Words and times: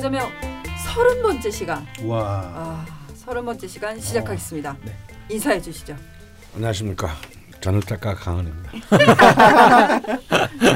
말하자면 0.00 0.30
서른 0.94 1.22
번째 1.22 1.50
시간. 1.50 1.86
와. 2.04 2.42
아, 2.54 2.86
서른 3.14 3.44
번째 3.44 3.68
시간 3.68 4.00
시작하겠습니다. 4.00 4.76
네. 4.82 4.96
인사해 5.28 5.60
주시죠. 5.60 5.94
안녕하십니까. 6.54 7.14
저는 7.60 7.82
작가 7.82 8.14
강은입니다. 8.14 8.72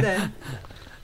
네. 0.02 0.18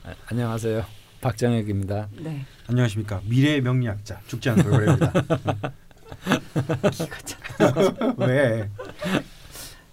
아, 0.05 0.15
안녕하세요. 0.27 0.85
박정혁입니다. 1.23 2.09
네. 2.19 2.45
안녕하십니까. 2.67 3.23
미래의 3.25 3.63
명리학자 3.63 4.21
죽지 4.27 4.51
않은 4.51 4.65
돌고래입니다. 4.65 5.13
기가 6.93 7.19
참. 7.25 8.15
왜? 8.19 8.69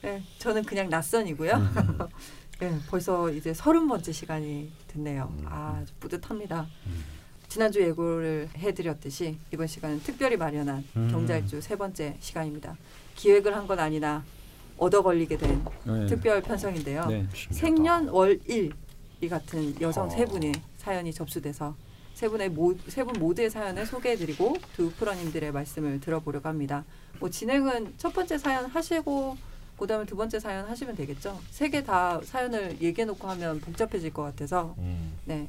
네, 0.02 0.22
저는 0.40 0.66
그냥 0.66 0.90
낯선이고요. 0.90 1.54
음. 1.54 2.00
네, 2.60 2.78
벌써 2.90 3.32
이제 3.32 3.54
서른 3.54 3.88
번째 3.88 4.12
시간이 4.12 4.72
됐네요. 4.88 5.34
아, 5.46 5.80
아주 5.82 5.94
뿌듯합니다. 6.00 6.68
지난주 7.48 7.82
예고를 7.82 8.50
해드렸듯이 8.58 9.38
이번 9.54 9.68
시간은 9.68 10.02
특별히 10.02 10.36
마련한 10.38 10.84
음. 10.96 11.08
경자일주 11.12 11.62
세 11.62 11.76
번째 11.76 12.16
시간입니다. 12.20 12.76
기획을 13.16 13.56
한 13.56 13.68
건 13.68 13.80
아니나 13.80 14.24
얻어 14.78 15.02
걸리게 15.02 15.38
된 15.38 15.66
네. 15.86 16.06
특별 16.06 16.42
편성인데요. 16.42 17.06
네. 17.08 17.26
생년 17.52 18.08
월일 18.10 18.72
이 19.20 19.28
같은 19.28 19.80
여성 19.82 20.06
어. 20.06 20.10
세 20.10 20.26
분의 20.26 20.54
사연이 20.78 21.12
접수돼서 21.12 21.76
세 22.14 22.30
분의 22.30 22.50
모세분 22.50 23.20
모두의 23.20 23.50
사연을 23.50 23.86
소개해드리고 23.86 24.56
두 24.76 24.92
프로님들의 24.92 25.52
말씀을 25.52 26.00
들어보려고 26.00 26.48
합니다. 26.48 26.84
뭐 27.20 27.30
진행은 27.30 27.96
첫 27.98 28.14
번째 28.14 28.38
사연 28.38 28.66
하시고 28.68 29.36
그다음에 29.80 30.06
두 30.06 30.16
번째 30.16 30.40
사연 30.40 30.68
하시면 30.68 30.96
되겠죠. 30.96 31.40
세 31.50 31.70
개 31.70 31.84
다 31.84 32.20
사연을 32.24 32.78
얘기해놓고 32.82 33.28
하면 33.30 33.60
복잡해질 33.60 34.14
것 34.14 34.22
같아서 34.24 34.76
네. 35.26 35.48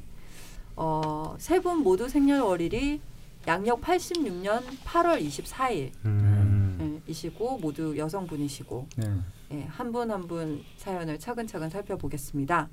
어, 0.81 1.35
세 1.39 1.59
분 1.59 1.79
모두 1.83 2.07
생년월일이 2.07 3.01
양력 3.47 3.81
86년 3.81 4.63
8월 4.85 5.21
24일 5.21 5.91
음. 6.05 6.75
네, 6.79 7.01
이시고 7.11 7.57
모두 7.57 7.97
여성분이시고 7.97 8.87
네. 8.97 9.13
예, 9.51 9.63
한분 9.69 10.09
한 10.09 10.21
분 10.27 10.63
사연을 10.77 11.19
차근차근 11.19 11.69
살펴보겠습니다. 11.69 12.69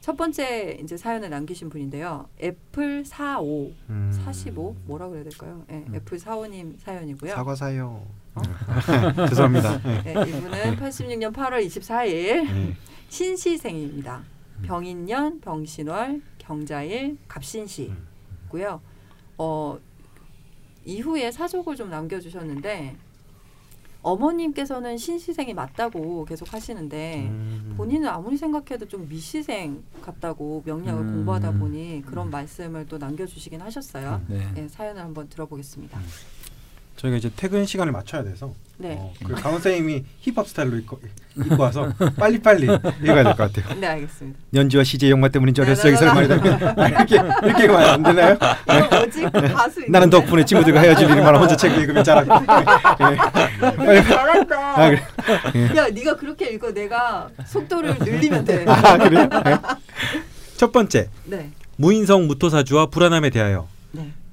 첫 0.00 0.16
번째 0.16 0.78
이제 0.82 0.96
사연을 0.96 1.30
남기신 1.30 1.70
분인데요. 1.70 2.28
애플 2.40 3.04
45 3.04 3.72
음. 3.88 4.12
45 4.24 4.76
뭐라 4.84 5.08
그래야 5.08 5.24
될까요? 5.24 5.64
예, 5.70 5.84
애플 5.94 6.18
45님 6.18 6.78
사연이고요. 6.78 7.34
사과 7.34 7.54
사요. 7.56 8.06
어? 8.36 8.42
죄송합니다. 9.28 9.80
예, 10.06 10.10
이분은 10.28 10.76
86년 10.76 11.32
8월 11.32 11.66
24일 11.66 12.44
네. 12.52 12.76
신시생입니다. 13.08 14.22
병인년, 14.66 15.40
병신월, 15.40 16.22
경자일, 16.38 17.16
갑신시고요. 17.28 18.80
어, 19.38 19.78
이후에 20.84 21.30
사족을 21.30 21.76
좀 21.76 21.90
남겨주셨는데 21.90 22.96
어머님께서는 24.04 24.98
신시생이 24.98 25.54
맞다고 25.54 26.26
계속 26.26 26.52
하시는데 26.52 27.26
음. 27.26 27.74
본인은 27.76 28.06
아무리 28.06 28.36
생각해도 28.36 28.86
좀 28.86 29.08
미시생 29.08 29.82
같다고 30.02 30.62
명량을 30.66 31.02
음. 31.02 31.14
공부하다 31.14 31.52
보니 31.52 32.02
그런 32.04 32.28
말씀을 32.30 32.86
또 32.86 32.98
남겨주시긴 32.98 33.62
하셨어요. 33.62 34.22
네. 34.28 34.52
네, 34.54 34.68
사연을 34.68 35.00
한번 35.02 35.28
들어보겠습니다. 35.30 35.98
저희가 37.04 37.18
이제 37.18 37.30
퇴근 37.36 37.66
시간을 37.66 37.92
맞춰야 37.92 38.22
돼서 38.24 38.52
네, 38.78 38.96
어, 38.98 39.12
그 39.24 39.34
강원 39.34 39.60
선생님이 39.60 40.04
힙합 40.22 40.48
스타일로 40.48 40.76
입고, 40.78 40.98
입고 41.36 41.62
와서 41.62 41.92
빨리빨리 42.16 42.64
읽어야 42.64 43.22
될 43.22 43.24
것 43.24 43.36
같아요. 43.36 43.78
네 43.78 43.86
알겠습니다. 43.86 44.38
연지와 44.54 44.84
CJ 44.84 45.10
영마 45.10 45.28
때문인지 45.28 45.60
네, 45.60 45.66
어렸을 45.66 45.82
적에 45.82 45.92
네, 45.92 45.96
설마이 45.98 46.28
되면 46.28 46.78
아, 46.78 46.88
이렇게 46.88 47.14
이렇게 47.46 47.68
말안 47.68 48.02
되나요? 48.02 48.34
이거 48.34 48.96
뭐지? 48.96 49.22
가수 49.54 49.80
나는 49.88 50.08
덕분에 50.10 50.44
친구들과 50.44 50.80
헤어질 50.80 51.08
많아 51.08 51.38
혼자 51.38 51.56
책 51.56 51.76
읽으면 51.76 52.02
잘하고. 52.02 52.32
예. 53.94 54.02
잘한다. 54.02 54.82
아, 54.82 54.90
그래. 54.90 55.76
야, 55.76 55.88
네가 55.88 56.16
그렇게 56.16 56.46
읽어. 56.50 56.72
내가 56.72 57.28
속도를 57.46 57.96
늘리면 58.00 58.44
돼. 58.44 58.64
아 58.66 58.96
그래요? 58.98 59.28
네. 59.44 59.58
첫 60.56 60.72
번째 60.72 61.08
네, 61.24 61.50
무인성 61.76 62.26
무토사주와 62.28 62.86
불안함에 62.86 63.30
대하여 63.30 63.68
네. 63.68 63.73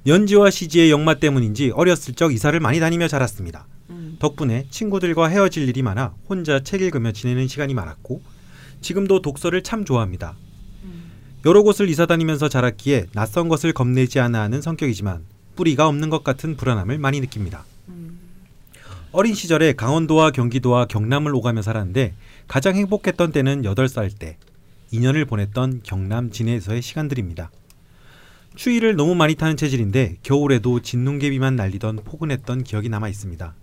연지와 0.04 0.50
시지의 0.50 0.90
역마 0.90 1.14
때문인지 1.14 1.70
어렸을 1.70 2.14
적 2.14 2.34
이사를 2.34 2.58
많이 2.58 2.80
다니며 2.80 3.06
자랐습니다. 3.06 3.66
음, 3.90 4.16
덕분에 4.18 4.66
친구들과 4.68 5.28
헤어질 5.28 5.68
일이 5.68 5.82
많아 5.82 6.14
혼자 6.28 6.60
책 6.60 6.82
읽으며 6.82 7.12
지내는 7.12 7.46
시간이 7.46 7.72
많았고 7.74 8.20
지금도 8.80 9.22
독서를 9.22 9.62
참 9.62 9.84
좋아합니다. 9.84 10.34
음, 10.82 11.04
여러 11.46 11.62
곳을 11.62 11.88
이사 11.88 12.06
다니면서 12.06 12.48
자랐기에 12.48 13.06
낯선 13.12 13.48
것을 13.48 13.72
겁내지 13.72 14.18
않아 14.18 14.40
하는 14.40 14.60
성격이지만 14.60 15.24
뿌리가 15.54 15.86
없는 15.86 16.10
것 16.10 16.24
같은 16.24 16.56
불안함을 16.56 16.98
많이 16.98 17.20
느낍니다. 17.20 17.64
음, 17.88 18.18
어린 19.12 19.34
시절에 19.34 19.74
강원도와 19.74 20.32
경기도와 20.32 20.86
경남을 20.86 21.32
오가며 21.32 21.62
살았는데 21.62 22.14
가장 22.48 22.74
행복했던 22.74 23.30
때는 23.30 23.62
8살 23.62 24.18
때 24.18 24.36
2년을 24.92 25.28
보냈던 25.28 25.82
경남 25.84 26.32
진해에서의 26.32 26.82
시간들입니다. 26.82 27.52
추위를 28.54 28.96
너무 28.96 29.14
많이 29.14 29.34
타는 29.34 29.56
체질인데 29.56 30.16
겨울에도 30.22 30.80
진눈개비만 30.80 31.56
날리던 31.56 32.00
포근했던 32.04 32.64
기억이 32.64 32.88
남아 32.88 33.08
있습니다. 33.08 33.54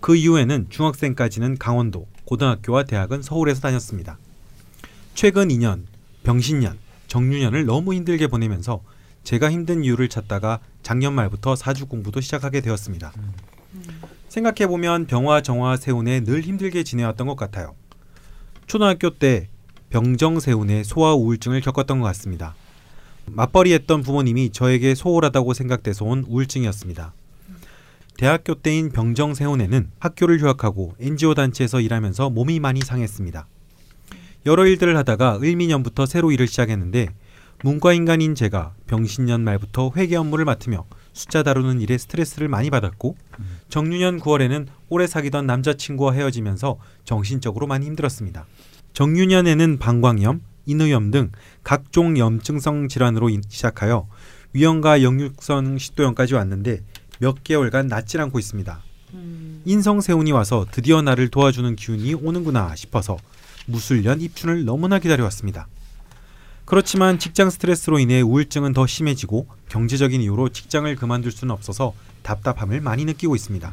그 0.00 0.16
이후에는 0.16 0.66
중학생까지는 0.68 1.58
강원도, 1.58 2.06
고등학교와 2.24 2.84
대학은 2.84 3.22
서울에서 3.22 3.60
다녔습니다. 3.60 4.18
최근 5.14 5.48
2년, 5.48 5.84
병신년, 6.24 6.78
정유년을 7.06 7.66
너무 7.66 7.94
힘들게 7.94 8.26
보내면서 8.26 8.82
제가 9.24 9.50
힘든 9.50 9.84
이유를 9.84 10.08
찾다가 10.08 10.60
작년 10.82 11.14
말부터 11.14 11.54
사주 11.54 11.86
공부도 11.86 12.20
시작하게 12.20 12.60
되었습니다. 12.60 13.12
생각해보면 14.28 15.06
병화, 15.06 15.42
정화, 15.42 15.76
세운에 15.76 16.20
늘 16.20 16.40
힘들게 16.40 16.82
지내왔던 16.82 17.26
것 17.26 17.36
같아요. 17.36 17.74
초등학교 18.66 19.10
때 19.10 19.48
병정 19.90 20.40
세운에 20.40 20.82
소아 20.84 21.14
우울증을 21.14 21.60
겪었던 21.60 22.00
것 22.00 22.06
같습니다. 22.06 22.54
맞벌이했던 23.26 24.02
부모님이 24.02 24.50
저에게 24.50 24.94
소홀하다고 24.94 25.54
생각돼서 25.54 26.04
온 26.04 26.24
우울증이었습니다. 26.28 27.14
대학교 28.16 28.54
때인 28.54 28.90
병정 28.90 29.34
세운에는 29.34 29.90
학교를 29.98 30.40
휴학하고 30.40 30.94
NGO 31.00 31.34
단체에서 31.34 31.80
일하면서 31.80 32.30
몸이 32.30 32.60
많이 32.60 32.80
상했습니다. 32.80 33.46
여러 34.46 34.66
일들을 34.66 34.96
하다가 34.96 35.38
을미년부터 35.42 36.06
새로 36.06 36.32
일을 36.32 36.46
시작했는데 36.46 37.08
문과 37.64 37.92
인간인 37.92 38.34
제가 38.34 38.74
병신년 38.86 39.42
말부터 39.42 39.92
회계 39.96 40.16
업무를 40.16 40.44
맡으며 40.44 40.84
숫자 41.12 41.42
다루는 41.42 41.80
일에 41.80 41.96
스트레스를 41.96 42.48
많이 42.48 42.70
받았고 42.70 43.16
정유년 43.68 44.20
9월에는 44.20 44.66
오래 44.88 45.06
사귀던 45.06 45.46
남자친구와 45.46 46.12
헤어지면서 46.12 46.78
정신적으로 47.04 47.66
많이 47.66 47.86
힘들었습니다. 47.86 48.46
정유년에는 48.94 49.78
방광염, 49.78 50.42
인후염 50.66 51.10
등 51.10 51.30
각종 51.62 52.16
염증성 52.18 52.88
질환으로 52.88 53.28
인- 53.30 53.42
시작하여 53.48 54.08
위염과 54.52 55.02
역류성 55.02 55.78
식도염까지 55.78 56.34
왔는데 56.34 56.82
몇 57.18 57.42
개월간 57.44 57.86
낫질 57.88 58.20
않고 58.20 58.38
있습니다. 58.38 58.82
음, 59.14 59.62
인성세운이 59.64 60.32
와서 60.32 60.66
드디어 60.70 61.02
나를 61.02 61.28
도와주는 61.28 61.76
기운이 61.76 62.14
오는구나 62.14 62.74
싶어서 62.76 63.16
무술년 63.66 64.20
입춘을 64.20 64.64
너무나 64.64 64.98
기다려왔습니다. 64.98 65.68
그렇지만 66.64 67.18
직장 67.18 67.50
스트레스로 67.50 67.98
인해 67.98 68.20
우울증은 68.20 68.72
더 68.72 68.86
심해지고 68.86 69.46
경제적인 69.68 70.20
이유로 70.22 70.50
직장을 70.50 70.94
그만둘 70.96 71.32
수는 71.32 71.52
없어서 71.52 71.92
답답함을 72.22 72.80
많이 72.80 73.04
느끼고 73.04 73.34
있습니다. 73.36 73.72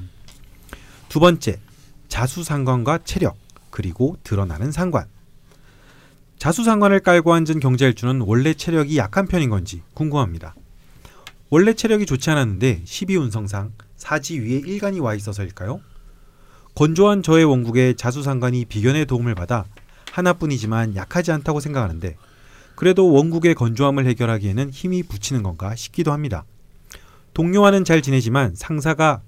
두 1.07 1.19
번째, 1.19 1.59
자수상관과 2.07 2.99
체력 3.03 3.37
그리고 3.69 4.17
드러나는 4.23 4.71
상관. 4.71 5.05
자수상관을 6.39 7.01
깔고 7.01 7.33
앉은 7.33 7.59
경자일주는 7.59 8.21
원래 8.21 8.53
체력이 8.53 8.97
약한 8.97 9.27
편인 9.27 9.49
건지 9.49 9.81
궁금합니다. 9.93 10.55
원래 11.49 11.73
체력이 11.73 12.05
좋지 12.05 12.29
않았는데 12.29 12.83
12운성상 12.85 13.71
사지 13.97 14.39
위에 14.39 14.61
일간이 14.65 15.01
와 15.01 15.15
있어서일까요? 15.15 15.81
건조한 16.75 17.23
저의 17.23 17.43
원국에 17.43 17.93
자수상관이 17.93 18.65
비견의 18.65 19.05
도움을 19.05 19.35
받아 19.35 19.65
하나뿐이지만 20.13 20.95
약하지 20.95 21.33
않다고 21.33 21.59
생각하는데 21.59 22.15
그래도 22.75 23.11
원국의 23.11 23.53
건조함을 23.55 24.05
해결하기에는 24.05 24.69
힘이 24.69 25.03
붙이는 25.03 25.43
건가 25.43 25.75
싶기도 25.75 26.13
합니다. 26.13 26.45
동료와는 27.33 27.83
잘 27.83 28.01
지내지만 28.01 28.55
상사가 28.55 29.21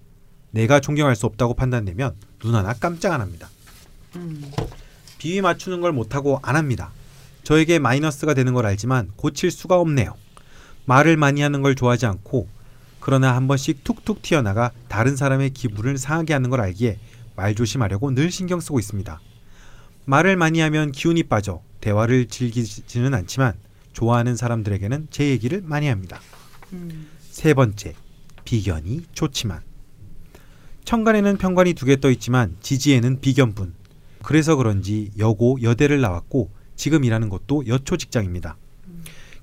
내가 0.52 0.80
존경할 0.80 1.18
수 1.18 1.26
없다고 1.26 1.56
판단되면 1.56 2.16
눈 2.40 2.56
하나 2.56 2.72
깜짝 2.74 3.12
안 3.12 3.20
합니다. 3.20 3.50
음, 4.16 4.50
비위 5.18 5.42
맞추는 5.42 5.82
걸 5.82 5.92
못하고 5.92 6.40
안 6.42 6.56
합니다. 6.56 6.92
저에게 7.44 7.80
마이너스가 7.80 8.34
되는 8.34 8.54
걸 8.54 8.66
알지만 8.66 9.12
고칠 9.16 9.52
수가 9.52 9.80
없네요. 9.80 10.16
말을 10.86 11.18
많이 11.18 11.42
하는 11.42 11.62
걸 11.62 11.76
좋아하지 11.76 12.06
않고 12.06 12.48
그러나 13.00 13.36
한 13.36 13.48
번씩 13.48 13.84
툭툭 13.84 14.22
튀어나가 14.22 14.72
다른 14.88 15.16
사람의 15.16 15.52
기분을 15.52 15.98
상하게 15.98 16.34
하는 16.34 16.50
걸 16.50 16.62
알기에 16.62 17.00
말 17.36 17.56
조심하려고 17.56 18.14
늘 18.14 18.30
신경 18.32 18.60
쓰고 18.60 18.80
있습니다. 18.80 19.20
말을 20.06 20.36
많이 20.36 20.60
하면 20.60 20.92
기운이 20.92 21.24
빠져 21.24 21.62
대화를 21.80 22.28
즐기지는 22.28 23.14
않지만 23.14 23.54
좋아하는 23.94 24.36
사람들에게는 24.36 25.08
제 25.10 25.30
얘기를 25.30 25.62
많이 25.64 25.88
합니다. 25.88 26.20
음, 26.74 27.08
세 27.20 27.54
번째, 27.54 27.96
비견이 28.46 29.06
좋지만. 29.14 29.62
천간에는 30.86 31.38
편관이 31.38 31.74
두 31.74 31.86
개 31.86 31.96
떠 31.98 32.10
있지만 32.12 32.56
지지에는 32.62 33.22
비견뿐. 33.22 33.74
그래서 34.24 34.56
그런지 34.56 35.12
여고 35.18 35.58
여대를 35.62 36.02
나왔고 36.02 36.52
지금 36.82 37.04
일하는 37.04 37.30
곳도 37.30 37.68
여초 37.68 37.96
직장입니다. 37.96 38.58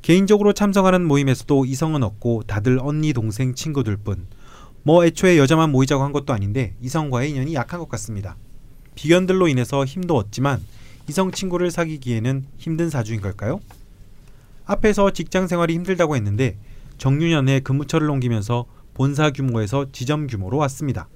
개인적으로 0.03 0.53
참석하는 0.53 1.07
모임에서도 1.07 1.67
이성은 1.67 2.03
없고 2.03 2.43
다들 2.49 2.81
언니 2.83 3.13
동생 3.13 3.55
친구들 3.55 3.97
뿐. 3.97 4.27
뭐 4.83 5.05
애초에 5.05 5.39
여자만 5.39 5.71
모이자고 5.71 6.03
한 6.03 6.11
것도 6.11 6.33
아닌데 6.33 6.75
이성과의 6.83 7.31
인연이 7.31 7.55
약한 7.55 7.79
것 7.79 7.89
같습니다. 7.91 8.37
비견들로 8.97 9.47
인해서 9.47 9.85
힘도 9.85 10.17
얻지만 10.17 10.61
이성 11.09 11.31
친구를 11.31 11.71
사귀기에는 11.71 12.45
힘든 12.57 12.91
사주인 12.91 13.21
걸까요? 13.21 13.61
앞에서 14.65 15.13
직장 15.13 15.47
생활이 15.47 15.75
힘들다고 15.75 16.17
했는데 16.17 16.59
정유년에 16.97 17.61
근무처를 17.61 18.11
옮기면서 18.11 18.67
본사 18.95 19.31
규모에서 19.31 19.87
지점 19.93 20.27
규모로 20.27 20.57
왔습니다. 20.57 21.09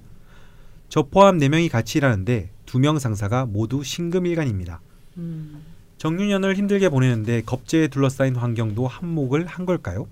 저 0.89 1.03
포함 1.03 1.39
4명이 1.39 1.69
같이 1.69 1.99
일하는데 1.99 2.53
2명 2.67 3.01
상사가 3.01 3.45
모두 3.45 3.83
신금일간입니다. 3.83 4.81
음. 5.17 5.72
정유년을 6.03 6.57
힘들게 6.57 6.89
보내는데 6.89 7.43
겁제에 7.43 7.87
둘러싸인 7.87 8.35
환경도 8.35 8.89
한몫을 8.89 9.47
한 9.47 9.65
걸까요? 9.65 10.09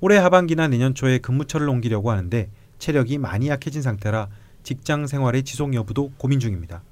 올해 0.00 0.16
하반기나 0.16 0.66
내년 0.66 0.96
초에 0.96 1.18
근무처를 1.18 1.68
옮기려고 1.68 2.10
하는데 2.10 2.50
체력이 2.80 3.18
많이 3.18 3.46
약해진 3.46 3.82
상태라 3.82 4.26
직장 4.64 5.06
생활의 5.06 5.44
지속 5.44 5.74
여부도 5.74 6.10
고민 6.18 6.40
중입니다. 6.40 6.82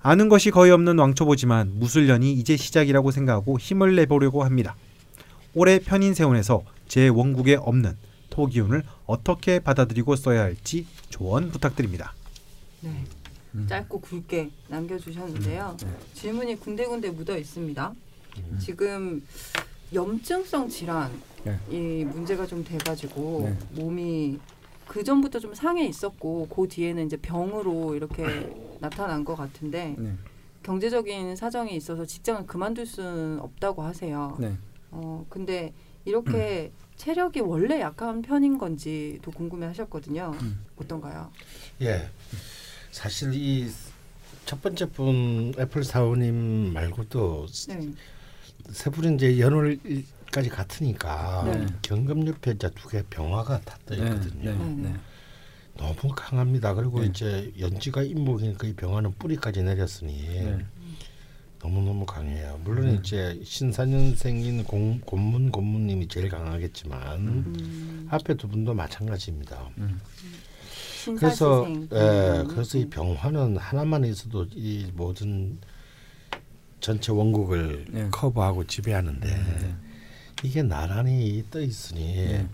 아는 0.00 0.28
것이 0.28 0.52
거의 0.52 0.70
없는 0.70 0.96
왕초보지만 0.96 1.72
무술년이 1.80 2.34
이제 2.34 2.56
시작이라고 2.56 3.10
생각하고 3.10 3.58
힘을 3.58 3.96
내보려고 3.96 4.44
합니다. 4.44 4.76
올해 5.54 5.80
편인세운에서 5.80 6.62
제 6.86 7.08
원국에 7.08 7.56
없는 7.56 7.96
토기운을 8.30 8.84
어떻게 9.06 9.58
받아들이고 9.58 10.14
써야 10.14 10.42
할지 10.42 10.86
조언 11.08 11.50
부탁드립니다. 11.50 12.14
네. 12.82 13.06
음. 13.54 13.66
짧고 13.68 14.00
굵게 14.00 14.50
남겨주셨는데요. 14.68 15.76
네. 15.80 15.96
질문이 16.14 16.56
군데군데 16.60 17.10
묻어 17.10 17.36
있습니다. 17.36 17.94
음. 18.38 18.58
지금 18.60 19.26
염증성 19.92 20.68
질환 20.68 21.10
네. 21.44 21.58
이 21.70 22.04
문제가 22.04 22.46
좀 22.46 22.62
돼가지고 22.64 23.50
네. 23.50 23.82
몸이 23.82 24.38
그 24.86 25.02
전부터 25.02 25.38
좀 25.38 25.54
상해 25.54 25.84
있었고 25.86 26.48
그 26.48 26.68
뒤에는 26.68 27.06
이제 27.06 27.16
병으로 27.16 27.94
이렇게 27.94 28.24
나타난 28.80 29.24
것 29.24 29.36
같은데 29.36 29.94
네. 29.98 30.14
경제적인 30.62 31.36
사정이 31.36 31.74
있어서 31.76 32.04
직장을 32.04 32.46
그만둘 32.46 32.86
수는 32.86 33.40
없다고 33.40 33.82
하세요. 33.82 34.36
네. 34.38 34.56
어 34.90 35.24
근데 35.28 35.72
이렇게 36.04 36.72
체력이 36.96 37.40
원래 37.40 37.80
약한 37.80 38.20
편인 38.20 38.58
건지도 38.58 39.30
궁금해하셨거든요. 39.30 40.32
음. 40.40 40.64
어떤가요? 40.76 41.30
예. 41.80 42.08
사실 42.90 43.32
이 43.34 43.70
첫 44.46 44.60
번째 44.62 44.86
분 44.86 45.54
애플 45.60 45.84
사원님 45.84 46.72
말고도 46.72 47.46
네. 47.68 47.92
세 48.72 48.90
분은 48.90 49.14
이제 49.14 49.38
연월까지 49.38 50.48
같으니까 50.48 51.44
네. 51.44 51.66
경금 51.82 52.26
옆에 52.26 52.52
이제 52.52 52.68
두 52.74 52.88
개 52.88 53.02
병화가 53.08 53.60
다떠 53.60 53.94
네. 53.94 54.02
있거든요. 54.02 54.50
네. 54.52 54.88
네. 54.90 54.94
너무 55.76 56.12
강합니다. 56.16 56.74
그리고 56.74 56.98
네. 57.00 57.06
이제 57.06 57.52
연지가 57.60 58.02
임목이니까 58.02 58.66
이 58.66 58.72
병화는 58.74 59.14
뿌리까지 59.20 59.62
내렸으니 59.62 60.20
네. 60.26 60.58
너무 61.60 61.82
너무 61.82 62.04
강해요. 62.04 62.58
물론 62.64 62.86
네. 62.86 62.94
이제 62.94 63.40
신사년생인 63.44 64.64
공, 64.64 65.00
곤문 65.00 65.52
곤문님이 65.52 66.08
제일 66.08 66.28
강하겠지만 66.28 67.18
음, 67.20 68.06
앞에 68.10 68.34
두 68.34 68.48
분도 68.48 68.74
마찬가지입니다. 68.74 69.68
음. 69.78 70.00
그래서. 71.18 71.66
예, 71.68 72.40
음. 72.40 72.48
그래서 72.48 72.78
이 72.78 72.88
병화는 72.88 73.56
하나만 73.56 74.04
있어도 74.04 74.46
이 74.54 74.90
모든 74.94 75.58
전체 76.80 77.12
원국을 77.12 77.84
네. 77.90 78.08
커버하고 78.10 78.66
지배하는데 78.66 79.28
네. 79.28 79.76
이게 80.42 80.62
나란히 80.62 81.44
떠 81.50 81.60
있으니 81.60 82.14
네. 82.14 82.48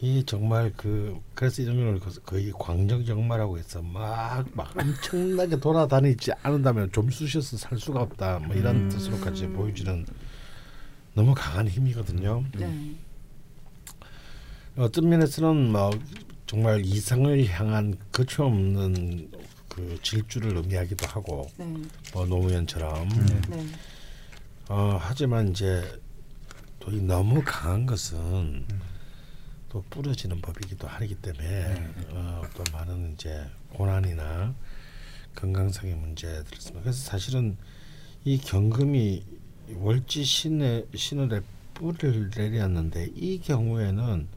이 0.00 0.24
정말 0.26 0.72
그 0.76 1.18
그래서 1.34 1.62
이런 1.62 1.76
걸 1.76 2.00
거의 2.24 2.52
광정정마라고 2.52 3.58
해서 3.58 3.80
막막 3.82 4.76
엄청나게 4.78 5.58
돌아다니지 5.58 6.32
않는다면 6.42 6.92
좀 6.92 7.10
쑤셔서 7.10 7.56
살 7.56 7.78
수가 7.78 8.02
없다 8.02 8.40
뭐 8.40 8.56
이런 8.56 8.76
음. 8.76 8.88
뜻으로까지 8.88 9.48
보여지는 9.48 10.06
너무 11.14 11.34
강한 11.34 11.66
힘이거든요. 11.66 12.44
네. 12.58 12.94
어떤 14.76 15.08
면에서는 15.08 15.72
뭐 15.72 15.90
정말 16.46 16.84
이상을 16.84 17.46
향한 17.48 17.96
거쳐 18.12 18.44
없는 18.44 19.30
그 19.68 19.98
질주를 20.02 20.56
의미하기도 20.56 21.06
하고 21.06 21.50
네. 21.56 21.66
뭐 22.12 22.24
노무현처럼 22.26 23.08
네. 23.48 23.66
어, 24.68 24.96
하지만 25.00 25.48
이제 25.50 25.82
또 26.80 26.92
이 26.92 27.00
너무 27.00 27.42
강한 27.44 27.84
것은 27.84 28.64
또 29.68 29.82
부러지는 29.90 30.40
법이기도 30.40 30.86
하기 30.86 31.16
때문에 31.16 31.92
어, 32.10 32.42
또 32.54 32.62
많은 32.72 33.14
이제 33.14 33.44
고난이나 33.70 34.54
건강상의 35.34 35.96
문제들이 35.96 36.56
있습니다. 36.56 36.80
그래서 36.82 37.02
사실은 37.02 37.56
이 38.24 38.38
경금이 38.38 39.24
월지 39.74 40.22
신의 40.22 40.86
신을에 40.94 41.40
뿌리를 41.74 42.30
내렸는데 42.34 43.10
이 43.16 43.40
경우에는 43.40 44.28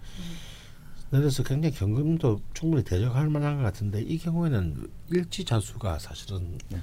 내려서 1.12 1.44
굉장히 1.44 1.76
경금도 1.76 2.42
충분히 2.54 2.84
대적할 2.84 3.30
만한 3.30 3.58
것 3.58 3.64
같은데 3.64 4.02
이 4.02 4.18
경우에는 4.18 4.88
일지 5.12 5.44
자수가 5.44 6.00
사실은 6.00 6.58
네. 6.70 6.80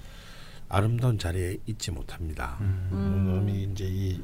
아름다운 0.68 1.18
자리에 1.18 1.58
있지 1.66 1.90
못합니다. 1.90 2.58
음. 2.60 2.88
음. 2.92 3.48
이제 3.48 3.86
이 3.88 4.20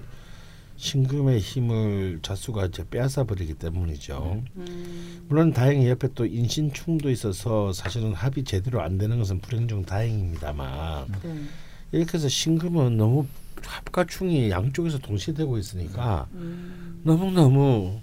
신금의 0.77 1.39
힘을 1.39 2.19
자수가 2.23 2.67
이제 2.67 2.85
빼앗아 2.89 3.23
버리기 3.25 3.55
때문이죠. 3.55 4.43
음, 4.57 5.25
물론 5.29 5.53
다행히 5.53 5.89
옆에 5.89 6.09
또 6.15 6.27
인신충도 6.27 7.09
있어서 7.11 7.73
사실은 7.73 8.13
합이 8.13 8.43
제대로 8.43 8.81
안 8.81 8.99
되는 8.99 9.17
것은 9.19 9.39
불행 9.39 9.69
중 9.69 9.85
다행입니다만 9.85 11.07
네. 11.23 11.45
이렇게 11.93 12.15
해서 12.15 12.29
신금은 12.29 12.97
너무 12.97 13.27
합과 13.65 14.07
충이 14.07 14.51
양쪽에서 14.51 14.99
동시에 14.99 15.35
되고 15.35 15.57
있으니까 15.57 16.27
음, 16.33 17.01
너무 17.05 17.31
너무 17.31 18.01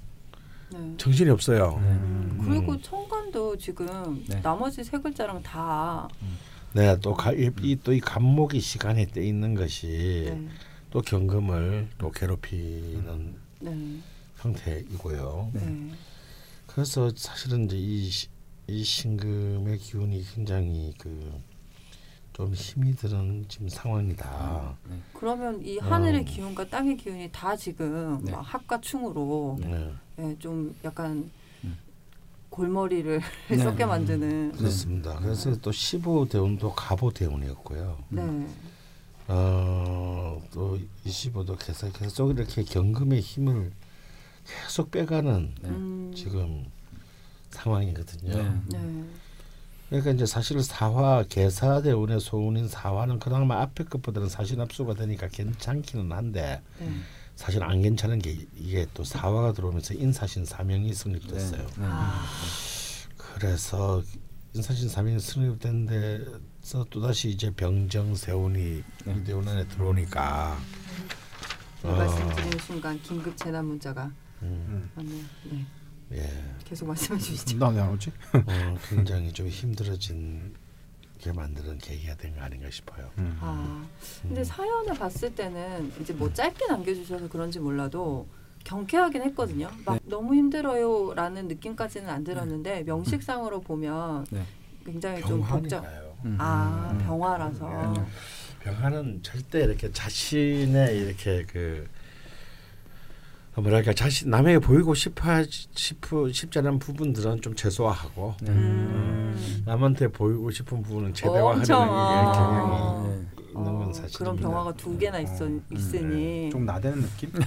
네. 0.71 0.93
정신이 0.97 1.29
없어요. 1.31 1.75
음, 1.81 2.41
그리고 2.45 2.73
음. 2.73 2.81
청관도 2.81 3.57
지금 3.57 4.23
네. 4.27 4.41
나머지 4.41 4.83
세 4.83 4.97
글자랑 4.99 5.41
다 5.41 6.07
네, 6.73 6.95
또이또이 6.99 7.99
간목이 8.01 8.59
시간에 8.59 9.05
떼 9.07 9.25
있는 9.25 9.55
것이 9.55 10.25
네. 10.29 10.47
또 10.91 11.01
경금을 11.01 11.88
또 11.97 12.11
괴롭히는 12.11 13.35
네. 13.61 13.99
형태이고요. 14.38 15.51
네. 15.53 15.89
그래서 16.67 17.11
사실은 17.15 17.65
이제 17.65 17.75
이, 17.77 18.09
시- 18.09 18.27
이 18.67 18.83
신금의 18.83 19.79
기운이 19.79 20.23
굉장히 20.35 20.93
그 20.99 21.33
좀 22.39 22.53
힘이 22.53 22.96
드는 22.96 23.43
지금 23.50 23.67
상황이다. 23.67 24.77
그러면 25.13 25.62
이 25.62 25.77
하늘의 25.77 26.22
어. 26.22 26.24
기운과 26.24 26.69
땅의 26.69 26.96
기운이 26.96 27.29
다 27.34 27.53
지금 27.53 28.24
네. 28.24 28.31
막 28.31 28.39
합과 28.39 28.79
충으로 28.79 29.58
네. 29.60 29.93
예, 30.19 30.38
좀 30.39 30.74
약간 30.86 31.29
음. 31.65 31.77
골머리를 32.50 33.19
네. 33.51 33.58
썩게 33.58 33.86
만드는 33.86 34.53
그렇습니다. 34.53 35.19
그래서 35.19 35.53
또 35.58 35.69
15 35.74 36.29
대운도 36.29 36.75
갑오 36.75 37.12
대운이었고요. 37.12 37.98
네. 38.08 38.48
어, 39.27 40.41
또 40.53 40.79
25도 41.05 41.58
계속 41.60 41.91
계속 41.91 42.31
이렇게 42.31 42.63
경금의 42.63 43.19
힘을 43.19 43.74
계속 44.46 44.91
빼가는 44.91 45.55
네. 45.62 45.69
음, 45.69 46.13
지금 46.15 46.67
상황이거든요. 47.50 48.62
네. 48.69 49.05
네. 49.89 50.00
그러니까 50.00 50.12
이제 50.12 50.25
사실 50.25 50.62
사화 50.62 51.24
계사 51.27 51.81
대운의 51.81 52.19
소운인 52.19 52.67
사화는 52.67 53.19
그나마 53.19 53.62
앞에 53.62 53.86
것보다는 53.86 54.29
사실 54.29 54.62
압수가 54.62 54.93
되니까 54.93 55.27
괜찮기는 55.27 56.12
한데 56.12 56.62
네. 56.79 56.91
사실 57.36 57.63
안 57.63 57.81
괜찮은 57.81 58.19
게 58.19 58.38
이게 58.55 58.86
또 58.93 59.03
사화가 59.03 59.53
들어오면서 59.53 59.96
인사신 59.96 60.46
사명이 60.46 60.93
성립됐어요. 60.93 61.62
네. 61.62 61.86
아, 61.86 62.24
그래서 63.17 64.03
인사신 64.53 64.89
사명이 64.89 65.19
성립된데서 65.19 66.86
또 66.89 67.01
다시 67.01 67.29
이제 67.29 67.50
병정 67.51 68.15
세운이 68.15 68.84
네. 69.05 69.15
이 69.15 69.24
대운 69.24 69.48
안에 69.48 69.67
들어오니까 69.69 70.60
어. 71.84 71.91
말씀드리는 71.91 72.60
순간 72.60 73.01
긴급 73.01 73.36
재난 73.38 73.65
문자가 73.65 74.12
음, 74.41 74.89
왔네요. 74.96 75.24
네. 75.46 75.65
예, 76.13 76.29
계속 76.65 76.87
말씀해 76.87 77.19
주시죠. 77.19 77.57
나왜 77.57 77.79
안 77.81 77.91
오지? 77.91 78.11
어, 78.33 78.77
굉장히 78.89 79.31
좀 79.31 79.47
힘들어진 79.47 80.53
게 81.19 81.31
만드는 81.31 81.77
계기가 81.79 82.15
된 82.15 82.33
거 82.35 82.41
아닌가 82.41 82.69
싶어요. 82.71 83.09
아, 83.41 83.85
근데 84.21 84.41
음. 84.41 84.43
사연을 84.43 84.93
봤을 84.95 85.35
때는 85.35 85.91
이제 86.01 86.13
뭐 86.13 86.31
짧게 86.33 86.65
남겨주셔서 86.67 87.27
그런지 87.29 87.59
몰라도 87.59 88.27
경쾌하긴 88.63 89.21
했거든요. 89.23 89.69
막 89.85 89.93
네. 89.95 89.99
너무 90.05 90.33
힘들어요라는 90.35 91.47
느낌까지는 91.47 92.09
안 92.09 92.23
들었는데 92.23 92.83
명식상으로 92.83 93.61
보면 93.61 94.25
네. 94.31 94.43
굉장히 94.85 95.21
좀 95.21 95.43
복잡. 95.43 95.83
음. 96.25 96.35
아 96.39 96.89
음. 96.93 96.97
병화라서. 97.05 97.93
네. 97.93 98.05
병화는 98.61 99.21
절대 99.23 99.59
이렇게 99.63 99.91
자신의 99.91 100.97
이렇게 100.97 101.43
그 101.45 101.87
뭐랄까 103.61 103.93
자신 103.93 104.29
남에게 104.29 104.59
보이고 104.59 104.93
싶어 104.93 105.43
싶어 105.73 106.31
싶지 106.31 106.59
않은 106.59 106.79
부분들은 106.79 107.41
좀 107.41 107.55
최소화하고 107.55 108.35
네. 108.41 108.51
음. 108.51 109.63
남한테 109.65 110.09
보이고 110.09 110.49
싶은 110.51 110.81
부분은 110.81 111.13
최대화하는 111.13 111.63
게 111.63 111.73
아. 111.73 112.31
경향이 112.31 113.09
네. 113.09 113.38
있는 113.59 113.71
어, 113.75 113.77
건 113.79 113.93
사실입니다. 113.93 114.17
그런 114.17 114.35
병화가 114.37 114.73
두 114.73 114.97
개나 114.97 115.19
있, 115.19 115.27
음. 115.41 115.61
있으니 115.71 116.49
좀 116.51 116.65
나대는 116.65 117.01
느낌? 117.01 117.31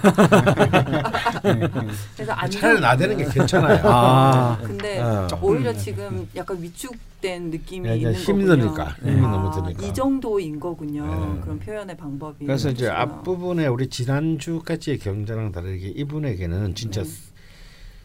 그래서 2.17 2.33
안 2.33 2.51
차라리 2.51 2.77
좋- 2.77 2.81
나대는 2.81 3.17
게 3.17 3.25
괜찮아요. 3.31 3.81
아. 3.85 4.59
근데 4.63 5.01
어. 5.01 5.27
오히려 5.41 5.73
지금 5.73 6.29
약간 6.37 6.63
위축된 6.63 7.51
느낌이 7.51 7.83
그냥 7.83 7.97
있는 7.99 8.13
힘이 8.15 8.45
거군요. 8.47 8.63
드니까 8.67 8.97
힘이 9.03 9.27
아, 9.27 9.31
너무 9.31 9.51
드니까. 9.63 9.87
이 9.87 9.95
정도인 9.95 10.61
거군요. 10.61 11.07
네. 11.35 11.41
그런 11.43 11.59
표현의 11.59 11.97
방법이. 11.97 12.47
그래서 12.47 12.71
이제. 12.71 12.89
앞부분에 12.89 13.67
우리 13.67 13.89
지난주까지의 13.89 14.99
경자랑 14.99 15.53
다르게 15.53 15.89
이분에게는 15.89 16.75
진짜 16.75 17.03
네. 17.03 17.09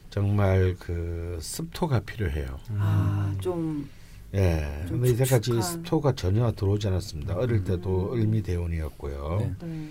정말 0.09 0.75
그 0.79 1.37
습토가 1.41 1.99
필요해요. 1.99 2.47
아, 2.79 3.33
좀 3.39 3.87
예. 4.37 4.85
좀 4.87 4.97
근데 5.01 5.09
이때까지 5.13 5.41
축축한. 5.51 5.61
습토가 5.61 6.13
전혀 6.15 6.51
들어오지 6.51 6.87
않았습니다. 6.87 7.35
어릴 7.35 7.63
때도 7.63 8.13
음. 8.13 8.19
을미대운이었고요. 8.21 9.37
네. 9.59 9.67
네. 9.67 9.89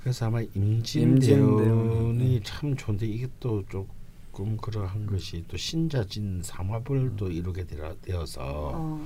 그래서 0.00 0.26
아마 0.26 0.40
임진대운이, 0.54 2.18
네. 2.34 2.40
참 2.44 2.76
좋은데 2.76 3.06
이게 3.06 3.26
또 3.40 3.64
조금 3.68 4.56
그러한 4.56 5.06
것이 5.06 5.44
또 5.48 5.56
신자진 5.56 6.42
삼화불도 6.44 7.30
이루게 7.30 7.64
되라- 7.64 7.94
되어서 8.02 8.42
어. 8.74 9.04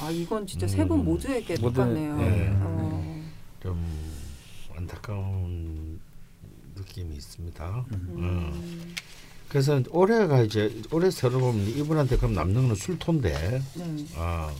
아 0.00 0.10
이건 0.10 0.46
진짜 0.46 0.66
음. 0.66 0.68
세분 0.68 1.04
모두에게 1.04 1.54
모두- 1.58 1.74
똑같네요. 1.76 2.16
네. 2.16 2.48
어. 2.60 3.24
좀 3.62 3.84
안타까운 4.76 5.98
느낌이 6.76 7.16
있습니다. 7.16 7.84
음. 7.92 8.94
어. 9.48 9.50
음. 9.50 9.50
그래서 9.50 9.82
올해가 9.90 10.42
이제 10.42 10.82
올해 10.90 11.10
새로 11.10 11.40
보면 11.40 11.66
이분한테 11.68 12.16
그럼 12.16 12.34
남는 12.34 12.68
건 12.68 12.76
술토인데 12.76 13.62
네. 13.74 14.06
아 14.16 14.52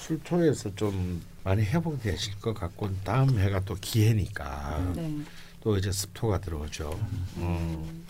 술토에서 0.00 0.74
좀 0.74 1.22
많이 1.44 1.62
회복되실 1.62 2.40
것 2.40 2.54
같고 2.54 2.90
다음 3.04 3.38
해가 3.38 3.60
또 3.64 3.74
기해니까 3.80 4.92
네. 4.94 5.18
또 5.60 5.76
이제 5.76 5.90
습토가 5.90 6.38
들어오죠. 6.40 6.90
어. 6.90 7.78
음. 7.82 8.04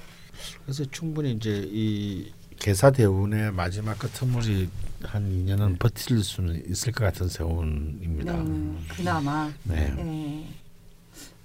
그래서 0.64 0.84
충분히 0.90 1.32
이제 1.32 1.64
이 1.72 2.32
개사 2.58 2.90
대운의 2.90 3.52
마지막 3.52 3.96
끝머리 3.98 4.68
한 5.02 5.30
2년은 5.30 5.78
버틸 5.78 6.22
수는 6.24 6.62
있을 6.70 6.92
것 6.92 7.04
같은 7.04 7.28
세운입니다. 7.28 8.32
네. 8.42 8.78
그나마. 8.88 9.52
네. 9.62 9.92
네. 9.94 10.48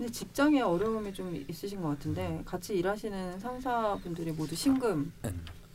근데 0.04 0.12
직장에 0.12 0.60
어려움이 0.60 1.14
좀 1.14 1.34
있으신 1.48 1.82
것 1.82 1.88
같은데 1.88 2.42
같이 2.44 2.74
일하시는 2.76 3.40
상사분들이 3.40 4.34
모두 4.34 4.54
신금 4.54 5.14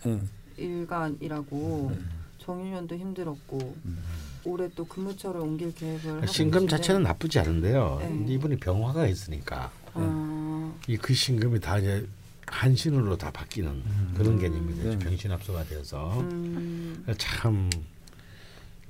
네. 0.05 0.21
일간이라고 0.59 1.97
정유년도 2.37 2.95
힘들었고 2.95 3.75
음. 3.87 3.99
올해 4.45 4.69
또 4.75 4.85
근무처를 4.85 5.41
옮길 5.41 5.75
계획을 5.75 6.29
신금 6.29 6.69
자체는 6.69 7.05
나쁘지 7.05 7.39
않은데요. 7.39 7.97
네. 8.01 8.09
근데 8.09 8.35
이분이 8.35 8.57
병화가 8.59 9.07
있으니까 9.07 9.73
아, 9.95 10.75
이그 10.87 11.15
신금이 11.15 11.59
다 11.61 11.79
이제 11.79 12.07
한신으로 12.49 13.17
다 13.17 13.31
바뀌는 13.31 13.83
그런 14.15 14.39
개념이죠. 14.39 14.91
네. 14.91 14.99
병신합소가 14.99 15.65
되어서 15.65 16.21
음, 16.21 17.03
참. 17.17 17.71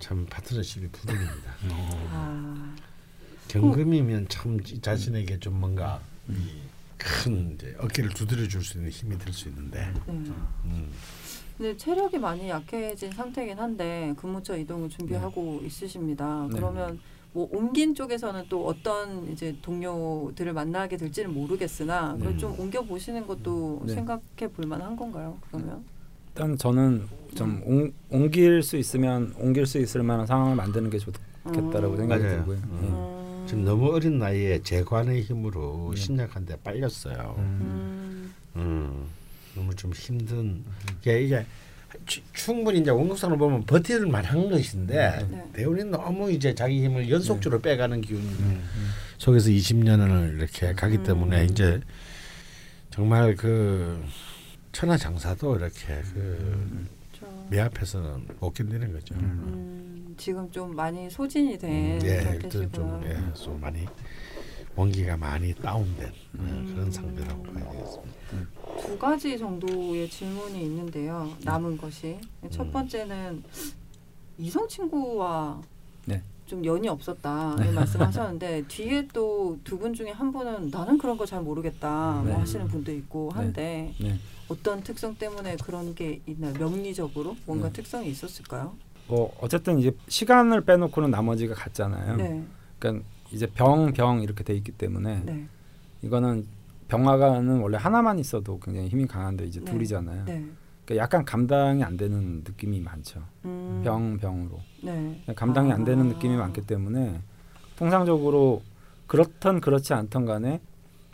참 0.00 0.26
파트너십이 0.30 0.88
부분입니다. 0.88 1.54
아, 2.11 2.76
경금이면 3.48 4.28
참이 4.28 4.80
자신에게 4.80 5.38
좀 5.40 5.58
뭔가 5.60 6.00
이큰 6.98 7.54
이제 7.54 7.74
어깨를 7.80 8.10
두드려 8.10 8.46
줄 8.48 8.62
수 8.62 8.78
있는 8.78 8.90
힘이 8.90 9.18
될수 9.18 9.48
있는데 9.48 9.90
네. 10.06 10.12
음. 10.64 10.90
근데 11.56 11.76
체력이 11.76 12.18
많이 12.18 12.48
약해진 12.48 13.10
상태긴 13.10 13.58
한데 13.58 14.14
근무처 14.16 14.56
이동을 14.56 14.88
준비하고 14.90 15.60
있으십니다. 15.64 16.46
네. 16.50 16.54
그러면 16.56 17.00
뭐 17.32 17.48
옮긴 17.52 17.94
쪽에서는 17.94 18.44
또 18.48 18.66
어떤 18.66 19.30
이제 19.32 19.56
동료들을 19.62 20.52
만나게 20.52 20.96
될지는 20.96 21.34
모르겠으나 21.34 22.14
그걸 22.16 22.32
네. 22.32 22.38
좀 22.38 22.58
옮겨 22.58 22.80
보시는 22.82 23.26
것도 23.26 23.82
네. 23.86 23.94
생각해 23.94 24.48
볼 24.54 24.66
만한 24.66 24.94
건가요? 24.96 25.36
그러면 25.50 25.84
일단 26.28 26.56
저는 26.56 27.06
좀 27.34 27.60
옮, 27.66 27.92
옮길 28.10 28.62
수 28.62 28.76
있으면 28.76 29.34
옮길 29.38 29.66
수 29.66 29.78
있을 29.78 30.02
만한 30.04 30.26
상황을 30.26 30.54
만드는 30.54 30.90
게 30.90 30.98
좋겠다라고 30.98 31.94
음. 31.94 31.96
생각이 31.96 32.22
맞아요. 32.22 32.36
들고요. 32.36 32.56
음. 32.56 33.17
예. 33.48 33.52
음. 33.52 33.58
지금 33.58 33.64
너무 33.64 33.92
어린 33.94 34.18
나이에 34.18 34.62
재관의 34.62 35.22
힘으로 35.22 35.92
네. 35.94 36.00
신약한데 36.00 36.56
빨렸어요. 36.62 37.34
음. 37.38 38.34
음, 38.56 39.06
너무 39.54 39.74
좀 39.74 39.92
힘든 39.92 40.62
이게 41.00 41.22
이게 41.22 41.46
추- 42.06 42.20
충분히 42.34 42.80
이제 42.80 42.90
원국상으로 42.90 43.38
보면 43.38 43.64
버틸 43.64 44.06
만한 44.06 44.50
것인데 44.50 45.26
네. 45.30 45.44
대운이 45.54 45.84
너무 45.84 46.30
이제 46.30 46.54
자기 46.54 46.84
힘을 46.84 47.08
연속적으로 47.10 47.60
빼가는 47.62 48.00
기운 48.02 48.22
속에서 49.18 49.48
20년을 49.50 50.36
이렇게 50.38 50.72
가기 50.74 51.02
때문에 51.02 51.42
음. 51.42 51.46
이제 51.50 51.80
정말 52.90 53.34
그 53.36 54.02
천하장사도 54.72 55.56
이렇게 55.56 56.02
그 56.14 56.86
저, 57.18 57.26
매 57.48 57.60
앞에서는 57.60 58.26
못 58.40 58.52
견디는 58.52 58.92
거죠. 58.92 59.14
음, 59.14 59.88
지금 60.18 60.50
좀 60.50 60.75
많이 60.75 61.08
소진이 61.08 61.56
된 61.58 61.70
음, 61.70 62.00
예. 62.04 62.38
일단 62.42 62.70
좀, 62.70 63.00
예, 63.04 63.32
좀 63.34 63.60
많이 63.60 63.87
원기가 64.76 65.16
많이 65.16 65.54
다운된 65.54 66.06
예, 66.06 66.38
음. 66.40 66.72
그런 66.75 66.90
상태라고 66.90 67.42
봐야 67.44 67.70
되겠습니다. 67.70 68.12
두 68.87 68.98
가지 68.98 69.38
정도의 69.38 70.08
질문이 70.10 70.62
있는데요. 70.64 71.32
남은 71.44 71.78
것이 71.78 72.18
첫 72.50 72.64
음. 72.66 72.72
번째는 72.72 73.42
이성 74.38 74.68
친구와 74.68 75.60
네. 76.04 76.22
좀 76.46 76.64
연이 76.64 76.88
없었다는 76.88 77.75
말씀하셨는데 77.75 78.64
뒤에 78.68 79.06
또 79.08 79.56
두 79.64 79.78
분 79.78 79.94
중에 79.94 80.10
한 80.10 80.32
분은 80.32 80.70
나는 80.70 80.98
그런 80.98 81.16
거 81.16 81.26
잘 81.26 81.42
모르겠다 81.42 82.22
네. 82.25 82.30
뭐 82.32 82.40
하시는 82.40 82.66
분도 82.68 82.92
있고 82.92 83.30
한데 83.30 83.94
네. 84.00 84.16
어떤 84.48 84.82
특성 84.82 85.14
때문에 85.16 85.56
그런 85.56 85.94
게 85.94 86.22
있나요? 86.26 86.54
명리적으로 86.54 87.37
뭔가 87.46 87.66
네. 87.68 87.72
특성이 87.75 88.08
있었을까요? 88.10 88.76
뭐 89.08 89.34
어쨌든 89.40 89.78
이제 89.78 89.92
시간을 90.08 90.62
빼놓고는 90.62 91.10
나머지가 91.10 91.54
같잖아요. 91.54 92.16
네, 92.16 92.44
그러니까 92.78 93.04
이제 93.30 93.46
병, 93.46 93.92
병 93.92 94.22
이렇게 94.22 94.44
돼 94.44 94.54
있기 94.54 94.72
때문에 94.72 95.22
네, 95.24 95.46
이거는 96.02 96.46
병화가는 96.88 97.60
원래 97.60 97.76
하나만 97.76 98.18
있어도 98.18 98.58
굉장히 98.60 98.88
힘이 98.88 99.06
강한데 99.06 99.44
이제 99.46 99.60
네. 99.60 99.70
둘이잖아요. 99.70 100.24
네. 100.24 100.46
그러니까 100.84 101.04
약간 101.04 101.24
감당이 101.24 101.84
안 101.84 101.96
되는 101.96 102.42
느낌이 102.46 102.80
많죠. 102.80 103.22
음, 103.44 103.82
병, 103.84 104.16
병으로 104.18 104.60
네. 104.82 105.22
감당이 105.34 105.70
안 105.72 105.84
되는 105.84 106.06
아. 106.06 106.08
느낌이 106.08 106.36
많기 106.36 106.62
때문에 106.62 107.20
통상적으로 107.76 108.62
그렇던 109.06 109.60
그렇지 109.60 109.92
않던 109.92 110.24
간에 110.24 110.60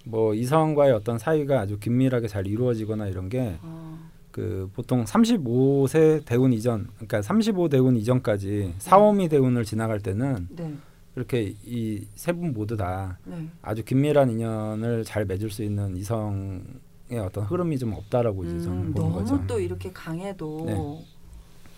뭐 0.04 0.34
이성과의 0.34 0.92
어떤 0.92 1.18
사이가 1.18 1.60
아주 1.60 1.78
긴밀하게 1.78 2.28
잘 2.28 2.46
이루어지거나 2.46 3.08
이런 3.08 3.28
게 3.28 3.58
아, 3.62 3.93
그 4.34 4.68
보통 4.74 5.04
35세 5.04 6.24
대운 6.24 6.52
이전, 6.52 6.88
그러니까 6.96 7.22
35 7.22 7.68
대운 7.68 7.94
이전까지 7.96 8.74
사오미 8.78 9.28
대운을 9.28 9.64
지나갈 9.64 10.00
때는 10.00 10.48
네, 10.50 10.74
이렇게 11.14 11.54
이 11.64 12.04
세 12.16 12.32
분 12.32 12.52
모두 12.52 12.76
다 12.76 13.16
네. 13.24 13.46
아주 13.62 13.84
긴밀한 13.84 14.30
인연을 14.30 15.04
잘 15.04 15.24
맺을 15.24 15.50
수 15.50 15.62
있는 15.62 15.96
이성의 15.96 17.20
어떤 17.24 17.44
흐름이 17.44 17.78
좀 17.78 17.92
없다라고 17.92 18.44
이제 18.44 18.58
저는 18.58 18.78
음, 18.86 18.92
보는 18.92 18.94
너무 18.94 19.14
거죠. 19.20 19.46
또 19.46 19.60
이렇게 19.60 19.92
강해도 19.92 20.64
네. 20.66 20.74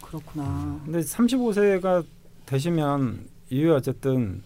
그렇구나. 0.06 0.80
근데 0.82 1.00
35세가 1.00 2.06
되시면 2.46 3.26
이후에 3.50 3.72
어쨌든 3.72 4.42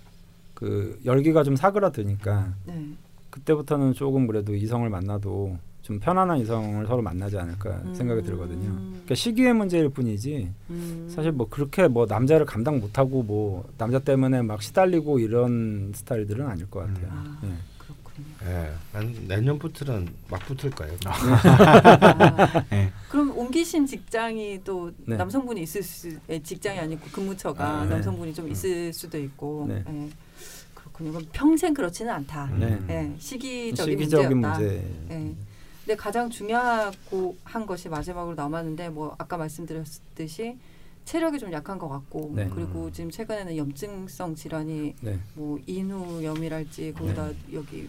그 0.55 0.99
열기가 1.05 1.45
좀 1.45 1.55
사그라드니까 1.55 2.55
네. 2.67 2.89
그때부터는 3.31 3.93
조금 3.93 4.27
그래도 4.27 4.53
이성을 4.53 4.89
만나도 4.91 5.57
좀 5.91 5.99
편안한 5.99 6.39
이성을 6.39 6.87
서로 6.87 7.03
만나지 7.03 7.37
않을까 7.37 7.83
생각이 7.95 8.21
음. 8.21 8.25
들거든요. 8.25 8.75
그러니까 8.91 9.15
시기의 9.17 9.53
문제일 9.55 9.89
뿐이지 9.89 10.49
음. 10.71 11.11
사실 11.13 11.33
뭐 11.33 11.49
그렇게 11.51 11.89
뭐 11.89 12.07
남자를 12.07 12.47
감당 12.47 12.79
못하고 12.79 13.25
뭐 13.25 13.69
남자 13.77 13.99
때문에 13.99 14.43
막 14.43 14.63
시달리고 14.63 15.19
이런 15.19 15.91
스타일들은 15.93 16.47
아닐 16.47 16.71
것 16.71 16.87
같아요. 16.87 17.09
아, 17.11 17.41
예. 17.43 17.49
그렇군요. 17.77 18.27
예, 18.45 18.73
난 18.93 19.13
내년부터는 19.27 20.07
막 20.31 20.39
붙을 20.47 20.71
거예요. 20.71 20.97
아, 21.07 22.63
네. 22.71 22.93
그럼 23.09 23.37
옮기신 23.37 23.87
직장이 23.87 24.61
또 24.63 24.93
네. 25.07 25.17
남성분이 25.17 25.61
있을 25.63 25.83
수 25.83 26.17
에, 26.29 26.41
직장이 26.41 26.79
아니고 26.79 27.01
근무처가 27.11 27.69
아, 27.81 27.83
네. 27.83 27.91
남성분이 27.91 28.33
좀 28.33 28.49
있을 28.49 28.93
수도 28.93 29.19
있고 29.19 29.67
네. 29.69 29.83
예. 29.89 30.09
그렇군요. 30.73 31.11
그럼 31.15 31.27
평생 31.33 31.75
그렇지는 31.75 32.13
않다. 32.13 32.47
네. 32.57 32.79
예, 32.91 33.13
시기적인, 33.19 33.99
시기적인 33.99 34.39
문제였다. 34.41 34.59
문제. 34.61 34.85
예. 35.11 35.35
근데 35.91 36.01
가장 36.01 36.31
중요하고 36.31 37.37
한 37.43 37.67
것이 37.67 37.89
마지막으로 37.89 38.37
남았는데 38.37 38.91
뭐 38.91 39.17
아까 39.19 39.37
말씀드렸듯이 39.37 40.57
체력이 41.05 41.41
좀 41.41 41.51
약한 41.51 41.81
것 41.81 41.89
같고 41.89 42.31
네. 42.33 42.49
그리고 42.55 42.93
지금 42.93 43.11
최근에는 43.11 43.57
염증성 43.57 44.37
질환이 44.37 44.95
네. 45.01 45.19
뭐 45.35 45.59
인후염이랄지 45.67 46.93
거기다 46.93 47.31
여기 47.53 47.89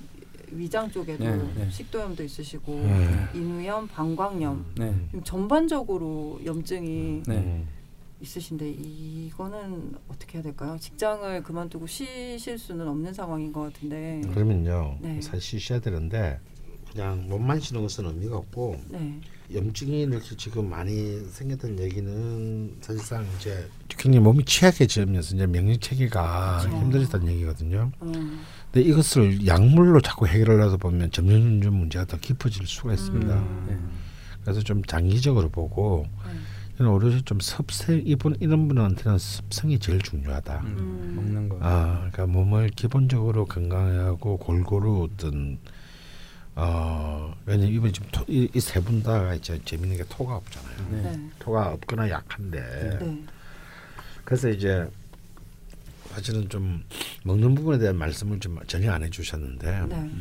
위장 0.50 0.89
쪽에도 0.89 1.24
네, 1.24 1.53
네. 1.53 1.70
식도염도 1.70 2.24
있으시고 2.24 2.74
음. 2.74 3.27
인후염, 3.36 3.88
방광염 3.88 4.65
네. 4.79 4.96
지금 5.12 5.24
전반적으로 5.24 6.39
염증이 6.43 7.22
네. 7.27 7.36
음. 7.36 7.67
있으신데 8.20 8.67
이거는 8.67 9.93
어떻게 10.08 10.39
해야 10.39 10.43
될까요? 10.43 10.75
직장을 10.79 11.43
그만두고 11.43 11.86
쉬실 11.86 12.58
수는 12.58 12.88
없는 12.88 13.13
상황인 13.13 13.53
것 13.53 13.62
같은데. 13.62 14.22
그러면요 14.34 14.98
네. 15.01 15.22
사실 15.22 15.60
쉬셔야 15.60 15.79
되는데 15.79 16.39
그냥 16.91 17.27
몸만 17.29 17.60
쉬는 17.60 17.81
것은 17.81 18.05
의미가 18.05 18.36
없고 18.38 18.81
네. 18.89 19.19
염증이 19.53 20.01
이렇게 20.01 20.36
지금 20.36 20.69
많이 20.69 21.19
생겼던 21.25 21.79
얘기는 21.79 22.77
사실상 22.81 23.25
이제 23.38 23.69
굉장히 23.88 24.19
몸이 24.24 24.43
취약해지면서 24.45 25.36
이제免疫 25.36 25.77
체계가 25.77 26.60
그렇죠. 26.62 26.77
힘들었다는 26.77 27.27
얘기거든요. 27.33 27.91
음, 28.01 28.41
근데 28.71 28.88
이것을 28.88 29.45
약물로 29.45 30.01
자꾸 30.01 30.27
해결하려다 30.27 30.77
보면 30.77 31.12
점점 31.12 31.74
문제가 31.75 32.05
더 32.05 32.17
깊어질 32.17 32.65
수가 32.67 32.93
있습니다. 32.93 33.33
음. 33.33 33.65
네. 33.69 33.77
그래서 34.43 34.62
좀 34.62 34.83
장기적으로 34.83 35.50
보고 35.50 36.05
네. 36.25 36.31
이런 36.79 36.93
오롯이 36.93 37.21
좀 37.24 37.39
섭생 37.39 38.01
이분 38.05 38.36
이런 38.39 38.67
분한테는 38.67 39.17
섭생이 39.17 39.79
제일 39.79 40.01
중요하다. 40.01 40.62
음, 40.62 40.77
음. 40.77 41.15
먹는 41.15 41.50
거. 41.50 41.57
아, 41.62 42.10
그러니까 42.12 42.25
몸을 42.27 42.69
기본적으로 42.69 43.45
건강하고 43.45 44.38
골고루 44.38 45.07
어떤 45.12 45.60
어 46.55 47.34
왜냐면 47.46 47.74
이분 47.74 47.93
지금 47.93 48.10
이세분다 48.27 49.36
이제 49.36 49.60
재밌는 49.63 49.98
게 49.98 50.03
토가 50.10 50.36
없잖아요. 50.36 50.89
네. 50.91 51.01
네. 51.01 51.29
토가 51.39 51.72
없거나 51.72 52.10
약한데 52.10 53.00
네. 53.00 53.24
그래서 54.25 54.50
이제 54.50 54.89
사실은 56.10 56.50
좀 56.50 56.84
먹는 57.24 57.55
부분에 57.55 57.77
대한 57.77 57.96
말씀을 57.98 58.39
좀 58.39 58.60
전혀 58.67 58.91
안 58.91 59.03
해주셨는데 59.03 59.86
네. 59.88 60.12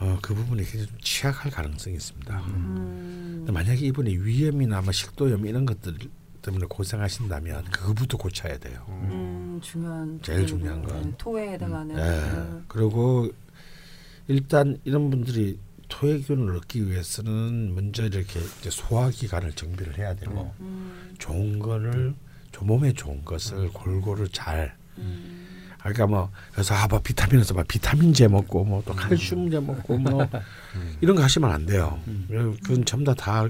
어, 0.00 0.16
그 0.22 0.32
부분이 0.32 0.62
굉장히 0.62 0.86
좀 0.86 0.98
취약할 1.00 1.50
가능성이 1.50 1.96
있습니다. 1.96 2.40
음. 2.40 3.34
근데 3.38 3.52
만약에 3.52 3.80
이분이 3.86 4.16
위염이나 4.18 4.80
뭐 4.80 4.92
식도염 4.92 5.44
이런 5.46 5.66
것들 5.66 5.96
때문에 6.42 6.66
고생하신다면 6.68 7.64
그거부터 7.64 8.16
고쳐야 8.16 8.56
돼요. 8.58 8.84
음, 8.88 9.58
중요한 9.60 10.20
제일 10.22 10.46
부분이고, 10.46 10.58
중요한 10.58 10.82
건. 10.82 11.02
네, 11.02 11.14
토에 11.18 11.52
해당하는 11.52 11.98
예. 11.98 12.02
음. 12.02 12.64
그리고 12.68 13.28
일단 14.28 14.78
이런 14.84 15.10
분들이 15.10 15.58
토해균을 15.88 16.56
얻기 16.56 16.88
위해서는 16.90 17.74
먼저 17.74 18.04
이렇게 18.04 18.40
이제 18.60 18.70
소화 18.70 19.10
기관을 19.10 19.52
정비를 19.52 19.98
해야 19.98 20.14
되고 20.14 20.54
음. 20.60 21.14
좋은 21.18 21.58
거를 21.58 22.14
조 22.52 22.64
몸에 22.64 22.92
좋은 22.92 23.24
것을 23.24 23.68
골고루 23.70 24.28
잘 24.28 24.76
음. 24.98 25.46
그러니까 25.80 26.06
뭐 26.06 26.30
그래서 26.52 26.74
아뭐 26.74 27.00
비타민에서 27.00 27.54
막 27.54 27.66
비타민제 27.66 28.28
먹고 28.28 28.64
뭐 28.64 28.82
또 28.84 28.92
칼슘제 28.94 29.60
먹고 29.60 29.96
뭐 29.96 30.28
이런 31.00 31.16
거 31.16 31.22
하시면 31.22 31.50
안 31.50 31.64
돼요. 31.66 31.98
그건 32.62 32.84
전부 32.84 33.14
다, 33.14 33.46
다 33.46 33.48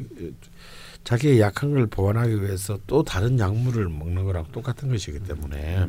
자기의 1.04 1.40
약한 1.40 1.72
걸 1.72 1.86
보완하기 1.86 2.42
위해서 2.42 2.78
또 2.86 3.02
다른 3.02 3.38
약물을 3.38 3.88
먹는 3.88 4.24
거랑 4.24 4.44
똑같은 4.52 4.88
것이기 4.90 5.20
때문에 5.20 5.88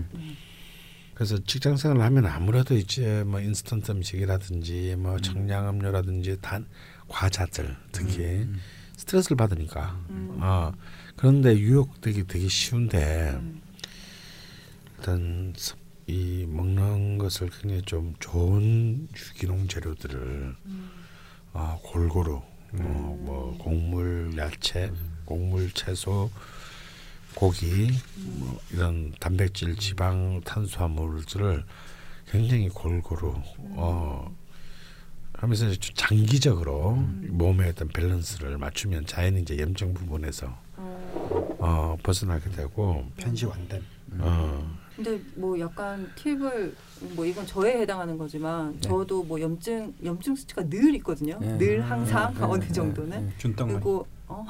그래서 1.20 1.38
직장 1.44 1.76
생활을 1.76 2.02
하면 2.02 2.28
아무래도 2.28 2.78
이제 2.78 3.26
뭐 3.28 3.42
인스턴트 3.42 3.92
음식이라든지 3.92 4.96
뭐 4.98 5.20
청량 5.20 5.68
음료라든지 5.68 6.38
단 6.40 6.66
과자들 7.10 7.76
특히 7.92 8.48
스트레스를 8.96 9.36
받으니까 9.36 10.00
음. 10.12 10.38
어 10.40 10.72
그런데 11.18 11.58
유혹되기 11.58 12.26
되게 12.26 12.48
쉬운데 12.48 13.32
음. 13.34 13.62
일단 14.98 15.54
섭- 15.58 15.78
이 16.08 16.46
먹는 16.48 17.18
것을 17.18 17.50
굉장히 17.50 17.82
좀 17.82 18.14
좋은 18.22 19.10
유기농 19.14 19.68
재료들을 19.68 20.56
음. 20.68 20.90
어, 21.52 21.82
골고루 21.84 22.42
뭐, 22.72 23.18
뭐 23.20 23.58
곡물 23.60 24.32
야채 24.38 24.90
곡물 25.26 25.70
채소 25.72 26.32
고기 27.40 27.90
뭐 28.38 28.60
이런 28.70 29.14
단백질 29.18 29.74
지방 29.78 30.42
탄수화물들을 30.42 31.64
굉장히 32.30 32.68
골고루 32.68 33.34
어 33.78 34.30
하면서 35.32 35.74
장기적으로 35.96 36.96
몸의 37.30 37.70
어떤 37.70 37.88
밸런스를 37.88 38.58
맞추면 38.58 39.06
자연히 39.06 39.42
이제 39.42 39.58
염증 39.58 39.94
부분에서 39.94 40.54
어. 40.76 41.56
어 41.60 41.98
벗어나게 42.04 42.50
되고 42.52 43.06
편시 43.16 43.46
완단. 43.46 43.82
어 44.18 44.78
근데 44.98 45.22
뭐 45.36 45.58
약간 45.62 46.12
팁을 46.16 46.76
뭐 47.16 47.26
이건 47.26 47.48
저에 47.48 47.80
해당하는 47.80 48.18
거지만 48.18 48.74
네. 48.74 48.82
저도 48.82 49.24
뭐 49.24 49.40
염증 49.40 49.94
염증 50.04 50.36
수치가 50.36 50.62
늘 50.68 50.94
있거든요. 50.96 51.38
네. 51.40 51.58
늘 51.58 51.90
항상 51.90 52.34
네, 52.34 52.44
어느 52.44 52.66
네, 52.66 52.74
정도는. 52.74 53.28
네. 53.28 53.34
준땅 53.38 53.70
그리고 53.70 54.06
어, 54.30 54.46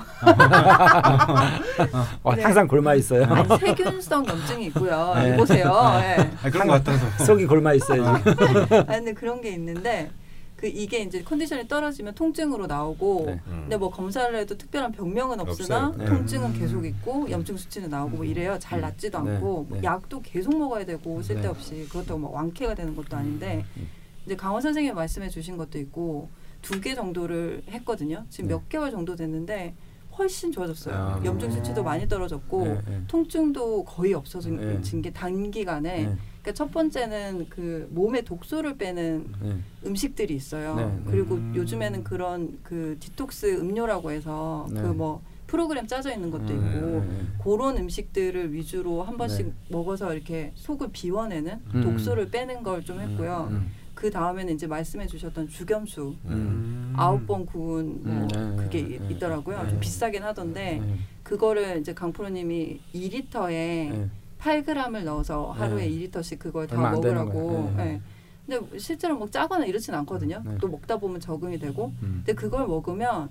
어, 2.23 2.35
네. 2.35 2.43
항상 2.43 2.67
골마 2.67 2.93
있어요. 2.95 3.23
아니, 3.23 3.47
세균성 3.59 4.27
염증이 4.27 4.65
있고요. 4.67 5.13
네. 5.15 5.37
보세요. 5.37 5.71
예. 6.01 6.29
아, 6.43 6.49
그런 6.49 6.67
것 6.67 6.73
같아서. 6.83 7.25
속이 7.25 7.45
골마 7.45 7.73
있어요. 7.73 8.05
아 8.05 8.21
근데 8.21 9.13
그런 9.13 9.39
게 9.41 9.51
있는데 9.51 10.11
그 10.57 10.67
이게 10.67 10.99
이제 10.99 11.23
컨디션이 11.23 11.69
떨어지면 11.69 12.13
통증으로 12.15 12.67
나오고 12.67 13.23
네. 13.27 13.39
근데 13.45 13.77
뭐 13.77 13.89
검사를 13.89 14.35
해도 14.35 14.57
특별한 14.57 14.91
병명은 14.91 15.39
없으나. 15.39 15.93
네. 15.97 16.03
통증은 16.05 16.49
음. 16.49 16.59
계속 16.59 16.85
있고 16.85 17.29
염증 17.31 17.55
수치는 17.55 17.89
나오고 17.89 18.17
뭐 18.17 18.25
이래요. 18.25 18.57
잘 18.59 18.79
음. 18.79 18.81
낫지도 18.81 19.21
네. 19.21 19.35
않고 19.35 19.65
뭐 19.69 19.77
네. 19.79 19.83
약도 19.85 20.21
계속 20.21 20.57
먹어야 20.57 20.85
되고 20.85 21.21
쓸데없이 21.23 21.87
그렇다고 21.89 22.19
막 22.19 22.33
완쾌가 22.33 22.75
되는 22.75 22.93
것도 22.97 23.15
아닌데 23.15 23.63
음. 23.77 23.87
이제 24.25 24.35
강원 24.35 24.61
선생님 24.61 24.93
말씀해 24.93 25.29
주신 25.29 25.55
것도 25.55 25.79
있고 25.79 26.29
두 26.61 26.79
개 26.81 26.93
정도를 26.95 27.63
했거든요. 27.69 28.25
지금 28.29 28.47
네. 28.49 28.55
몇 28.55 28.69
개월 28.69 28.91
정도 28.91 29.15
됐는데 29.15 29.75
훨씬 30.17 30.51
좋아졌어요. 30.51 30.95
아. 30.95 31.21
염증 31.23 31.51
수치도 31.51 31.83
많이 31.83 32.07
떨어졌고 32.07 32.65
네, 32.65 32.81
네. 32.87 33.01
통증도 33.07 33.85
거의 33.85 34.13
없어진 34.13 34.57
네. 34.57 35.01
게 35.01 35.11
단기간에 35.11 35.89
네. 36.03 36.15
그러니까 36.41 36.51
첫 36.53 36.71
번째는 36.71 37.47
그 37.49 37.87
몸에 37.91 38.21
독소를 38.21 38.77
빼는 38.77 39.27
네. 39.41 39.55
음식들이 39.85 40.35
있어요. 40.35 40.75
네, 40.75 40.85
네. 40.85 41.01
그리고 41.05 41.35
음. 41.35 41.53
요즘에는 41.55 42.03
그런 42.03 42.59
그 42.63 42.97
디톡스 42.99 43.59
음료라고 43.59 44.11
해서 44.11 44.67
네. 44.71 44.81
그뭐 44.81 45.21
프로그램 45.47 45.87
짜져 45.87 46.13
있는 46.13 46.29
것도 46.29 46.43
음, 46.43 46.57
있고 46.57 46.87
네, 46.87 47.07
네. 47.07 47.25
그런 47.43 47.77
음식들을 47.77 48.53
위주로 48.53 49.03
한 49.03 49.17
번씩 49.17 49.47
네. 49.47 49.53
먹어서 49.69 50.13
이렇게 50.13 50.51
속을 50.55 50.89
비워내는 50.91 51.59
음. 51.75 51.81
독소를 51.81 52.29
빼는 52.29 52.61
걸 52.63 52.83
좀 52.83 52.99
했고요. 52.99 53.47
음, 53.51 53.71
그 53.99 54.09
다음에는 54.09 54.53
이제 54.53 54.65
말씀해 54.65 55.07
주셨던 55.07 55.49
죽염수 55.49 56.15
음. 56.27 56.93
아홉 56.95 57.27
번 57.27 57.45
구운 57.45 57.99
뭐 58.01 58.27
음, 58.33 58.55
네, 58.55 58.63
그게 58.63 58.81
네, 58.81 58.95
이- 59.09 59.13
있더라고요. 59.13 59.61
네. 59.63 59.69
좀 59.71 59.79
비싸긴 59.81 60.23
하던데 60.23 60.79
네. 60.81 60.95
그거를 61.21 61.81
이제 61.81 61.93
강프로님이 61.93 62.79
2리터에 62.95 63.49
네. 63.51 64.09
8g을 64.39 65.03
넣어서 65.03 65.51
하루에 65.51 65.89
네. 65.89 66.07
2리터씩 66.09 66.39
그걸 66.39 66.65
다 66.65 66.77
먹으라고. 66.91 67.73
네. 67.75 67.83
네. 67.83 68.01
근데 68.47 68.79
실제로 68.79 69.17
뭐 69.17 69.29
짜거나 69.29 69.65
이렇진 69.65 69.93
않거든요. 69.95 70.43
네. 70.45 70.57
또 70.61 70.69
먹다 70.69 70.95
보면 70.95 71.19
적응이 71.19 71.59
되고. 71.59 71.91
음. 72.01 72.23
근데 72.23 72.31
그걸 72.33 72.67
먹으면 72.67 73.27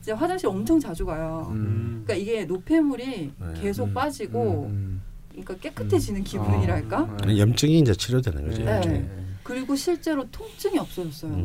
이제 0.00 0.10
화장실 0.10 0.48
엄청 0.48 0.80
자주 0.80 1.06
가요. 1.06 1.46
음. 1.52 2.02
그러니까 2.04 2.14
이게 2.14 2.44
노폐물이 2.46 3.06
네. 3.38 3.60
계속 3.62 3.84
음. 3.84 3.94
빠지고 3.94 4.66
음. 4.72 5.02
그러니까 5.30 5.54
깨끗해지는 5.58 6.22
음. 6.22 6.24
기분이랄까? 6.24 6.98
아, 6.98 7.36
염증이 7.38 7.78
이제 7.78 7.94
치료되는 7.94 8.44
거죠. 8.48 8.64
네. 8.64 9.08
그리고 9.50 9.74
실제로 9.74 10.24
통증이 10.30 10.78
없어졌어요. 10.78 11.32
음. 11.32 11.44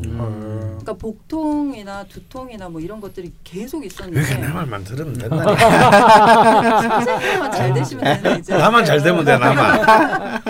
그러니까 0.78 0.92
복통이나 0.92 2.04
두통이나 2.04 2.68
뭐 2.68 2.80
이런 2.80 3.00
것들이 3.00 3.32
계속 3.42 3.84
있었는데 3.84 4.36
내 4.40 4.46
말만 4.46 4.84
들으면 4.84 5.12
된다니까. 5.14 6.82
선생님만 6.82 7.50
잘 7.50 7.74
되시면 7.74 8.04
되는 8.22 8.38
이제 8.38 8.56
나만 8.56 8.84
잘 8.84 9.02
되면 9.02 9.24
돼 9.24 9.36
나만. 9.36 10.40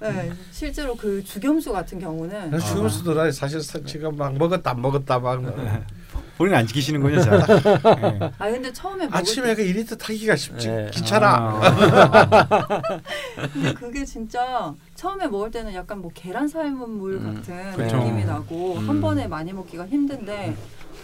네, 0.00 0.32
실제로 0.50 0.96
그 0.96 1.22
죽염수 1.22 1.72
같은 1.72 1.98
경우는 1.98 2.52
그래서 2.52 2.66
죽음수도 2.68 3.30
사실 3.30 3.60
사- 3.60 3.78
지금 3.84 4.16
막 4.16 4.32
먹었다 4.38 4.70
안 4.70 4.80
먹었다 4.80 5.18
막 5.18 5.42
본인 6.38 6.54
안 6.54 6.66
지키시는군요, 6.68 7.20
자. 7.20 7.36
네. 7.36 8.30
아 8.38 8.48
근데 8.48 8.72
처음에 8.72 9.08
아침에 9.10 9.56
그 9.56 9.62
2리터 9.64 9.98
타기가 9.98 10.36
쉽지 10.36 10.68
네. 10.68 10.90
귀찮아. 10.92 11.26
아. 11.60 12.78
근데 13.52 13.74
그게 13.74 14.04
진짜 14.04 14.72
처음에 14.94 15.26
먹을 15.26 15.50
때는 15.50 15.74
약간 15.74 16.00
뭐 16.00 16.10
계란 16.14 16.46
삶은 16.46 16.90
물 16.90 17.14
음, 17.14 17.34
같은 17.34 17.72
그렇죠. 17.72 17.96
느낌이 17.96 18.24
나고 18.24 18.74
음. 18.76 18.88
한 18.88 19.00
번에 19.00 19.26
많이 19.26 19.52
먹기가 19.52 19.88
힘든데 19.88 20.54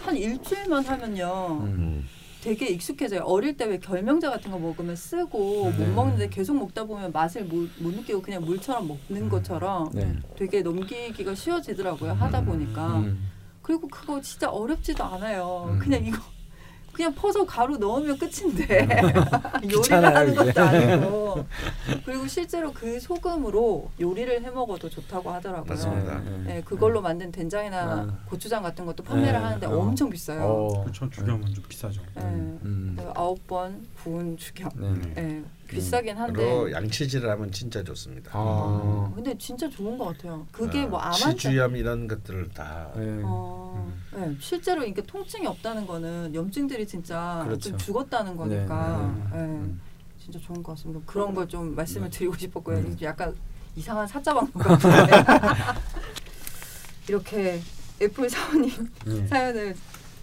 한 0.05 0.15
일주일만 0.15 0.85
하면요 0.85 1.59
음. 1.63 1.65
음. 1.65 2.07
되게 2.41 2.67
익숙해져요. 2.67 3.21
어릴 3.23 3.57
때 3.57 3.65
왜 3.65 3.79
결명자 3.79 4.29
같은 4.29 4.51
거 4.51 4.57
먹으면 4.59 4.95
쓰고 4.95 5.73
네. 5.77 5.83
못 5.85 5.93
먹는데 5.95 6.29
계속 6.29 6.55
먹다 6.57 6.85
보면 6.85 7.11
맛을 7.11 7.43
못, 7.43 7.67
못 7.79 7.93
느끼고 7.93 8.21
그냥 8.21 8.45
물처럼 8.45 8.87
먹는 9.09 9.27
것처럼 9.29 9.89
네. 9.93 10.15
되게 10.37 10.61
넘기기가 10.61 11.35
쉬워지더라고요. 11.35 12.13
하다 12.13 12.41
보니까. 12.45 12.97
음. 12.99 13.31
그리고 13.65 13.87
그거 13.87 14.21
진짜 14.21 14.47
어렵지도 14.47 15.03
않아요. 15.03 15.69
음. 15.71 15.79
그냥 15.79 16.05
이거 16.05 16.19
그냥 16.93 17.13
퍼서 17.15 17.45
가루 17.45 17.77
넣으면 17.77 18.15
끝인데 18.17 18.87
요리를 19.63 19.81
귀찮아요, 19.81 20.15
하는 20.15 20.35
것도. 20.35 20.61
아니고 20.61 21.45
그리고 22.05 22.27
실제로 22.27 22.71
그 22.71 22.99
소금으로 22.99 23.89
요리를 23.99 24.43
해 24.43 24.49
먹어도 24.51 24.87
좋다고 24.87 25.31
하더라고요. 25.31 25.65
맞습니다. 25.67 26.21
네, 26.45 26.61
그걸로 26.63 27.01
만든 27.01 27.31
된장이나 27.31 27.77
아. 27.81 28.17
고추장 28.27 28.61
같은 28.61 28.85
것도 28.85 29.03
판매를 29.03 29.33
네, 29.33 29.37
하는데 29.39 29.65
어. 29.65 29.77
엄청 29.79 30.11
비싸요. 30.11 30.43
어. 30.43 30.81
그렇죠. 30.83 31.09
주경은 31.09 31.53
좀 31.53 31.63
비싸죠. 31.67 32.01
네. 32.13 32.21
음. 32.21 32.93
네, 32.95 33.05
아홉 33.15 33.45
번 33.47 33.85
구운 34.03 34.37
죽염. 34.37 34.69
네. 35.15 35.43
네, 35.67 35.75
비싸긴 35.75 36.15
한데. 36.17 36.33
그리고 36.33 36.71
양치질을 36.71 37.29
하면 37.29 37.51
진짜 37.51 37.83
좋습니다. 37.83 38.31
아. 38.33 39.11
근데 39.15 39.35
진짜 39.37 39.69
좋은 39.69 39.97
것 39.97 40.05
같아요. 40.05 40.45
그게 40.51 40.83
어, 40.83 40.87
뭐 40.87 40.99
암환자 40.99 41.31
치주염 41.33 41.75
이런 41.75 42.07
것들을 42.07 42.49
다 42.53 42.91
네. 42.95 43.21
어, 43.23 43.91
네, 44.13 44.35
실제로 44.39 44.83
이게 44.83 45.01
통증이 45.01 45.45
없다는 45.47 45.87
거는 45.87 46.33
염증들이 46.35 46.85
진짜 46.87 47.41
그렇죠. 47.45 47.69
좀 47.69 47.77
죽었다는 47.77 48.37
거니까 48.37 49.13
네. 49.31 49.37
네, 49.37 49.43
음. 49.43 49.81
진짜 50.19 50.39
좋은 50.39 50.61
것 50.63 50.73
같습니다. 50.73 51.01
그런 51.05 51.33
걸 51.33 51.47
좀 51.47 51.75
말씀을 51.75 52.09
네. 52.09 52.17
드리고 52.17 52.35
싶었고요. 52.37 52.77
음. 52.77 52.97
약간 53.01 53.35
이상한 53.75 54.07
사자 54.07 54.33
방송 54.33 54.61
같은데 54.61 55.11
이렇게 57.09 57.61
애플 58.01 58.29
사원님 58.29 58.71
네. 59.05 59.27
사연을 59.27 59.75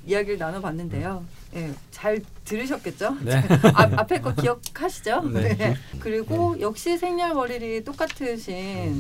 이야기를 0.06 0.38
나눠봤는데요. 0.38 1.24
예, 1.54 1.70
잘 1.90 2.20
들으셨겠죠? 2.44 3.16
네. 3.22 3.42
앞, 3.74 3.98
앞에 3.98 4.20
거 4.20 4.34
기억하시죠? 4.34 5.22
네. 5.30 5.76
그리고 6.00 6.58
역시 6.60 6.96
생년월일이 6.96 7.84
똑같으신 7.84 8.54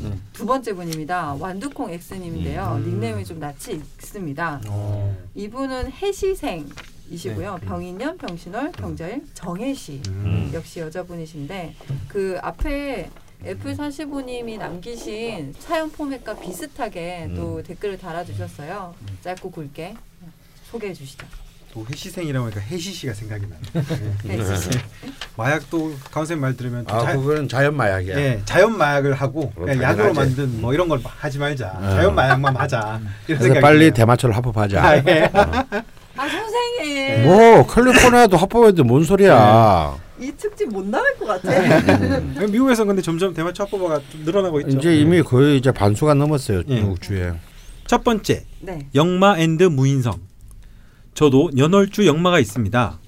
음. 0.04 0.22
두 0.32 0.44
번째 0.44 0.74
분입니다. 0.74 1.34
완두콩 1.34 1.90
X님인데요. 1.90 2.76
음. 2.76 2.84
닉네임이 2.84 3.24
좀 3.24 3.38
낯이 3.38 3.80
익습니다. 3.96 4.60
어. 4.68 5.16
이분은 5.34 5.92
해시생 5.92 6.68
이시고요. 7.10 7.58
네. 7.60 7.66
병인년, 7.66 8.18
병신월, 8.18 8.72
병자일, 8.72 9.26
정해시 9.34 10.02
음. 10.08 10.50
역시 10.54 10.80
여자분이신데 10.80 11.74
그 12.08 12.38
앞에 12.42 13.10
애플 13.44 13.74
45님이 13.76 14.56
남기신 14.58 15.54
사연 15.58 15.90
포맷과 15.90 16.38
비슷하게 16.38 17.26
음. 17.30 17.34
또 17.34 17.62
댓글을 17.62 17.98
달아주셨어요. 17.98 18.94
짧고 19.22 19.50
굵게 19.50 19.96
소개해 20.70 20.94
주시죠. 20.94 21.26
또 21.72 21.86
해시생이라고 21.90 22.46
하니까 22.46 22.60
해시시가 22.60 23.14
생각이 23.14 23.46
나요. 23.46 23.84
네. 24.24 24.36
해시시. 24.38 24.70
마약도 25.36 25.94
강쌤 26.10 26.38
말 26.38 26.54
들으면 26.54 26.84
또아 26.84 27.02
자, 27.06 27.16
그거는 27.16 27.48
자연 27.48 27.74
마약이야. 27.74 28.16
예, 28.18 28.42
자연 28.44 28.76
마약을 28.76 29.14
하고 29.14 29.50
그냥 29.52 29.80
약으로. 29.82 30.12
만든 30.12 30.60
뭐 30.60 30.74
이런 30.74 30.88
걸 30.88 31.00
하지 31.02 31.38
말자. 31.38 31.72
어. 31.80 31.80
자연 31.80 32.14
마약만 32.14 32.54
하자. 32.56 33.00
그래서 33.26 33.60
빨리. 33.60 33.90
대마초를 33.90 34.36
합법하자. 34.36 34.84
아, 34.84 34.96
예. 34.96 35.30
아 36.14 36.28
선생님 36.28 37.24
뭐 37.24 37.66
캘리포니아도 37.66 38.36
합법인데 38.36 38.82
뭔 38.82 39.02
소리야? 39.04 39.96
이 40.20 40.30
특집 40.36 40.68
못 40.68 40.84
나갈 40.86 41.16
것 41.16 41.26
같아. 41.26 41.50
음. 41.50 42.48
미국에서 42.50 42.84
근데 42.84 43.00
점점 43.00 43.32
대마초 43.32 43.62
합법화가 43.64 44.00
좀 44.10 44.24
늘어나고 44.24 44.60
있죠. 44.60 44.76
이제 44.76 44.94
이미 44.94 45.22
거의 45.22 45.56
이제 45.56 45.72
반수가 45.72 46.12
넘었어요 46.14 46.62
예. 46.68 46.76
중국 46.76 47.00
주에. 47.00 47.32
첫 47.86 48.04
번째 48.04 48.44
네. 48.60 48.86
역마 48.94 49.38
and 49.38 49.64
무인성. 49.64 50.31
저도 51.14 51.50
연월주 51.56 52.06
영마가 52.06 52.40
있습니다. 52.40 52.98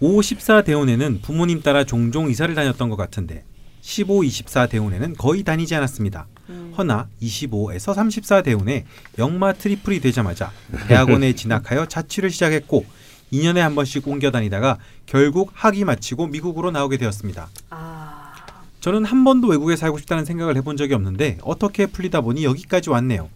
54 0.00 0.62
대운에는 0.62 1.20
부모님 1.22 1.60
따라 1.60 1.84
종종 1.84 2.30
이사를 2.30 2.54
다녔던 2.54 2.88
것 2.88 2.96
같은데 2.96 3.44
15, 3.80 4.24
24 4.24 4.66
대운에는 4.66 5.14
거의 5.16 5.42
다니지 5.42 5.74
않았습니다. 5.74 6.26
음. 6.48 6.72
허나 6.76 7.08
25에서 7.20 7.94
34 7.94 8.42
대운에 8.42 8.86
영마 9.18 9.52
트리플이 9.54 10.00
되자마자 10.00 10.52
대학원에 10.86 11.32
진학하여 11.36 11.86
자취를 11.86 12.30
시작했고 12.30 12.86
2년에 13.32 13.58
한 13.58 13.74
번씩 13.74 14.06
옮겨 14.08 14.30
다니다가 14.30 14.78
결국 15.04 15.50
학위 15.52 15.84
마치고 15.84 16.28
미국으로 16.28 16.70
나오게 16.70 16.96
되었습니다. 16.96 17.48
아 17.70 18.34
저는 18.80 19.04
한 19.04 19.24
번도 19.24 19.48
외국에 19.48 19.76
살고 19.76 19.98
싶다는 19.98 20.24
생각을 20.24 20.56
해본 20.56 20.76
적이 20.76 20.94
없는데 20.94 21.38
어떻게 21.42 21.86
풀리다 21.86 22.22
보니 22.22 22.44
여기까지 22.44 22.90
왔네요. 22.90 23.28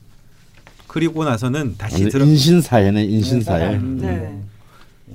그리고 0.93 1.25
나서는 1.25 1.77
다시 1.79 2.07
들어 2.11 2.23
인신사회네 2.23 3.05
인신사회. 3.05 3.79
네. 3.79 4.43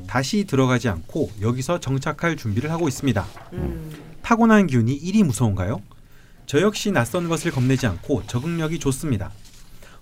다시 0.08 0.44
들어가지 0.46 0.90
않고 0.90 1.30
여기서 1.40 1.80
정착할 1.80 2.36
준비를 2.36 2.72
하고 2.72 2.88
있습니다. 2.88 3.24
음. 3.54 3.92
타고난 4.24 4.66
기운이 4.66 4.92
일이 4.96 5.22
무서운가요? 5.22 5.84
저 6.48 6.62
역시 6.62 6.90
낯선 6.90 7.30
것을 7.30 7.52
겁내지 7.52 7.86
않고 7.86 8.24
적응력이 8.26 8.80
좋습니다. 8.80 9.32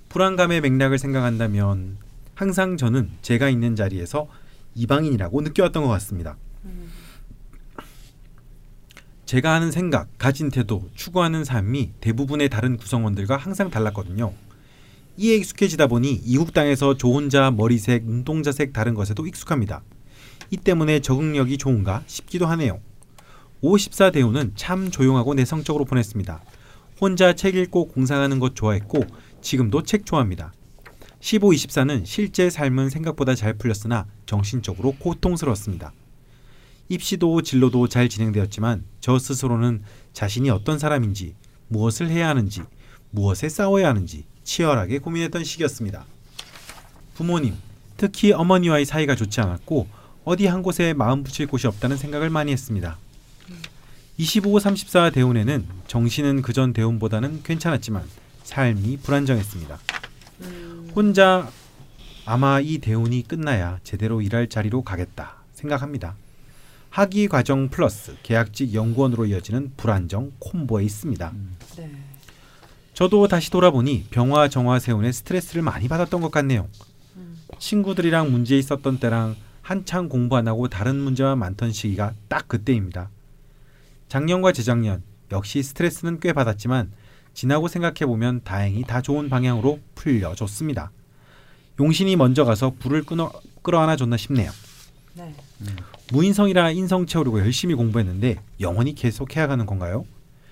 불안감의 0.08 0.62
맥락을 0.62 0.98
생각한다면 0.98 1.98
항상 2.36 2.78
저는 2.78 3.10
제가 3.22 3.50
있는 3.50 3.76
자리에서 3.76 4.30
이방인이라고 4.76 5.42
느껴왔던 5.42 5.84
것 5.84 5.90
같습니다. 5.90 6.38
음. 6.64 6.90
제가 9.26 9.54
하는 9.54 9.72
생각, 9.72 10.08
가진 10.18 10.50
태도, 10.50 10.90
추구하는 10.96 11.44
삶이 11.44 11.92
대부분의 12.00 12.48
다른 12.48 12.78
구성원들과 12.78 13.36
항상 13.36 13.70
달랐거든요. 13.70 14.32
이에 15.18 15.36
익숙해지다 15.36 15.88
보니 15.88 16.22
이국 16.26 16.54
땅에서 16.54 16.98
저 16.98 17.08
혼자 17.08 17.50
머리색, 17.50 18.06
눈동자색 18.06 18.74
다른 18.74 18.94
것에도 18.94 19.26
익숙합니다. 19.26 19.82
이 20.52 20.58
때문에 20.58 21.00
적응력이 21.00 21.58
좋은가 21.58 22.04
싶기도 22.06 22.46
하네요. 22.48 22.82
54 23.62 24.12
대우는 24.12 24.52
참 24.56 24.92
조용하고 24.92 25.34
내성적으로 25.34 25.86
보냈습니다. 25.86 26.42
혼자 27.00 27.34
책 27.34 27.56
읽고 27.56 27.88
공상하는 27.88 28.40
것 28.40 28.56
좋아했고 28.56 29.04
지금도 29.42 29.84
책 29.84 30.06
좋아합니다. 30.06 30.54
15, 31.22 31.50
24는 31.50 32.06
실제 32.06 32.50
삶은 32.50 32.90
생각보다 32.90 33.36
잘 33.36 33.54
풀렸으나 33.54 34.06
정신적으로 34.26 34.92
고통스러웠습니다. 35.00 35.94
입시도 36.90 37.42
진로도 37.42 37.88
잘 37.88 38.10
진행되었지만 38.10 38.84
저 39.00 39.18
스스로는 39.18 39.82
자신이 40.14 40.50
어떤 40.50 40.78
사람인지 40.78 41.36
무엇을 41.70 42.10
해야 42.10 42.30
하는지 42.30 42.62
무엇에 43.10 43.50
싸워야 43.50 43.88
하는지 43.88 44.26
치열하게 44.46 45.00
고민했던 45.00 45.44
시기였습니다. 45.44 46.06
부모님, 47.16 47.56
특히 47.98 48.32
어머니와의 48.32 48.86
사이가 48.86 49.16
좋지 49.16 49.42
않았고 49.42 49.88
어디 50.24 50.46
한 50.48 50.64
곳에 50.64 50.94
마음 50.94 51.24
붙일 51.24 51.48
곳이 51.48 51.68
없다는 51.68 51.98
생각을 51.98 52.30
많이 52.30 52.54
했습니다. 52.54 52.98
25, 54.18 54.60
34 54.60 55.10
대운에는 55.10 55.66
정신은 55.88 56.42
그전 56.42 56.72
대운보다는 56.72 57.44
괜찮았지만 57.44 58.04
삶이 58.44 58.98
불안정했습니다. 59.04 59.80
음. 60.42 60.92
혼자 60.96 61.50
아마 62.26 62.62
이 62.62 62.78
대운이 62.78 63.24
끝나야 63.28 63.80
제대로 63.84 64.22
일할 64.22 64.48
자리로 64.48 64.84
가겠다 64.84 65.36
생각합니다. 65.54 66.16
학위 66.90 67.28
과정 67.28 67.68
플러스 67.68 68.16
계약직 68.24 68.74
연구원으로 68.74 69.26
이어지는 69.26 69.74
불안정 69.76 70.32
콤보에 70.40 70.86
있습니다. 70.86 71.34
네. 71.34 71.40
저도 72.96 73.28
다시 73.28 73.52
돌아보니 73.52 74.06
병화 74.10 74.48
정화 74.48 74.80
세운에 74.80 75.12
스트레스를 75.12 75.62
많이 75.62 75.90
받았던 75.90 76.22
것 76.22 76.32
같네요. 76.32 76.70
음. 77.18 77.38
친구들이랑 77.60 78.32
문제 78.32 78.58
있었던 78.58 79.00
때랑 79.00 79.36
한창 79.62 80.08
공부 80.08 80.38
안 80.38 80.48
하고 80.48 80.70
다른 80.70 80.96
문제만 80.96 81.38
많던 81.38 81.74
시기가 81.74 82.14
딱 82.30 82.48
그때입니다. 82.48 83.10
작년과 84.08 84.54
재작년 84.54 85.04
역시 85.34 85.62
스트레스는 85.62 86.22
꽤 86.22 86.32
받았지만 86.32 86.94
지나고 87.34 87.68
생각해 87.68 88.06
보면 88.06 88.42
다행히 88.46 88.84
다 88.84 89.02
좋은 89.02 89.30
방향으로 89.30 89.82
풀려졌습니다. 89.96 90.90
용신이 91.78 92.16
먼저 92.16 92.46
가서 92.46 92.76
불을 92.80 93.04
끊어 93.04 93.30
끌어안아 93.62 93.98
줬나 93.98 94.16
싶네요. 94.16 94.52
네. 95.16 95.36
무인성이라 96.14 96.72
인성 96.72 97.08
채우려고 97.08 97.42
열심히 97.42 97.76
공부했는데 97.76 98.38
영원히 98.62 98.96
계속 98.96 99.36
해야 99.36 99.50
하는 99.50 99.66
건가요? 99.66 100.06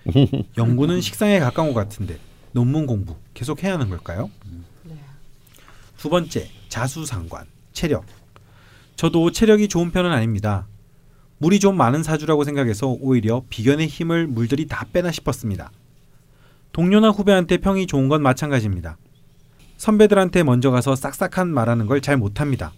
연구는 0.58 1.00
식상에 1.00 1.40
가까운 1.40 1.74
것 1.74 1.80
같은데 1.80 2.18
논문 2.54 2.86
공부 2.86 3.16
계속 3.34 3.64
해야 3.64 3.74
하는 3.74 3.90
걸까요? 3.90 4.30
네. 4.84 4.96
두 5.98 6.10
번째, 6.10 6.50
자수상관, 6.70 7.46
체력. 7.74 8.06
저도 8.96 9.32
체력이 9.32 9.68
좋은 9.68 9.92
편은 9.92 10.12
아닙니다. 10.12 10.68
물이 11.40 11.60
좀 11.60 11.76
많은 11.76 12.04
사주라고 12.04 12.44
생각해서 12.44 12.88
오히려 12.88 13.44
비견의 13.50 13.88
힘을 13.88 14.28
물들이 14.28 14.68
다 14.68 14.86
빼나 14.94 15.12
싶었습니다. 15.12 15.72
동료나 16.72 17.10
후배한테 17.10 17.58
평이 17.58 17.88
좋은 17.88 18.08
건 18.08 18.22
마찬가지입니다. 18.22 18.98
선배들한테 19.78 20.44
먼저 20.44 20.72
가서 20.72 20.96
싹싹한 20.96 21.50
말하는 21.50 21.88
걸 21.88 22.00
잘 22.02 22.18
못합니다. 22.18 22.72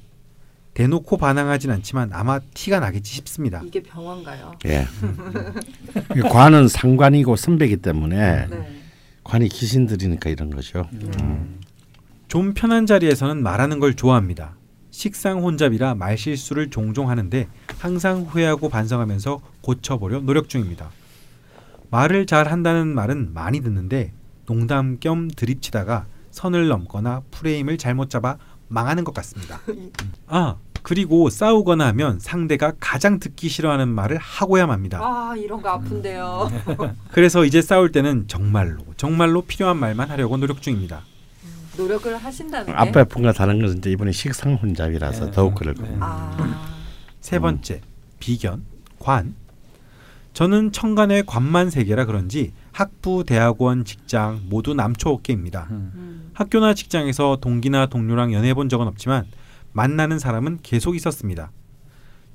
대놓고 0.74 1.18
반항하진 1.18 1.72
않지만 1.72 2.10
아마 2.12 2.40
티가 2.40 2.80
나겠지 2.80 3.14
싶습니다. 3.14 3.62
이게 3.66 3.82
병원가요? 3.82 4.54
예. 4.66 4.86
관은 6.30 6.68
상관이고 6.68 7.36
선배기 7.38 7.78
때문에 7.78 8.48
네. 8.48 8.82
관이 9.26 9.50
귀신들이니까 9.50 10.30
이런 10.30 10.50
거죠. 10.52 10.88
좀 12.30 12.54
편한 12.54 12.86
자리에서는 12.86 13.42
말하는 13.44 13.80
걸 13.80 13.96
좋아합니다. 13.96 14.56
식상 14.92 15.42
혼잡이라 15.44 15.96
말실수를 15.96 16.70
종종 16.70 17.10
하는데 17.10 17.48
항상 17.80 18.22
후회하고 18.22 18.70
반성하면서 18.70 19.42
고쳐보려 19.62 20.22
노력 20.22 20.48
중입니다. 20.48 20.90
말을 21.90 22.28
잘 22.28 22.50
한다는 22.50 22.88
말은 22.96 23.34
많이 23.34 23.60
듣는데 23.60 24.14
농담 24.46 25.00
겸 25.00 25.30
드립치다가 25.30 26.06
선을 26.32 26.68
넘거나 26.68 27.24
프레임을 27.32 27.78
잘못 27.78 28.10
잡아 28.10 28.38
망하는 28.68 29.04
것 29.04 29.14
같습니다. 29.16 29.60
아 30.28 30.58
그리고 30.86 31.32
싸우거나 31.32 31.88
하면 31.88 32.20
상대가 32.20 32.72
가장 32.80 33.18
듣기 33.20 33.50
싫어하는 33.50 33.88
말을 33.88 34.18
하고야 34.18 34.68
맙니다. 34.68 35.00
아 35.02 35.34
이런 35.36 35.60
거 35.60 35.70
아픈데요. 35.70 36.48
그래서 37.12 37.44
이제 37.44 37.60
싸울 37.60 37.92
때는 37.92 38.26
정말로 38.28 38.84
정말로 38.96 39.42
필요한 39.42 39.78
말만 39.78 40.12
하려고 40.12 40.38
노력 40.38 40.62
중입니다. 40.62 41.02
노력을 41.76 42.16
하신다는 42.16 42.68
게. 42.68 42.72
앞에 42.72 43.06
분과 43.06 43.34
다른 43.34 43.60
것은 43.64 43.80
이제 43.80 43.90
이번에 43.90 44.12
식상 44.12 44.54
혼잡이라서 44.54 45.26
네. 45.26 45.32
더욱 45.32 45.56
그럴 45.56 45.74
네. 45.74 45.82
겁니다. 45.82 46.62
아세 47.20 47.40
번째, 47.40 47.82
비견, 48.20 48.64
관. 49.00 49.34
저는 50.34 50.72
천간의 50.72 51.24
관만 51.26 51.72
세 51.72 51.84
개라 51.84 52.06
그런지 52.06 52.54
학부, 52.72 53.24
대학원, 53.26 53.86
직장 53.86 54.42
모두 54.50 54.76
남초 54.76 55.10
어깨입니다. 55.10 55.66
음. 55.72 55.92
음. 55.96 56.30
학교나 56.34 56.76
직장에서 56.76 57.40
동기나 57.42 57.88
동료랑 57.88 58.34
연애해 58.34 58.54
본 58.54 58.70
적은 58.70 58.86
없지만 58.86 59.26
만나는 59.76 60.20
사람은 60.20 60.60
계속 60.64 60.96
있었습니다. 60.96 61.52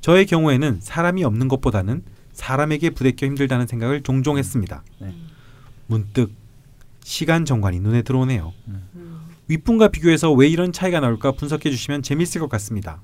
저의 0.03 0.27
경우에는 0.27 0.81
사람이 0.83 1.25
없는 1.25 1.49
것보다는 1.49 2.03
사람에게 2.33 2.91
부대껴 2.91 3.27
힘들다는 3.27 3.67
생각을 3.67 4.03
종종 4.03 4.37
했습니다. 4.37 4.85
네. 5.01 5.15
문득 5.87 6.33
시간 7.03 7.47
정관이 7.47 7.81
눈에 7.81 8.03
들어오네요. 8.03 8.53
음. 8.69 9.21
윗분과 9.49 9.89
비교해서 9.89 10.31
왜 10.33 10.49
이런 10.49 10.71
차이가 10.73 11.01
나올까 11.01 11.33
분석해 11.33 11.71
주시면 11.71 12.03
재밌을 12.03 12.43
것 12.43 12.51
같습니다. 12.51 13.01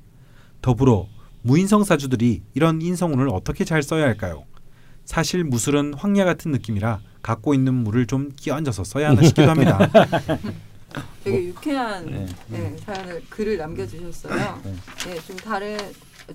더불어 0.61 1.09
무인성 1.40 1.85
사주들이 1.85 2.42
이런 2.55 2.83
인성운을 2.83 3.31
어떻게 3.31 3.64
잘 3.64 3.83
써야 3.83 4.05
할까요? 4.05 4.44
사실 5.07 5.44
무술은 5.44 5.94
황야 5.94 6.27
같은 6.27 6.51
느낌이라 6.51 7.01
갖고 7.22 7.55
있는 7.55 7.72
물을 7.72 8.07
좀 8.07 8.31
끼얹어서 8.37 8.85
써야 8.85 9.09
하나 9.09 9.22
싶기도 9.22 9.49
합니다. 9.49 9.79
되게 11.22 11.44
유쾌한 11.44 12.06
네. 12.06 12.26
네, 12.48 12.76
사연을 12.78 13.22
글을 13.28 13.56
남겨주셨어요. 13.59 14.61
네. 14.64 14.74
네, 15.06 15.20
좀 15.26 15.37
다른 15.37 15.76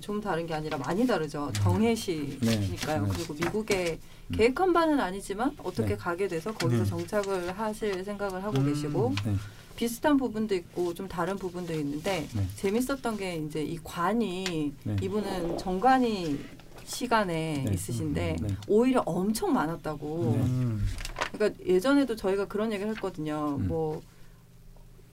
좀 0.00 0.20
다른 0.20 0.46
게 0.46 0.54
아니라 0.54 0.78
많이 0.78 1.06
다르죠. 1.06 1.50
정해시니까요. 1.54 3.06
네. 3.06 3.08
그리고 3.12 3.34
미국에 3.34 3.98
음. 4.28 4.36
계획한 4.36 4.72
바는 4.72 5.00
아니지만 5.00 5.54
어떻게 5.58 5.90
네. 5.90 5.96
가게 5.96 6.28
돼서 6.28 6.52
거기서 6.52 6.84
네. 6.84 6.88
정착을 6.88 7.58
하실 7.58 8.04
생각을 8.04 8.42
하고 8.42 8.58
음. 8.58 8.66
계시고 8.66 9.14
네. 9.24 9.34
비슷한 9.76 10.16
부분도 10.16 10.54
있고 10.54 10.94
좀 10.94 11.08
다른 11.08 11.36
부분도 11.36 11.72
있는데 11.74 12.28
네. 12.34 12.46
재밌었던 12.56 13.16
게 13.16 13.36
이제 13.36 13.62
이 13.62 13.78
관이 13.82 14.72
네. 14.84 14.96
이분은 15.02 15.58
정관이 15.58 16.38
시간에 16.84 17.64
네. 17.66 17.72
있으신데 17.72 18.36
네. 18.40 18.56
오히려 18.68 19.02
엄청 19.06 19.52
많았다고. 19.52 20.34
네. 20.36 20.42
음. 20.44 20.86
그러니까 21.32 21.64
예전에도 21.66 22.14
저희가 22.16 22.46
그런 22.46 22.72
얘기를 22.72 22.90
했거든요. 22.92 23.56
음. 23.58 23.68
뭐 23.68 24.02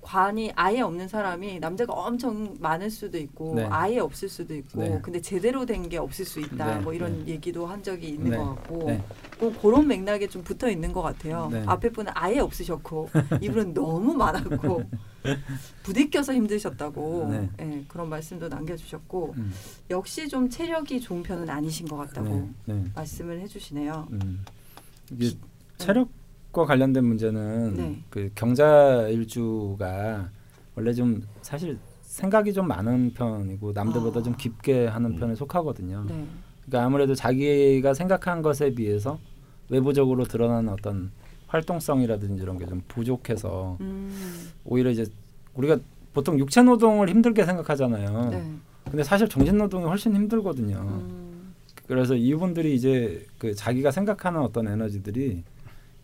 관이 0.01 0.51
아예 0.55 0.81
없는 0.81 1.07
사람이 1.07 1.59
남자가 1.59 1.93
엄청 1.93 2.55
많을 2.59 2.89
수도 2.89 3.17
있고 3.17 3.55
네. 3.55 3.65
아예 3.69 3.99
없을 3.99 4.29
수도 4.29 4.55
있고 4.55 4.81
네. 4.81 4.99
근데 5.01 5.21
제대로 5.21 5.65
된 5.65 5.89
게 5.89 5.97
없을 5.97 6.23
수 6.25 6.39
있다 6.39 6.75
네. 6.75 6.81
뭐 6.81 6.93
이런 6.93 7.27
얘기도 7.27 7.65
한 7.65 7.81
적이 7.81 8.09
있는 8.09 8.31
네. 8.31 8.37
것 8.37 8.45
같고 8.55 8.83
네. 8.85 9.03
뭐 9.39 9.53
그런 9.61 9.87
맥락에 9.87 10.27
좀 10.27 10.43
붙어 10.43 10.69
있는 10.69 10.93
것 10.93 11.01
같아요. 11.01 11.49
네. 11.51 11.63
앞에 11.65 11.89
분은 11.89 12.11
아예 12.15 12.39
없으셨고 12.39 13.09
이분은 13.41 13.73
너무 13.73 14.13
많았고 14.13 14.83
부딪혀서 15.83 16.33
힘드셨다고 16.33 17.27
네. 17.31 17.49
예, 17.61 17.85
그런 17.87 18.09
말씀도 18.09 18.47
남겨주셨고 18.49 19.33
음. 19.37 19.51
역시 19.89 20.27
좀 20.29 20.49
체력이 20.49 21.01
좋은 21.01 21.23
편은 21.23 21.49
아니신 21.49 21.87
것 21.87 21.97
같다고 21.97 22.51
네. 22.65 22.73
네. 22.73 22.83
말씀을 22.95 23.39
해주시네요. 23.41 24.07
음. 24.11 24.45
이게 25.11 25.35
체력 25.77 26.09
과 26.51 26.65
관련된 26.65 27.05
문제는 27.05 27.73
네. 27.75 28.03
그 28.09 28.31
경자 28.33 29.07
일주가 29.09 30.29
원래 30.75 30.93
좀 30.93 31.21
사실 31.41 31.77
생각이 32.01 32.53
좀 32.53 32.67
많은 32.67 33.13
편이고 33.13 33.71
남들보다 33.71 34.19
아. 34.19 34.23
좀 34.23 34.35
깊게 34.35 34.87
하는 34.87 35.15
편에 35.17 35.35
속하거든요. 35.35 36.05
네. 36.07 36.25
그러니까 36.65 36.85
아무래도 36.87 37.13
자기가 37.13 37.93
생각한 37.93 38.41
것에 38.41 38.73
비해서 38.73 39.19
외부적으로 39.69 40.23
드러나는 40.25 40.69
어떤 40.73 41.11
활동성이라든지 41.47 42.41
이런 42.41 42.57
게 42.57 42.65
좀 42.65 42.81
부족해서 42.87 43.77
음, 43.81 44.11
오히려 44.65 44.89
이제 44.89 45.05
우리가 45.53 45.77
보통 46.13 46.39
육체 46.39 46.63
노동을 46.63 47.09
힘들게 47.09 47.45
생각하잖아요. 47.45 48.29
네. 48.31 48.53
근데 48.85 49.03
사실 49.03 49.27
정신 49.29 49.57
노동이 49.59 49.85
훨씬 49.85 50.15
힘들거든요. 50.15 50.77
음, 50.77 51.53
그래서 51.87 52.15
이분들이 52.15 52.73
이제 52.73 53.25
그 53.37 53.53
자기가 53.53 53.91
생각하는 53.91 54.41
어떤 54.41 54.67
에너지들이 54.67 55.43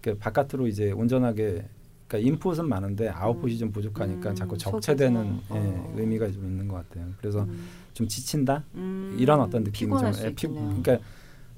그 0.06 0.16
바깥으로 0.20 0.68
이제 0.68 0.92
온전하게 0.92 1.66
그러니까 2.08 2.30
인풋은 2.30 2.70
많은데 2.70 3.10
아웃풋이 3.10 3.58
좀 3.58 3.72
부족하니까 3.72 4.30
음, 4.30 4.36
자꾸 4.36 4.56
적체되는 4.56 5.40
속에서. 5.48 5.56
예, 5.56 5.60
어. 5.60 5.94
의미가 5.98 6.32
좀 6.32 6.46
있는 6.46 6.68
것 6.68 6.76
같아요. 6.76 7.08
그래서 7.18 7.42
음, 7.42 7.68
좀 7.96 8.08
지친다 8.08 8.64
음, 8.76 9.18
이런 9.18 9.40
어떤 9.42 9.64
느낌이 9.64 9.98
좀 9.98 10.12
예, 10.24 10.30
피. 10.36 10.46
그러니까 10.48 11.00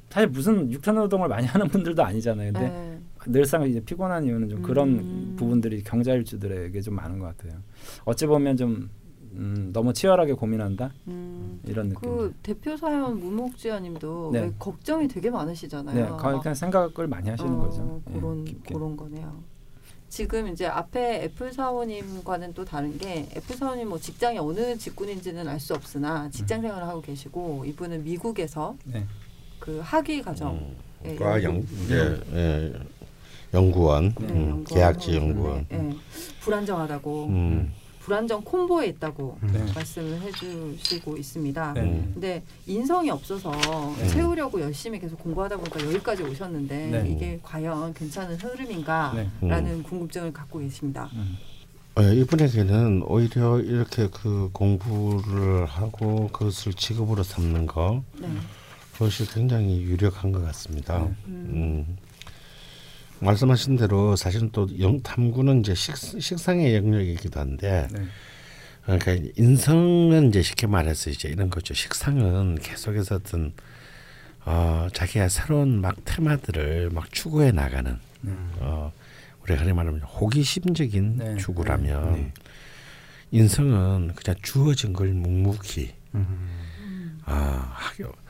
사실 0.09 0.29
무슨 0.29 0.71
육체 0.71 0.93
노동을 0.93 1.27
많이 1.27 1.45
하는 1.47 1.67
분들도 1.67 2.01
아니잖아요. 2.01 2.53
근데 2.53 2.69
네. 2.69 2.99
늘상 3.25 3.67
이제 3.67 3.81
피곤한 3.81 4.23
이유는 4.23 4.47
좀 4.47 4.61
그런 4.61 4.87
음. 4.99 5.35
부분들이 5.37 5.83
경자일주들에게 5.83 6.79
좀 6.79 6.95
많은 6.95 7.19
것 7.19 7.25
같아요. 7.35 7.61
어찌 8.05 8.27
보면 8.27 8.55
좀 8.55 8.89
음, 9.37 9.69
너무 9.71 9.93
치열하게 9.93 10.33
고민한다 10.33 10.91
음, 11.07 11.59
이런 11.65 11.89
느낌. 11.89 12.01
그 12.01 12.33
대표 12.41 12.75
사연 12.75 13.19
무목지아님도 13.19 14.29
네. 14.33 14.41
왜 14.41 14.51
걱정이 14.57 15.07
되게 15.07 15.29
많으시잖아요. 15.29 15.95
네, 15.95 16.11
그냥 16.39 16.53
생각을 16.55 17.07
많이 17.07 17.29
하시는 17.29 17.51
어, 17.53 17.59
거죠. 17.59 18.01
예, 18.09 18.13
그런 18.13 18.45
깊게. 18.45 18.73
그런 18.73 18.97
거네요. 18.97 19.43
지금 20.09 20.47
이제 20.47 20.65
앞에 20.65 21.23
애플 21.25 21.51
사원님과는 21.51 22.53
또 22.53 22.63
다른 22.63 22.97
게 22.97 23.27
애플 23.35 23.55
사원님 23.55 23.89
뭐 23.89 23.99
직장이 23.99 24.37
어느 24.39 24.77
직군인지는 24.77 25.47
알 25.47 25.59
수 25.59 25.73
없으나 25.73 26.29
직장 26.29 26.61
생활을 26.61 26.87
하고 26.87 27.01
계시고 27.01 27.65
이분은 27.65 28.03
미국에서 28.05 28.75
네. 28.85 29.05
그 29.59 29.79
학위 29.83 30.21
과정 30.21 30.73
예, 31.05 31.15
과 31.15 31.43
영, 31.43 31.55
연구. 31.55 31.67
이제 31.83 32.21
예, 32.33 32.73
연구원, 33.53 34.15
네, 34.19 34.27
음, 34.27 34.39
연구원 34.49 34.63
계약직 34.63 35.13
연구원. 35.15 35.65
있는데, 35.71 35.89
예, 35.93 35.97
불안정하다고 36.41 37.25
음, 37.27 37.73
불안정 38.07 38.41
콤보에 38.41 38.87
있다고 38.87 39.37
네. 39.51 39.61
말씀을 39.75 40.21
해주시고 40.21 41.17
있습니다. 41.17 41.73
네. 41.73 41.81
음. 41.81 42.11
근데 42.13 42.41
인성이 42.65 43.09
없어서 43.09 43.51
네. 43.99 44.07
채우려고 44.07 44.61
열심히 44.61 44.97
계속 44.97 45.19
공부하다 45.19 45.57
보니까 45.57 45.85
여기까지 45.85 46.23
오셨는데 46.23 46.87
네. 46.87 47.09
이게 47.09 47.37
과연 47.43 47.93
괜찮은 47.93 48.37
흐름인가라는 48.37 49.29
네. 49.41 49.81
궁금증을 49.83 50.31
갖고 50.31 50.59
계십니다. 50.59 51.09
음. 51.15 51.37
어, 51.95 52.01
이분에게는 52.01 53.03
오히려 53.07 53.59
이렇게 53.59 54.07
그 54.07 54.51
공부를 54.53 55.65
하고 55.65 56.29
그것을 56.31 56.75
직업으로 56.75 57.23
삼는 57.23 57.65
거 57.65 58.03
네. 58.19 58.29
그것이 58.93 59.29
굉장히 59.29 59.81
유력한 59.81 60.31
것 60.31 60.41
같습니다. 60.45 60.99
네. 60.99 61.13
음. 61.27 61.85
음. 61.87 61.97
말씀하신 63.19 63.77
대로 63.77 64.15
사실은 64.15 64.51
또 64.51 64.67
영 64.79 65.01
탐구는 65.01 65.61
이제 65.61 65.73
식, 65.75 65.95
식상의 65.95 66.75
영역이기도 66.75 67.39
한데 67.39 67.87
네. 67.91 68.05
그러니까 68.85 69.31
인성은 69.35 70.29
이제 70.29 70.41
쉽게 70.41 70.67
말해서 70.67 71.09
이제 71.09 71.27
이런 71.27 71.49
거죠. 71.49 71.73
식상은 71.73 72.55
계속해서 72.61 73.15
어떤 73.15 73.53
어, 74.45 74.87
자기가 74.93 75.27
새로운 75.27 75.81
막 75.81 75.97
테마들을 76.05 76.91
막 76.91 77.11
추구해 77.11 77.51
나가는 77.51 77.99
어, 78.59 78.93
우리가 79.43 79.61
흔히 79.61 79.73
말하면 79.73 80.01
호기심적인 80.01 81.17
네. 81.17 81.37
추구라면 81.37 82.13
네. 82.13 82.33
인성은 83.31 84.13
그냥 84.15 84.39
주어진 84.41 84.93
걸 84.93 85.09
묵묵히 85.09 85.93
음. 86.15 87.19
아 87.25 87.71
학교 87.73 88.03
그러니까 88.05 88.26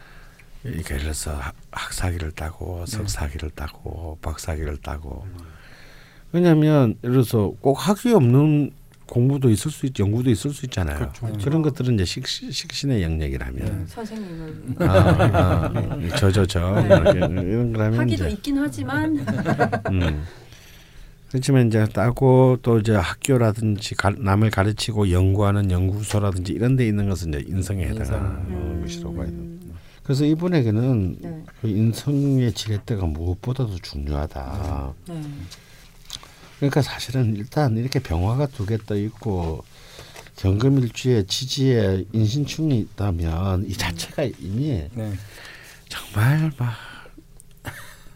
예를 0.66 0.84
들어서 0.84 1.34
학- 1.36 1.56
학사기를 1.72 2.32
따고 2.32 2.86
석사기를 2.86 3.52
따고 3.52 4.18
박사기를 4.22 4.78
따고 4.78 5.26
왜냐하면 6.32 6.96
예를 7.04 7.14
들어서 7.16 7.54
꼭 7.62 7.74
학위 7.76 8.14
없는 8.14 8.72
공부도 9.06 9.50
있을 9.50 9.72
수 9.72 9.86
있, 9.86 9.98
연구도 9.98 10.30
있을 10.30 10.52
수 10.52 10.66
있잖아요. 10.66 10.98
그렇죠. 10.98 11.32
그런 11.42 11.62
것들은 11.62 11.94
이제 11.94 12.04
식, 12.04 12.28
식신의 12.28 13.02
영역이라면 13.04 13.88
선생님을 13.88 14.76
아, 14.80 15.72
아, 15.74 16.16
저저저 16.18 16.60
이런 17.16 17.72
거라면 17.72 18.00
하기도 18.02 18.26
이제 18.26 18.30
있긴 18.34 18.58
하지만 18.58 19.18
음. 19.92 20.24
그렇지만 21.30 21.68
이제 21.68 21.86
따고 21.86 22.58
또 22.62 22.80
이제 22.80 22.94
학교라든지 22.96 23.96
가, 23.96 24.10
남을 24.10 24.50
가르치고 24.50 25.12
연구하는 25.12 25.72
연구소라든지 25.72 26.52
이런 26.52 26.76
데 26.76 26.86
있는 26.86 27.08
것은 27.08 27.30
이제 27.30 27.46
인성에 27.48 27.86
해당하는 27.86 28.30
음. 28.50 28.82
것이라고 28.84 29.16
봐야 29.16 29.28
돼요. 29.28 29.40
그래서 30.08 30.24
이분에게는 30.24 31.18
네. 31.20 31.44
그 31.62 31.68
인성의 31.68 32.54
지렛대가 32.54 33.06
무엇보다도 33.06 33.78
중요하다. 33.80 34.94
네. 35.10 35.22
그러니까 36.60 36.82
사실은 36.82 37.36
일단 37.36 37.76
이렇게 37.78 38.00
병화가 38.00 38.48
두 38.48 38.66
개 38.66 38.78
떠 38.78 38.96
있고 38.96 39.66
경금일주에 40.38 41.26
지지에 41.26 42.06
인신충이 42.14 42.80
있다면 42.80 43.66
이 43.68 43.74
자체가 43.74 44.24
이미 44.40 44.88
네. 44.94 45.14
정말 45.90 46.52
막 46.58 46.74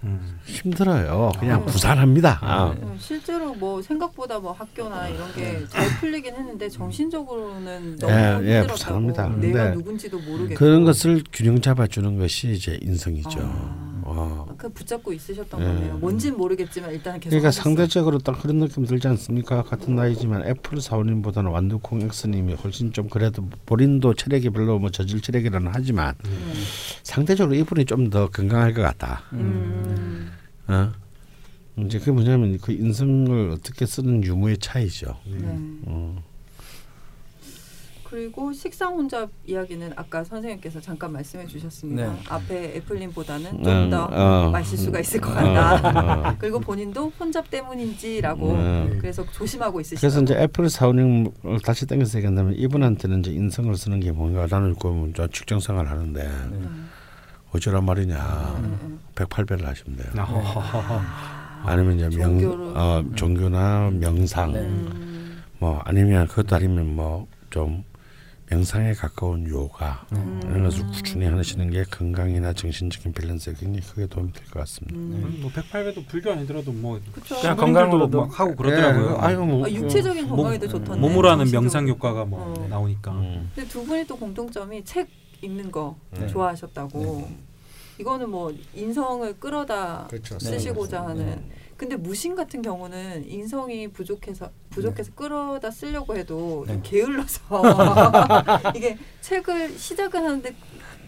음. 0.04 0.40
힘들어요. 0.46 1.32
그냥 1.40 1.66
부산합니다. 1.66 2.40
아. 2.42 2.74
네, 2.80 2.88
실제로 2.98 3.54
뭐 3.54 3.82
생각보다 3.82 4.40
뭐 4.40 4.52
학교나 4.52 5.08
이런 5.10 5.32
게 5.34 5.66
잘 5.70 5.88
풀리긴 6.00 6.34
했는데 6.36 6.68
정신적으로는 6.70 7.98
너무 7.98 8.12
예, 8.12 8.18
예, 8.18 8.60
힘들었다고 8.62 8.68
불쌍합니다. 8.68 9.28
내가 9.30 9.38
근데 9.64 9.72
누군지도 9.76 10.20
모르겠고 10.20 10.56
그런 10.56 10.84
것을 10.86 11.24
균형 11.32 11.62
잡아주는 11.62 12.18
것이 12.18 12.52
이제 12.54 12.80
인성이죠. 12.82 13.40
아. 13.42 13.91
어. 14.14 14.56
그 14.58 14.70
붙잡고 14.70 15.14
있으셨던 15.14 15.62
예. 15.62 15.66
거네요. 15.66 15.98
뭔진 16.00 16.36
모르겠지만 16.38 16.92
일단 16.92 17.14
계속 17.20 17.30
그러니까 17.30 17.48
하셨어요. 17.48 17.64
상대적으로 17.64 18.18
딱 18.20 18.42
그런 18.42 18.60
느낌 18.60 18.86
들지 18.86 19.08
않습니까? 19.08 19.64
같은 19.64 19.96
나이지만 19.96 20.46
애플 20.48 20.82
사원님보다는 20.82 21.50
완두콩 21.50 22.02
엑스님이 22.02 22.56
훨씬 22.56 22.92
좀 22.92 23.08
그래도 23.10 23.48
본인도 23.66 24.14
체력이 24.16 24.50
별로 24.50 24.78
뭐 24.80 24.90
저질 24.92 25.22
체력이라는 25.22 25.72
하지만 25.74 26.14
음. 26.26 26.54
상대적으로 27.04 27.56
이분이 27.56 27.86
좀 27.86 28.02
더 28.12 28.28
건강할 28.30 28.74
것 28.74 28.82
같다. 28.82 29.22
음. 29.34 30.30
어? 30.68 30.92
이제 31.78 31.98
그게 32.00 32.12
뭐냐면 32.12 32.58
그 32.60 32.74
인성을 32.74 33.52
어떻게 33.52 33.86
쓰는 33.86 34.24
유무의 34.24 34.58
차이죠. 34.58 35.16
네. 35.26 35.48
어. 35.86 36.22
그리고 38.12 38.52
식상 38.52 38.96
혼잡 38.96 39.30
이야기는 39.48 39.94
아까 39.96 40.22
선생님께서 40.26 40.82
잠깐 40.82 41.14
말씀해 41.14 41.48
주셨습니다. 41.48 42.12
네. 42.12 42.20
앞에 42.28 42.76
애플린보다는 42.76 43.60
음, 43.60 43.64
좀더 43.64 44.10
어. 44.12 44.50
마실 44.52 44.78
수가 44.78 45.00
있을 45.00 45.22
것 45.22 45.32
어, 45.32 45.34
같다. 45.34 46.30
어. 46.30 46.36
그리고 46.38 46.60
본인도 46.60 47.14
혼잡 47.18 47.50
때문인지라고 47.50 48.52
음. 48.52 48.98
그래서 49.00 49.26
조심하고 49.32 49.80
있으시다. 49.80 50.02
그래서 50.02 50.22
이제 50.22 50.36
애플 50.36 50.70
사원님을 50.70 51.62
다시 51.64 51.88
당겨서 51.88 52.18
얘기한다면 52.18 52.56
이분한테는 52.56 53.22
이제 53.22 53.32
인성을 53.32 53.74
쓰는 53.78 54.02
게 54.02 54.12
뭔가 54.12 54.46
나는 54.46 54.76
그저 54.76 55.28
직장생활 55.28 55.88
하는데 55.88 56.22
음. 56.22 56.90
어쩌란 57.54 57.86
말이냐 57.86 58.18
음. 58.60 59.00
108배를 59.16 59.64
하시면 59.64 59.98
돼요. 59.98 60.12
아. 60.18 61.64
아니면 61.64 61.96
이제 61.96 62.18
명, 62.18 62.38
종교로. 62.38 62.74
어, 62.76 63.04
종교나 63.16 63.92
명상 63.94 64.52
네. 64.52 64.60
음. 64.60 65.42
뭐 65.60 65.80
아니면 65.86 66.28
그것도 66.28 66.58
아니면 66.58 66.94
뭐좀 66.94 67.86
명상에 68.56 68.94
가까운 68.94 69.48
요가 69.48 70.06
음. 70.12 70.42
이런 70.44 70.64
것을 70.64 70.86
꾸준히 70.88 71.26
하시는 71.26 71.70
게 71.70 71.86
건강이나 71.86 72.52
정신적인 72.52 73.14
밸런스에 73.14 73.54
굉장히 73.58 73.80
크게 73.80 74.08
도움이 74.08 74.34
될 74.34 74.44
것 74.52 74.60
같습니다. 74.60 74.94
음. 74.98 75.40
뭐 75.42 75.50
108배도 75.52 76.06
불교 76.08 76.34
아니더라도 76.34 76.74
뭐 76.74 77.00
그쵸. 77.14 77.40
그냥 77.40 77.56
건강으로도 77.56 78.20
막 78.28 78.40
하고 78.40 78.54
그러더라고요. 78.58 79.12
예, 79.14 79.26
아유 79.26 79.40
뭐 79.40 79.66
아, 79.66 79.72
육체적인 79.72 80.28
몸- 80.28 80.36
건강에도 80.38 80.68
좋던데. 80.68 81.00
몸으로 81.00 81.30
하는. 81.30 81.50
명상 81.50 81.88
효과가 81.88 82.26
뭐 82.26 82.54
어. 82.60 82.68
나오니까. 82.68 83.12
음. 83.14 83.50
근데 83.56 83.70
두 83.70 83.86
분이 83.86 84.06
또 84.06 84.18
공통점이 84.18 84.84
책 84.84 85.08
읽는 85.42 85.72
거 85.72 85.96
네. 86.12 86.28
좋아하셨다고. 86.28 87.30
이거는 88.00 88.30
뭐 88.30 88.54
인성을 88.76 89.34
끌어다 89.40 90.08
그렇죠. 90.10 90.38
쓰시고자 90.40 91.00
네. 91.02 91.08
하는. 91.08 91.44
근데 91.82 91.96
무신 91.96 92.36
같은 92.36 92.62
경우는 92.62 93.28
인성이 93.28 93.88
부족해서 93.88 94.52
부족해서 94.70 95.12
끌어다 95.16 95.72
쓰려고 95.72 96.16
해도 96.16 96.64
좀 96.68 96.76
네. 96.76 96.82
게을러서 96.84 97.42
이게 98.76 99.00
책을 99.22 99.80
시작은 99.80 100.24
하는데 100.24 100.54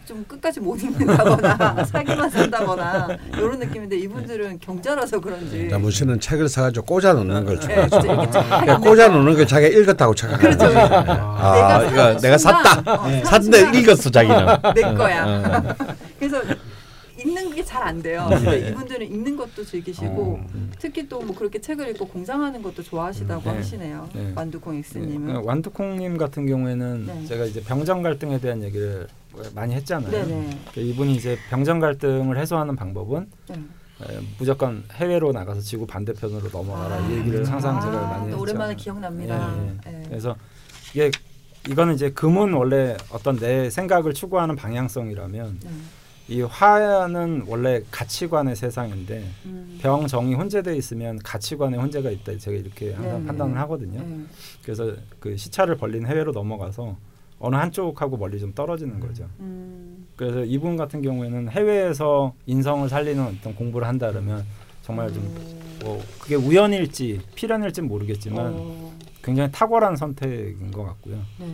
좀 0.03 0.25
끝까지 0.27 0.59
못 0.61 0.81
읽는다거나 0.81 1.85
사기만 1.85 2.27
산다거나 2.27 3.07
이런 3.37 3.59
느낌인데 3.59 3.97
이분들은 3.97 4.59
경자라서 4.61 5.19
그런지 5.19 5.69
자, 5.69 5.77
무신은 5.77 6.19
책을 6.19 6.49
사가지고 6.49 6.87
꽂아 6.87 7.13
놓는 7.13 7.45
걸 7.45 7.59
네. 7.59 7.87
진짜 7.87 7.99
이렇게 8.11 8.31
쫙 8.31 8.41
그러니까 8.47 8.77
꽂아 8.79 9.07
거. 9.09 9.13
놓는 9.13 9.33
걸 9.35 9.45
자기가 9.45 9.77
읽었다고 9.77 10.15
착각하는 10.15 10.57
그렇죠. 10.57 10.73
거예요. 10.73 10.87
아. 10.91 11.53
아, 11.53 11.79
산 11.81 11.91
이거 11.93 12.17
내가 12.19 12.37
샀다. 12.39 12.93
어, 12.93 13.09
산 13.23 13.43
샀는데 13.43 13.77
읽었어 13.77 14.09
자기는. 14.09 14.45
내 14.73 14.81
거야. 14.95 15.23
어. 15.23 15.75
그래서 16.17 16.41
읽는 17.25 17.55
게 17.55 17.63
잘 17.63 17.83
안 17.83 18.01
돼요. 18.01 18.27
네. 18.29 18.35
근데 18.39 18.69
이분들은 18.69 19.07
읽는 19.07 19.35
것도 19.37 19.63
즐기시고 19.65 20.39
어. 20.41 20.47
특히 20.79 21.07
또 21.07 21.21
뭐 21.23 21.33
그렇게 21.35 21.59
책을 21.61 21.87
읽고 21.89 22.07
공상하는 22.07 22.61
것도 22.61 22.83
좋아하시다고 22.83 23.43
네. 23.51 23.57
하시네요. 23.57 24.09
네. 24.13 24.33
완두콩 24.35 24.73
네, 24.73 24.79
엑스님은. 24.79 25.33
그 25.33 25.41
완두콩님 25.47 26.17
같은 26.17 26.45
경우에는 26.45 27.05
네. 27.05 27.25
제가 27.25 27.45
이제 27.45 27.61
병정 27.63 28.01
갈등에 28.01 28.39
대한 28.39 28.61
얘기를 28.63 29.07
많이 29.55 29.73
했잖아요. 29.75 30.11
네네. 30.11 30.49
그 30.73 30.79
이분이 30.81 31.15
이제 31.15 31.37
병정 31.49 31.79
갈등을 31.79 32.37
해소하는 32.37 32.75
방법은 32.75 33.27
네. 33.49 33.55
에, 33.55 34.19
무조건 34.37 34.83
해외로 34.93 35.31
나가서 35.31 35.61
지구 35.61 35.87
반대편으로 35.87 36.49
넘어가라 36.51 36.99
이 37.07 37.13
얘기를 37.19 37.49
항상 37.49 37.79
제가 37.79 37.97
아, 37.97 38.07
많이 38.09 38.23
또 38.25 38.27
했죠. 38.31 38.41
오랜만에 38.41 38.75
기억납니다. 38.75 39.55
예, 39.57 39.91
예. 39.91 39.99
예. 40.01 40.03
그래서 40.09 40.35
이게 40.93 41.09
이거는 41.69 41.93
이제 41.95 42.09
금은 42.11 42.51
원래 42.53 42.97
어떤 43.11 43.37
내 43.37 43.69
생각을 43.69 44.13
추구하는 44.13 44.55
방향성이라면 44.57 45.59
네. 45.63 45.69
이 46.33 46.41
화는 46.41 47.45
원래 47.47 47.81
가치관의 47.91 48.55
세상인데 48.55 49.23
음. 49.45 49.77
병 49.81 50.07
정이 50.07 50.33
혼재돼 50.33 50.75
있으면 50.75 51.19
가치관에 51.19 51.77
혼재가 51.77 52.09
있다 52.09 52.37
제가 52.39 52.57
이렇게 52.57 52.93
항상 52.93 53.21
네. 53.21 53.27
판단을 53.27 53.57
하거든요. 53.59 53.99
네. 53.99 54.25
그래서 54.63 54.93
그 55.19 55.37
시차를 55.37 55.77
벌린 55.77 56.07
해외로 56.07 56.31
넘어가서 56.31 56.97
어느 57.39 57.55
한쪽하고 57.55 58.17
멀리 58.17 58.39
좀 58.39 58.53
떨어지는 58.53 58.99
거죠. 58.99 59.29
음. 59.41 60.07
그래서 60.15 60.43
이분 60.43 60.75
같은 60.75 61.01
경우에는 61.01 61.49
해외에서 61.49 62.33
인성을 62.47 62.89
살리는 62.89 63.23
어떤 63.23 63.53
공부를 63.53 63.87
한다 63.87 64.09
그러면 64.11 64.43
정말 64.81 65.13
좀 65.13 65.63
뭐 65.83 66.01
그게 66.19 66.35
우연일지 66.35 67.19
필연일지 67.35 67.81
는 67.81 67.89
모르겠지만 67.89 68.53
어, 68.55 68.92
굉장히 69.23 69.49
탁월한 69.53 69.95
선택인 69.95 70.69
것 70.71 70.83
같고요. 70.83 71.15
네. 71.39 71.47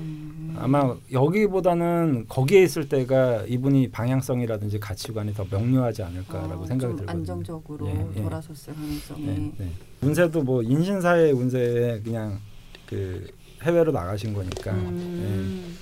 아마 0.58 0.96
여기보다는 1.12 2.26
거기에 2.28 2.64
있을 2.64 2.90
때가 2.90 3.44
이분이 3.48 3.92
방향성이라든지 3.92 4.80
가치관이 4.80 5.36
더 5.36 5.46
명료하지 5.50 6.02
않을까라고 6.02 6.64
어, 6.64 6.66
생각이 6.66 6.92
좀 6.92 6.98
들거든요. 6.98 7.12
안정적으로 7.12 7.88
예, 7.88 8.08
예. 8.16 8.22
돌아섰을 8.24 8.74
가능성이. 8.74 9.26
네, 9.26 9.54
네. 9.60 9.72
운세도 10.02 10.42
뭐 10.42 10.64
인신사의 10.64 11.32
운세에 11.32 12.02
그냥 12.02 12.40
그 12.88 13.28
해외로 13.62 13.92
나가신 13.92 14.34
거니까 14.34 14.72
음. 14.72 15.76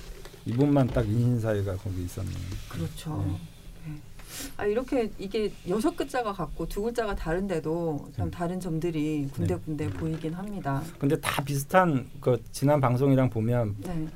예. 0.46 0.52
이분만 0.52 0.88
딱 0.88 1.06
인신사회가 1.06 1.76
거기 1.76 2.04
있었네요. 2.04 2.34
그렇죠. 2.68 3.38
네. 4.38 4.48
네. 4.48 4.52
아 4.56 4.66
이렇게 4.66 5.10
이게 5.18 5.50
여섯 5.68 5.96
글자가 5.96 6.32
같고 6.32 6.68
두 6.68 6.82
글자가 6.82 7.14
다른데도 7.14 8.10
참 8.16 8.30
네. 8.30 8.30
다른 8.30 8.60
점들이 8.60 9.28
군데군데 9.34 9.88
보이긴 9.90 10.34
합니다. 10.34 10.82
근데 10.98 11.18
다 11.20 11.42
비슷한 11.42 12.06
그 12.20 12.42
지난 12.52 12.80
방송이랑 12.80 13.30
보면 13.30 13.74
네. 13.78 14.06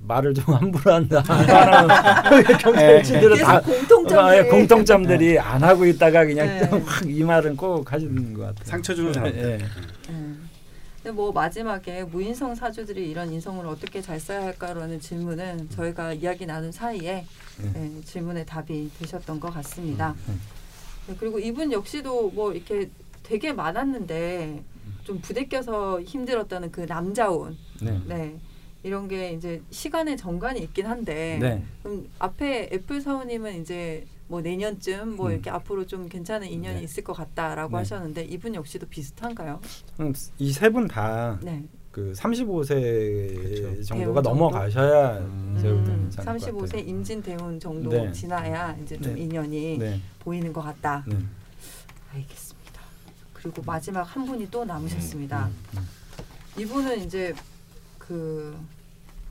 말을 0.00 0.34
좀 0.34 0.44
함부로 0.54 0.94
한다. 0.94 1.22
경찰진들은 2.60 3.36
계속 3.36 3.46
다 3.46 3.60
공통점들이 3.60 4.18
아, 4.18 4.36
예, 4.36 4.42
공통점들이 4.44 5.38
안 5.38 5.62
하고 5.62 5.86
있다가 5.86 6.24
그냥 6.24 6.46
네. 6.46 6.68
확이 6.84 7.22
말은 7.22 7.56
꼭 7.56 7.92
하시는 7.92 8.34
것 8.34 8.42
같아요. 8.42 8.64
상처 8.64 8.94
주는 8.94 9.12
사람. 9.12 9.32
예. 11.04 11.08
음. 11.08 11.12
근데 11.12 11.12
뭐 11.12 11.32
마지막에 11.32 12.04
무인성 12.04 12.54
사주들이 12.54 13.10
이런 13.10 13.32
인성을 13.32 13.64
어떻게 13.66 14.00
잘 14.00 14.20
써야 14.20 14.42
할까라는 14.44 15.00
질문은 15.00 15.70
저희가 15.70 16.12
이야기 16.14 16.46
나눈 16.46 16.72
사이에 16.72 17.26
네. 17.58 17.72
네, 17.72 18.00
질문의 18.04 18.46
답이 18.46 18.90
되셨던 18.98 19.40
것 19.40 19.52
같습니다. 19.54 20.14
음. 20.28 20.40
네, 21.08 21.16
그리고 21.18 21.38
이분 21.38 21.72
역시도 21.72 22.30
뭐 22.30 22.52
이렇게 22.52 22.88
되게 23.22 23.52
많았는데 23.52 24.62
좀 25.04 25.20
부대껴서 25.20 26.00
힘들었다는 26.02 26.70
그 26.70 26.86
남자운, 26.86 27.56
네. 27.80 28.00
네 28.06 28.38
이런 28.84 29.08
게 29.08 29.32
이제 29.32 29.62
시간의 29.70 30.16
정관이 30.16 30.60
있긴 30.60 30.86
한데 30.86 31.38
네. 31.40 31.64
그럼 31.82 32.08
앞에 32.18 32.70
애플 32.72 33.00
사원님은 33.00 33.60
이제 33.60 34.06
뭐 34.32 34.40
내년쯤 34.40 35.16
뭐 35.16 35.26
음. 35.26 35.32
이렇게 35.32 35.50
앞으로 35.50 35.86
좀 35.86 36.08
괜찮은 36.08 36.48
인연이 36.48 36.76
네. 36.78 36.82
있을 36.84 37.04
것 37.04 37.12
같다라고 37.12 37.72
네. 37.72 37.76
하셨는데 37.76 38.24
이분 38.24 38.54
역시도 38.54 38.86
비슷한가요? 38.86 39.60
이세 40.38 40.70
분 40.70 40.88
다 40.88 41.38
네. 41.42 41.62
그 41.90 42.14
35세 42.16 43.60
그렇죠. 43.60 43.84
정도가 43.84 44.22
넘어가셔야 44.22 45.18
음. 45.18 45.60
음, 45.62 46.08
괜찮을 46.10 46.38
것 46.40 46.46
35세 46.46 46.60
같아요. 46.62 46.80
임진 46.82 47.22
대운 47.22 47.60
정도 47.60 47.90
네. 47.90 48.10
지나야 48.10 48.74
이제 48.82 48.98
좀 48.98 49.14
네. 49.14 49.20
인연이 49.20 49.76
네. 49.76 50.00
보이는 50.20 50.50
것 50.50 50.62
같다. 50.62 51.04
네. 51.06 51.14
알겠습니다. 52.14 52.80
그리고 53.34 53.60
마지막 53.66 54.00
한 54.04 54.24
분이 54.24 54.50
또 54.50 54.64
남으셨습니다. 54.64 55.50
음, 55.76 55.86
이분은 56.58 57.04
이제 57.04 57.34
그 57.98 58.58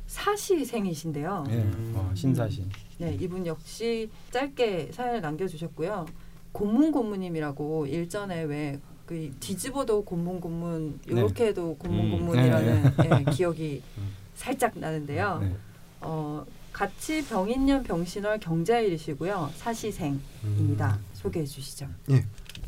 사시생이신데요. 0.05 1.45
네. 1.47 1.71
어, 1.95 2.11
신사신. 2.13 2.69
네, 3.01 3.17
이분 3.19 3.45
역시 3.45 4.09
짧게 4.31 4.91
사연을 4.93 5.21
남겨주셨고요. 5.21 6.05
고문 6.51 6.91
고문님이라고 6.91 7.87
일전에 7.87 8.43
왜 8.43 8.79
그 9.11 9.29
뒤집어도 9.41 10.05
고문 10.05 10.39
고문 10.39 10.97
이렇게 11.05 11.47
해도 11.47 11.75
고문 11.75 11.99
음, 12.05 12.11
고문이라는 12.11 12.93
예, 13.03 13.31
기억이 13.31 13.81
음. 13.97 14.13
살짝 14.35 14.71
나는데요. 14.79 15.39
네. 15.41 15.53
어, 15.99 16.45
같이 16.71 17.21
병인년 17.27 17.83
병신월 17.83 18.39
경자일이시고요. 18.39 19.51
사시생입니다. 19.57 20.95
음. 20.95 21.05
소개해 21.11 21.45
주시죠. 21.45 21.87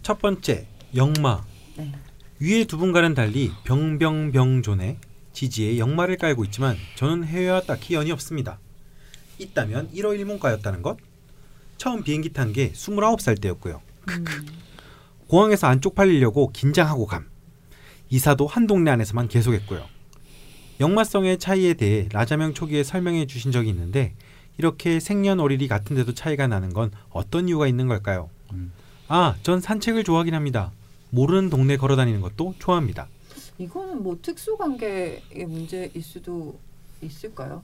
첫 0.02 0.20
번째 0.20 0.68
영마 0.94 1.46
네. 1.78 1.94
위에 2.42 2.66
두 2.66 2.78
분과는 2.78 3.14
달리 3.14 3.50
병병병존에 3.64 4.98
지지에 5.32 5.78
역마를 5.78 6.18
깔고 6.18 6.44
있지만 6.44 6.76
저는 6.98 7.24
해외와 7.24 7.62
딱히 7.62 7.94
연이 7.94 8.12
없습니다. 8.12 8.60
있다면 9.44 9.92
1호 9.94 10.18
일문과였다는 10.20 10.82
것? 10.82 10.98
처음 11.78 12.04
비행기 12.04 12.34
탄 12.34 12.54
게 12.54 12.72
29살 12.72 13.42
때였고요. 13.42 13.82
음. 14.10 14.26
공항에서 15.28 15.68
안 15.68 15.82
쪽팔리려고 15.82 16.50
긴장하고 16.52 17.06
감. 17.06 17.30
이사도 18.10 18.48
한 18.48 18.68
동네 18.68 18.92
안에서만 18.92 19.28
계속했고요. 19.28 19.86
역마성의 20.80 21.40
차이에 21.40 21.74
대해 21.76 22.08
라자명 22.12 22.54
초기에 22.54 22.84
설명해 22.84 23.26
주신 23.26 23.52
적이 23.52 23.70
있는데 23.70 24.14
이렇게 24.58 25.00
생년월일이 25.00 25.68
같은데도 25.68 26.14
차이가 26.14 26.48
나는 26.48 26.74
건 26.74 26.92
어떤 27.10 27.48
이유가 27.48 27.68
있는 27.68 27.88
걸까요? 27.88 28.30
음. 28.52 28.72
아, 29.08 29.36
전 29.44 29.60
산책을 29.62 30.04
좋아하긴 30.04 30.34
합니다. 30.36 30.72
모르는 31.10 31.50
동네 31.50 31.78
걸어 31.78 31.96
다니는 31.96 32.22
것도 32.22 32.56
좋아합니다. 32.60 33.08
이거는 33.58 34.04
뭐 34.04 34.18
특수 34.22 34.58
관계의 34.58 35.22
문제일 35.48 35.92
수도 36.02 36.60
있을까요? 37.02 37.64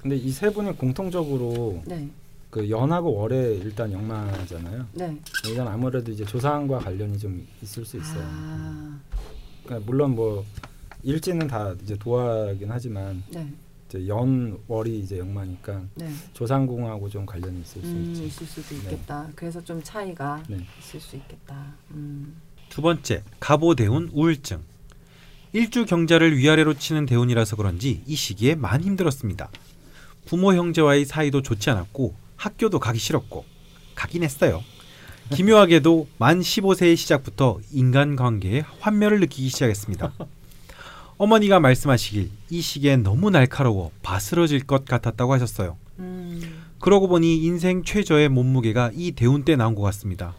근데 0.00 0.16
이 0.16 0.30
세 0.30 0.50
분이 0.50 0.76
공통적으로 0.76 1.82
네, 1.86 2.08
그 2.50 2.68
연하고 2.70 3.14
월에 3.14 3.56
일단 3.56 3.92
역마잖아요. 3.92 4.86
네. 4.92 5.18
이건 5.50 5.68
아무래도 5.68 6.10
이제 6.12 6.24
조상과 6.24 6.78
관련이 6.78 7.18
좀 7.18 7.46
있을 7.62 7.84
수 7.84 7.96
있어요. 7.96 8.22
아, 8.24 8.98
그러니까 9.64 9.86
물론 9.90 10.14
뭐 10.14 10.44
일지는 11.02 11.46
다 11.48 11.74
이제 11.82 11.96
도화긴 11.96 12.70
하지만 12.70 13.22
네, 13.30 13.52
이제 13.88 14.06
연 14.08 14.56
월이 14.68 15.00
이제 15.00 15.18
역마니까 15.18 15.82
네. 15.96 16.10
조상궁하고 16.32 17.08
좀 17.08 17.26
관련이 17.26 17.60
있을 17.60 17.82
수 17.82 17.88
음, 17.88 18.10
있죠. 18.12 18.22
있을 18.24 18.46
수도 18.46 18.68
네. 18.76 18.76
있겠다. 18.82 19.28
그래서 19.34 19.62
좀 19.62 19.82
차이가 19.82 20.42
네. 20.48 20.64
있을 20.80 21.00
수 21.00 21.16
있겠다. 21.16 21.74
음. 21.90 22.36
두 22.68 22.82
번째, 22.82 23.22
가보대운 23.40 24.10
우울증. 24.12 24.60
일주 25.54 25.86
경자를 25.86 26.36
위아래로 26.36 26.74
치는 26.74 27.06
대운이라서 27.06 27.56
그런지 27.56 28.02
이 28.06 28.14
시기에 28.14 28.54
많이 28.54 28.84
힘들었습니다. 28.84 29.50
부모 30.28 30.52
형제와의 30.52 31.06
사이도 31.06 31.40
좋지 31.40 31.70
않았고 31.70 32.14
학교도 32.36 32.80
가기 32.80 32.98
싫었고 32.98 33.46
가긴 33.94 34.22
했어요. 34.22 34.62
기묘하게도 35.32 36.06
만 36.18 36.40
15세의 36.40 36.96
시작부터 36.96 37.58
인간관계에 37.72 38.62
환멸을 38.80 39.20
느끼기 39.20 39.48
시작했습니다. 39.48 40.12
어머니가 41.16 41.60
말씀하시길 41.60 42.30
이 42.50 42.60
시기엔 42.60 43.02
너무 43.02 43.30
날카로워 43.30 43.90
바스러질 44.02 44.66
것 44.66 44.84
같았다고 44.84 45.32
하셨어요. 45.32 45.78
음. 45.98 46.62
그러고 46.78 47.08
보니 47.08 47.42
인생 47.42 47.82
최저의 47.82 48.28
몸무게가 48.28 48.90
이 48.94 49.12
대운 49.12 49.44
때 49.44 49.56
나온 49.56 49.74
것 49.74 49.80
같습니다. 49.80 50.34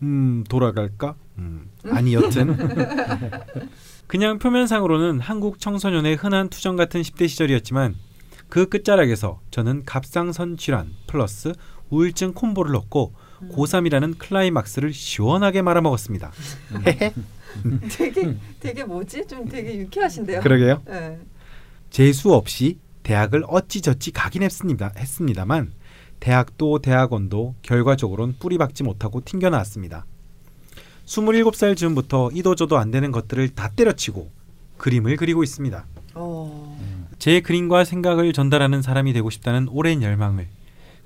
음, 0.00 0.44
돌아갈까? 0.48 1.16
음, 1.38 1.68
아니 1.90 2.14
여튼 2.14 2.56
그냥 4.06 4.38
표면상으로는 4.38 5.18
한국 5.18 5.58
청소년의 5.58 6.14
흔한 6.14 6.48
투정 6.48 6.76
같은 6.76 7.02
10대 7.02 7.26
시절이었지만 7.26 7.96
그 8.48 8.68
끝자락에서 8.68 9.40
저는 9.50 9.84
갑상선 9.84 10.56
질환 10.56 10.90
플러스 11.06 11.52
우울증 11.90 12.32
콤보를 12.34 12.72
넣고 12.72 13.14
음. 13.42 13.50
고3이라는 13.50 14.18
클라이막스를 14.18 14.92
시원하게 14.92 15.62
말아먹었습니다. 15.62 16.32
되게 17.96 18.36
되게 18.60 18.84
뭐지? 18.84 19.26
좀 19.26 19.46
되게 19.46 19.78
유쾌하신데요. 19.78 20.40
그러게요. 20.40 20.82
네. 20.86 21.18
재수 21.90 22.34
없이 22.34 22.78
대학을 23.02 23.44
어찌저찌 23.48 24.12
가긴 24.12 24.42
했습니다. 24.42 24.92
했습니다만 24.96 25.72
대학도 26.20 26.80
대학원도 26.80 27.54
결과적으로는 27.62 28.36
뿌리박지 28.38 28.82
못하고 28.82 29.22
튕겨 29.24 29.50
나왔습니다. 29.50 30.04
27살 31.06 31.76
즈음부터 31.76 32.30
이도저도 32.34 32.76
안 32.76 32.90
되는 32.90 33.12
것들을 33.12 33.48
다 33.50 33.70
때려치고 33.74 34.30
그림을 34.76 35.16
그리고 35.16 35.42
있습니다. 35.42 35.86
어. 36.14 36.57
제 37.18 37.40
그림과 37.40 37.84
생각을 37.84 38.32
전달하는 38.32 38.80
사람이 38.80 39.12
되고 39.12 39.28
싶다는 39.28 39.68
오랜 39.70 40.02
열망을 40.02 40.46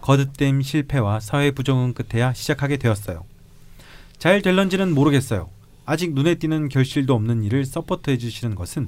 거듭된 0.02 0.62
실패와 0.62 1.20
사회 1.20 1.52
부정응 1.52 1.94
끝에야 1.94 2.34
시작하게 2.34 2.76
되었어요. 2.76 3.24
잘 4.18 4.42
될런지는 4.42 4.94
모르겠어요. 4.94 5.48
아직 5.84 6.12
눈에 6.12 6.34
띄는 6.36 6.68
결실도 6.68 7.14
없는 7.14 7.42
일을 7.44 7.64
서포트해 7.64 8.18
주시는 8.18 8.54
것은 8.54 8.86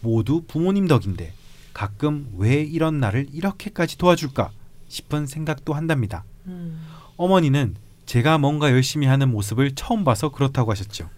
모두 0.00 0.42
부모님 0.46 0.86
덕인데 0.86 1.32
가끔 1.72 2.28
왜 2.36 2.62
이런 2.62 3.00
나를 3.00 3.26
이렇게까지 3.32 3.98
도와줄까 3.98 4.50
싶은 4.88 5.26
생각도 5.26 5.74
한답니다. 5.74 6.24
음. 6.46 6.80
어머니는 7.16 7.74
제가 8.06 8.38
뭔가 8.38 8.70
열심히 8.70 9.06
하는 9.08 9.30
모습을 9.30 9.74
처음 9.74 10.04
봐서 10.04 10.30
그렇다고 10.30 10.70
하셨죠. 10.70 11.10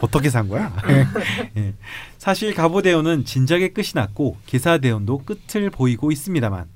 어떻게 0.00 0.28
산 0.28 0.48
거야? 0.48 0.76
예. 1.56 1.74
사실 2.18 2.54
가보대원은 2.54 3.24
진작에 3.24 3.68
끝이 3.68 3.88
났고 3.94 4.36
계사대원도 4.46 5.24
끝을 5.24 5.70
보이고 5.70 6.12
있습니다만 6.12 6.66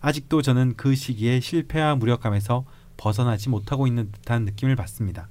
아직도 0.00 0.42
저는 0.42 0.74
그 0.76 0.94
시기에 0.94 1.40
실패와 1.40 1.96
무력감에서 1.96 2.64
벗어나지 2.96 3.48
못하고 3.48 3.88
있는 3.88 4.12
듯한 4.12 4.44
느낌을 4.44 4.76
받습니다. 4.76 5.28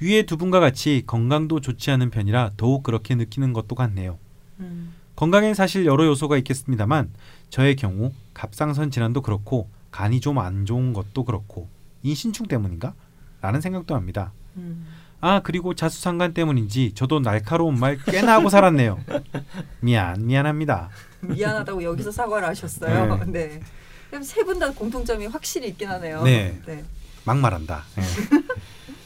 위의 0.00 0.24
두 0.24 0.36
분과 0.36 0.60
같이 0.60 1.02
건강도 1.06 1.60
좋지 1.60 1.90
않은 1.90 2.10
편이라 2.10 2.52
더욱 2.58 2.82
그렇게 2.82 3.14
느끼는 3.14 3.54
것도 3.54 3.74
같네요. 3.74 4.18
음. 4.60 4.94
건강엔 5.16 5.54
사실 5.54 5.86
여러 5.86 6.06
요소가 6.06 6.36
있겠습니다만 6.38 7.10
저의 7.50 7.76
경우 7.76 8.12
갑상선 8.32 8.90
질환도 8.90 9.22
그렇고 9.22 9.68
간이 9.90 10.20
좀 10.20 10.38
안 10.38 10.66
좋은 10.66 10.92
것도 10.92 11.24
그렇고 11.24 11.68
인신충 12.02 12.46
때문인가? 12.46 12.94
라는 13.40 13.60
생각도 13.60 13.94
합니다. 13.94 14.32
음. 14.56 14.86
아 15.20 15.40
그리고 15.42 15.74
자수상관 15.74 16.32
때문인지 16.32 16.92
저도 16.94 17.20
날카로운 17.20 17.78
말 17.78 17.98
꽤나 18.06 18.34
하고 18.34 18.48
살았네요. 18.48 18.98
미안 19.80 20.26
미안합니다. 20.26 20.88
미안하다고 21.20 21.82
여기서 21.82 22.10
사과를 22.10 22.48
하셨어요. 22.48 23.24
네. 23.26 23.60
세분 24.22 24.58
다 24.58 24.70
공통점이 24.72 25.26
확실히 25.26 25.68
있긴 25.68 25.88
하네요. 25.90 26.22
네. 26.22 26.58
네. 26.66 26.84
막말한다. 27.24 27.84
예. 27.98 28.02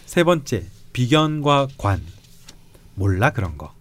세 0.07 0.23
번째 0.25 0.65
비견과 0.93 1.69
관 1.77 2.01
몰라 2.95 3.31
그런 3.31 3.59
거. 3.59 3.75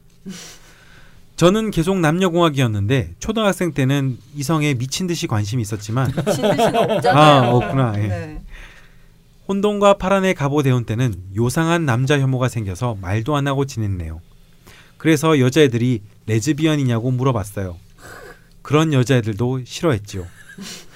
저는 1.36 1.72
계속 1.72 2.00
남녀공학이었는데 2.00 3.16
초등학생 3.20 3.74
때는 3.74 4.18
이성에 4.36 4.76
미친 4.76 5.08
듯이 5.08 5.28
관심이 5.28 5.62
있었지만 5.62 6.08
미친 6.08 6.26
듯이는 6.50 6.76
없잖아요. 6.76 7.18
아, 7.18 7.50
없구나. 7.50 7.94
예. 7.98 8.08
네. 8.08 8.42
혼돈과 9.48 9.96
파란의 9.96 10.36
갑오대원 10.36 10.86
때는 10.86 11.16
요상한 11.36 11.86
남자 11.86 12.20
혐오가 12.20 12.48
생겨서 12.48 12.98
말도 13.02 13.36
안 13.36 13.48
하고 13.48 13.66
지냈네요. 13.66 14.22
그래서 14.98 15.40
여자애들이 15.40 16.02
레즈비언이냐고 16.28 17.12
물어봤어요. 17.12 17.78
그런 18.62 18.94
여자애들도 18.94 19.66
싫어했지요. 19.66 20.26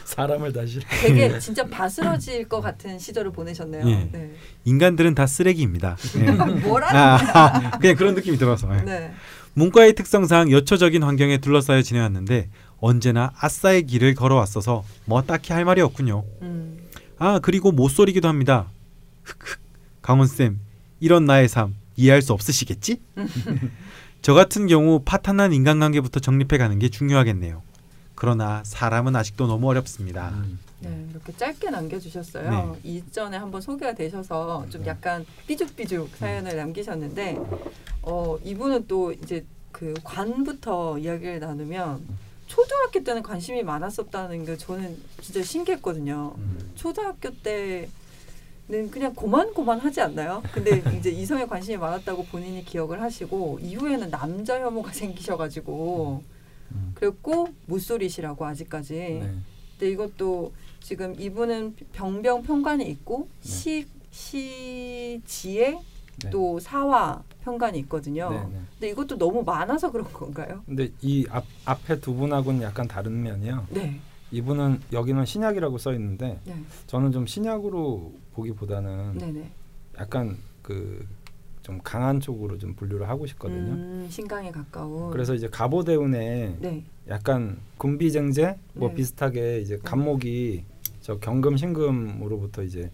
사람을 0.08 0.54
다시 0.54 0.80
되게 1.02 1.38
진짜 1.38 1.66
바스러질 1.68 2.48
것 2.48 2.62
같은 2.62 2.98
시절을 2.98 3.32
보내셨네요. 3.32 3.88
예. 3.90 4.10
네. 4.10 4.32
인간들은 4.64 5.16
다 5.16 5.28
쓰레기입니다. 5.28 5.98
예. 6.16 6.32
뭐라는 6.66 7.00
아, 7.00 7.16
아, 7.34 7.72
그냥 7.78 7.96
그런 7.98 8.16
느낌이 8.16 8.38
들어서. 8.38 8.74
예. 8.74 8.84
네. 8.84 9.14
문과의 9.54 9.96
특성상 9.96 10.50
여초적인 10.52 11.04
환경에 11.04 11.40
둘러싸여 11.40 11.82
지내왔는데 11.82 12.50
언제나 12.80 13.34
아싸의 13.38 13.86
길을 13.86 14.16
걸어왔어서 14.16 14.86
뭐 15.06 15.24
딱히 15.24 15.52
할 15.52 15.66
말이 15.66 15.82
없군요. 15.82 16.24
음. 16.42 16.78
아 17.20 17.40
그리고 17.40 17.74
못소리기도 17.74 18.30
합니다. 18.30 18.68
흑흑 19.24 19.60
강원 20.02 20.28
쌤 20.28 20.60
이런 21.02 21.26
나의 21.26 21.50
삶 21.50 21.76
이해할 21.98 22.22
수 22.22 22.32
없으시겠지? 22.32 23.02
저 24.22 24.34
같은 24.34 24.68
경우 24.68 25.02
파탄난 25.04 25.52
인간관계부터 25.52 26.22
정립해 26.22 26.58
가는 26.58 26.80
게 26.80 26.88
중요하겠네요. 26.88 27.62
그러나 28.18 28.64
사람은 28.66 29.16
아직도 29.16 29.46
너무 29.46 29.70
어렵습니다. 29.70 30.30
음. 30.30 30.60
네, 30.80 31.08
이렇게 31.12 31.36
짧게 31.38 31.70
남겨주셨어요. 31.70 32.78
이전에 32.84 33.38
한번 33.38 33.62
소개가 33.62 33.94
되셔서 33.94 34.66
좀 34.72 34.84
약간 34.88 35.24
삐죽삐죽 35.46 36.16
사연을 36.18 36.56
남기셨는데, 36.56 37.38
어 38.02 38.38
이분은 38.44 38.88
또 38.88 39.12
이제 39.12 39.46
그 39.72 39.94
관부터 40.04 40.98
이야기를 40.98 41.40
나누면 41.40 42.08
초등학교 42.48 43.04
때는 43.04 43.22
관심이 43.22 43.62
많았었다는 43.62 44.46
게 44.46 44.58
저는 44.58 44.98
진짜 45.22 45.44
신기했거든요. 45.44 46.34
음. 46.40 46.72
초등학교 46.74 47.30
때는 47.42 48.90
그냥 48.90 49.14
고만고만 49.14 49.80
하지 49.80 50.02
않나요? 50.02 50.42
근데 50.54 50.82
이제 50.98 51.12
이성에 51.12 51.46
관심이 51.46 51.78
많았다고 51.78 52.26
본인이 52.26 52.66
기억을 52.66 53.00
하시고 53.00 53.60
이후에는 53.62 54.10
남자 54.10 54.60
혐오가 54.60 54.92
생기셔가지고 54.92 56.24
음. 56.24 56.37
그랬고 56.96 57.50
무소리시라고 57.66 58.46
아직까지. 58.46 58.94
네. 58.94 59.36
근데 59.72 59.92
이것도 59.92 60.52
지금 60.82 61.20
이분은 61.20 61.76
병병 61.94 62.44
편관이 62.44 62.90
있고 62.92 63.28
네. 63.44 63.50
시 63.50 63.88
시지에 64.10 65.80
네. 66.24 66.30
또 66.32 66.60
사화 66.60 67.22
편관이 67.44 67.78
있거든요. 67.80 68.30
네, 68.32 68.40
네. 68.40 68.62
근데 68.72 68.90
이것도 68.90 69.18
너무 69.18 69.44
많아서 69.44 69.92
그런 69.92 70.12
건가요? 70.12 70.64
근데 70.66 70.92
이 71.02 71.26
앞, 71.30 71.46
앞에 71.66 72.00
두 72.00 72.14
분하고는 72.16 72.62
약간 72.64 72.88
다른 72.88 73.22
면이요. 73.22 73.68
네. 73.70 74.00
이분은 74.32 74.82
여기는 74.92 75.26
신약이라고 75.26 75.78
써 75.78 75.94
있는데 75.94 76.40
네. 76.46 76.56
저는 76.88 77.12
좀 77.12 77.28
신약으로 77.28 78.14
보기보다는 78.34 79.18
네네. 79.18 79.52
약간 80.00 80.38
그 80.62 81.08
좀 81.68 81.82
강한 81.84 82.22
쪽으로 82.22 82.58
좀 82.58 82.74
분류를 82.76 83.10
하고 83.10 83.28
싶거든요. 83.28 83.74
음, 83.74 84.08
신강에 84.10 84.52
가까운. 84.52 85.12
그래서 85.12 85.34
이제 85.34 85.50
가보대운에 85.50 86.56
네. 86.62 86.84
약간 87.10 87.58
군비쟁제 87.78 88.56
뭐 88.74 88.88
네. 88.88 88.96
비슷하게 88.96 89.60
이제 89.60 89.78
간목이 89.84 90.64
저 91.02 91.18
경금 91.18 91.58
신금으로부터 91.58 92.64
이제 92.64 92.90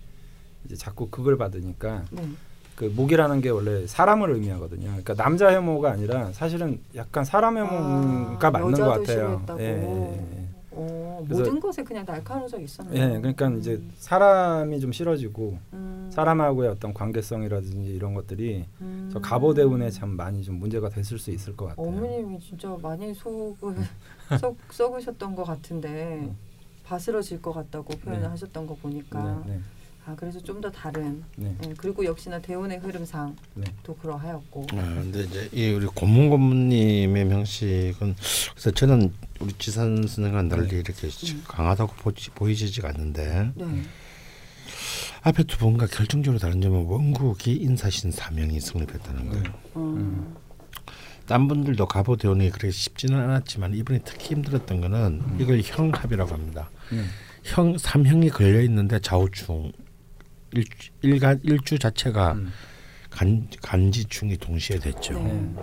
이제 0.65 0.75
자꾸 0.75 1.07
극을 1.11 1.37
받으니까 1.37 2.05
네. 2.09 2.27
그 2.75 2.85
목이라는 2.85 3.41
게 3.41 3.49
원래 3.49 3.85
사람을 3.85 4.31
의미하거든요. 4.31 4.87
그러니까 4.87 5.13
남자 5.13 5.49
해모가 5.49 5.91
아니라 5.91 6.31
사실은 6.31 6.79
약간 6.95 7.23
사람 7.23 7.59
해모가 7.59 8.47
아, 8.47 8.51
맞는 8.51 8.71
것 8.71 8.85
같아요. 8.85 9.45
예, 9.59 9.63
예, 9.63 10.27
예. 10.35 10.47
어, 11.13 11.25
모든 11.27 11.59
것에 11.59 11.83
그냥 11.83 12.05
날카로운 12.05 12.47
적이 12.47 12.63
있었네요. 12.65 12.95
예, 12.95 13.17
그러니까 13.19 13.49
이제 13.51 13.81
사람이 13.97 14.79
좀 14.79 14.91
싫어지고 14.91 15.57
음, 15.73 16.09
사람하고의 16.11 16.69
어떤 16.69 16.93
관계성이라든지 16.93 17.93
이런 17.93 18.13
것들이 18.13 18.65
음. 18.81 19.09
저 19.11 19.19
가보대운에 19.19 19.89
참 19.91 20.09
많이 20.11 20.43
좀 20.43 20.55
문제가 20.55 20.89
됐을 20.89 21.19
수 21.19 21.31
있을 21.31 21.55
것 21.55 21.67
같아요. 21.67 21.87
어머님이 21.87 22.39
진짜 22.39 22.75
많이 22.81 23.13
속을 23.13 23.75
썩, 24.39 24.57
썩으셨던 24.69 25.35
것 25.35 25.43
같은데 25.43 26.33
바스러질 26.83 27.41
것 27.41 27.53
같다고 27.53 27.95
표현을 27.97 28.23
네. 28.23 28.27
하셨던 28.29 28.67
거 28.67 28.75
보니까 28.75 29.43
네, 29.45 29.53
네, 29.53 29.59
아 30.05 30.15
그래서 30.15 30.39
좀 30.41 30.59
더 30.59 30.69
다른 30.69 31.23
네, 31.35 31.55
예, 31.65 31.73
그리고 31.77 32.05
역시나 32.05 32.39
대운의 32.39 32.79
흐름상 32.79 33.35
네. 33.55 33.65
또 33.83 33.95
그러하였고 33.95 34.67
아, 34.71 34.75
근데 34.75 35.23
이제 35.23 35.49
이 35.51 35.71
우리 35.71 35.85
고문 35.87 36.29
고문님의 36.29 37.25
명식은 37.25 38.15
그래서 38.51 38.71
저는 38.71 39.11
우리 39.39 39.51
지산 39.57 40.05
선생과 40.07 40.47
달리 40.47 40.75
이렇게 40.75 40.93
음. 40.93 41.43
강하다고 41.47 41.95
보지, 41.95 42.29
보이지가 42.31 42.89
않는데 42.89 43.51
네. 43.55 43.65
앞에 45.23 45.43
두 45.43 45.57
분과 45.57 45.87
결정적으로 45.87 46.39
다른 46.39 46.61
점은 46.61 46.85
원국이 46.85 47.53
인사신 47.53 48.11
사명이 48.11 48.59
성립했다는 48.59 49.29
거예요. 49.29 49.43
음. 49.77 50.35
딴 51.25 51.47
분들도 51.47 51.85
가보대원이 51.87 52.49
그렇게 52.49 52.71
쉽지는 52.71 53.19
않았지만 53.19 53.73
이분이 53.73 53.99
특히 54.03 54.35
힘들었던 54.35 54.81
거는 54.81 55.21
이걸 55.39 55.61
형합이라고 55.63 56.33
합니다. 56.33 56.69
음. 56.91 57.09
형 57.43 57.77
삼형이 57.77 58.29
걸려 58.29 58.61
있는데 58.61 58.99
좌우충 58.99 59.71
일, 60.53 60.65
일간 61.01 61.39
일주 61.43 61.79
자체가 61.79 62.33
음. 62.33 62.51
간 63.09 63.47
간지충이 63.61 64.37
동시에 64.37 64.79
됐죠. 64.79 65.13
네. 65.21 65.55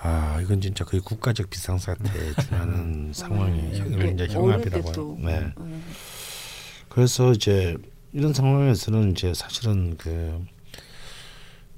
아 0.00 0.38
이건 0.42 0.60
진짜 0.60 0.84
거의 0.84 1.00
국가적 1.00 1.50
비상사태에 1.50 2.32
준하는 2.40 3.12
상황이 3.12 3.60
음. 3.60 3.92
이걸 3.92 4.12
이제. 4.14 4.26
해요. 4.28 5.16
네. 5.20 5.52
음. 5.58 5.82
그래서 6.88 7.32
이제 7.32 7.76
이런 8.12 8.32
상황에서는 8.32 9.10
이제 9.12 9.34
사실은 9.34 9.96
그 9.96 10.42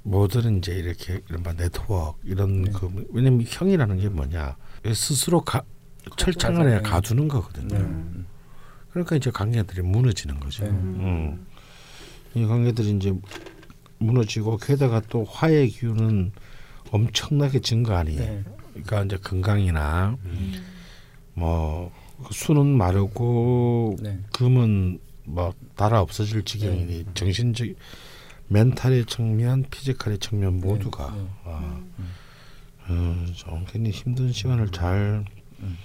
모든 0.03 0.57
이제 0.59 0.73
이렇게 0.73 1.21
이른바 1.29 1.53
네트워크 1.53 2.19
이런 2.23 2.63
네. 2.63 2.71
그 2.71 3.07
왜냐면 3.11 3.45
형이라는 3.47 3.99
게 3.99 4.09
뭐냐 4.09 4.55
스스로 4.93 5.41
가, 5.41 5.63
철창 6.17 6.57
안에. 6.57 6.81
가두는 6.81 7.27
거거든요. 7.27 7.75
음. 7.75 8.25
그러니까 8.91 9.15
이제 9.15 9.29
관계들이 9.29 9.81
무너지는 9.81 10.39
거죠. 10.39 10.63
네. 10.63 10.69
음. 10.71 11.45
이 12.35 12.45
관계들이 12.45 12.91
이제 12.91 13.13
무너지고 13.97 14.57
게다가 14.57 15.01
또 15.09 15.23
화의 15.23 15.69
기운은 15.69 16.31
엄청나게 16.91 17.59
증가하니 17.59 18.15
네. 18.15 18.43
그러니까 18.73 19.03
이제 19.03 19.17
건강이나 19.17 20.17
음. 20.23 20.53
뭐 21.33 21.91
수는 22.31 22.65
마르고 22.65 23.97
네. 24.01 24.19
금은 24.33 24.99
뭐 25.25 25.53
달아 25.75 26.01
없어질 26.01 26.43
지경이니 26.43 27.05
정신적 27.13 27.67
멘탈의 28.47 29.05
측면, 29.05 29.63
피지컬의 29.69 30.17
측면 30.17 30.59
모두가 30.59 31.13
네. 31.15 31.27
아, 31.45 31.81
음. 31.99 32.13
어, 32.89 33.25
좀 33.33 33.65
굉장히 33.65 33.91
힘든 33.91 34.31
시간을 34.31 34.71
잘, 34.71 35.23
음. 35.59 35.77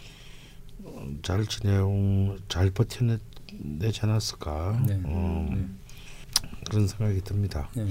어, 0.84 1.06
잘 1.22 1.46
지내고 1.46 2.38
잘 2.48 2.70
버텨내지 2.70 4.00
않았을까 4.00 4.82
네. 4.86 5.00
어, 5.04 5.46
네. 5.54 5.66
그런 6.70 6.86
생각이 6.86 7.20
듭니다. 7.22 7.68
네. 7.74 7.86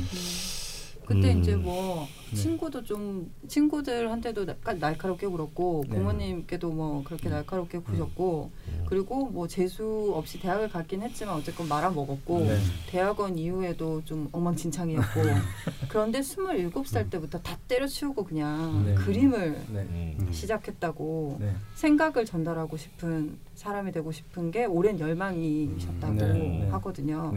그때 1.06 1.34
음. 1.34 1.42
이제 1.42 1.54
뭐 1.58 2.08
네. 2.32 2.36
친구도 2.38 2.82
좀 2.86 3.30
친구들한테도 3.50 4.46
날- 4.46 4.80
날카롭게 4.80 5.28
굴었고 5.28 5.84
네. 5.90 5.98
부모님께도 5.98 6.72
뭐 6.72 7.04
그렇게 7.04 7.28
날카롭게 7.28 7.80
구셨고 7.80 8.52
그리고 8.88 9.26
뭐 9.26 9.46
재수 9.46 10.14
없이 10.16 10.40
대학을 10.40 10.70
갔긴 10.70 11.02
했지만 11.02 11.36
어쨌건 11.36 11.68
말아 11.68 11.90
먹었고 11.90 12.40
네. 12.40 12.58
대학원 12.88 13.38
이후에도 13.38 14.02
좀 14.06 14.30
엉망진창이었고 14.32 15.22
그런데 15.90 16.22
27살 16.22 17.10
때부터 17.10 17.38
다 17.42 17.58
때려치우고 17.68 18.24
그냥 18.24 18.86
네. 18.86 18.96
그림을 18.96 19.52
네. 19.74 20.16
음. 20.22 20.30
시작했다고 20.32 21.38
네. 21.42 21.54
생각을 21.76 22.24
전달하고 22.26 22.78
싶은 22.78 23.38
사람이 23.56 23.92
되고 23.92 24.10
싶은 24.14 24.52
게 24.52 24.64
오랜 24.64 24.98
열망이셨다고 24.98 26.14
네, 26.14 26.28
네. 26.32 26.70
하거든요. 26.72 27.34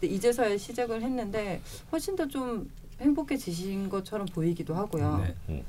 네. 0.00 0.08
음. 0.08 0.12
이제서야 0.14 0.56
시작을 0.56 1.02
했는데 1.02 1.60
훨씬 1.92 2.16
더 2.16 2.26
좀 2.26 2.70
행복해지신 3.00 3.88
것처럼 3.88 4.26
보이기도 4.26 4.74
하고요. 4.74 5.26
네. 5.46 5.64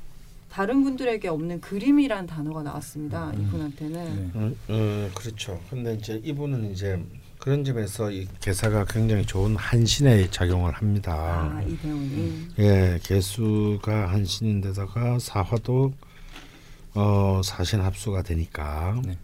다른 0.50 0.84
분들에게 0.84 1.28
없는 1.28 1.62
그림이란 1.62 2.26
단어가 2.26 2.62
나왔습니다. 2.62 3.30
음. 3.30 3.40
이분한테는. 3.48 4.32
네. 4.34 4.38
어, 4.38 4.52
어, 4.68 5.10
그렇죠. 5.14 5.58
근데 5.70 5.94
이제 5.94 6.20
이분은 6.22 6.70
이제 6.72 7.02
그런 7.38 7.64
점에서 7.64 8.10
이 8.10 8.28
개사가 8.40 8.84
굉장히 8.84 9.24
좋은 9.24 9.56
한신의 9.56 10.30
작용을 10.30 10.72
합니다. 10.74 11.14
아, 11.56 11.62
이 11.62 11.74
배우님. 11.78 12.50
예, 12.58 13.00
개수가 13.02 14.10
한신인데다가 14.12 15.18
사화도 15.18 15.92
어, 16.94 17.40
사신 17.42 17.80
합수가 17.80 18.22
되니까 18.22 19.00
네. 19.04 19.16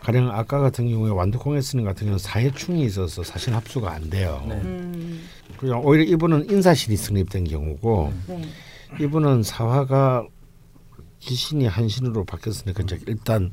가령 0.00 0.30
아까 0.30 0.58
같은 0.58 0.88
경우에 0.88 1.10
완두콩에 1.10 1.60
쓰는 1.60 1.84
같은 1.84 2.06
경우는 2.06 2.18
사해충이 2.18 2.84
있어서 2.84 3.22
사신 3.22 3.54
합수가 3.54 3.90
안 3.90 4.08
돼요. 4.10 4.44
네. 4.48 4.54
음, 4.54 5.28
그냥 5.58 5.84
오히려 5.84 6.04
이분은 6.04 6.50
인사신이 6.50 6.96
성립된 6.96 7.44
경우고 7.44 8.12
네. 8.28 8.42
이분은 9.00 9.42
사화가 9.42 10.26
기신이 11.18 11.66
한신으로 11.66 12.24
바뀌었으니까 12.24 12.84
이제 12.84 12.98
일단 13.06 13.52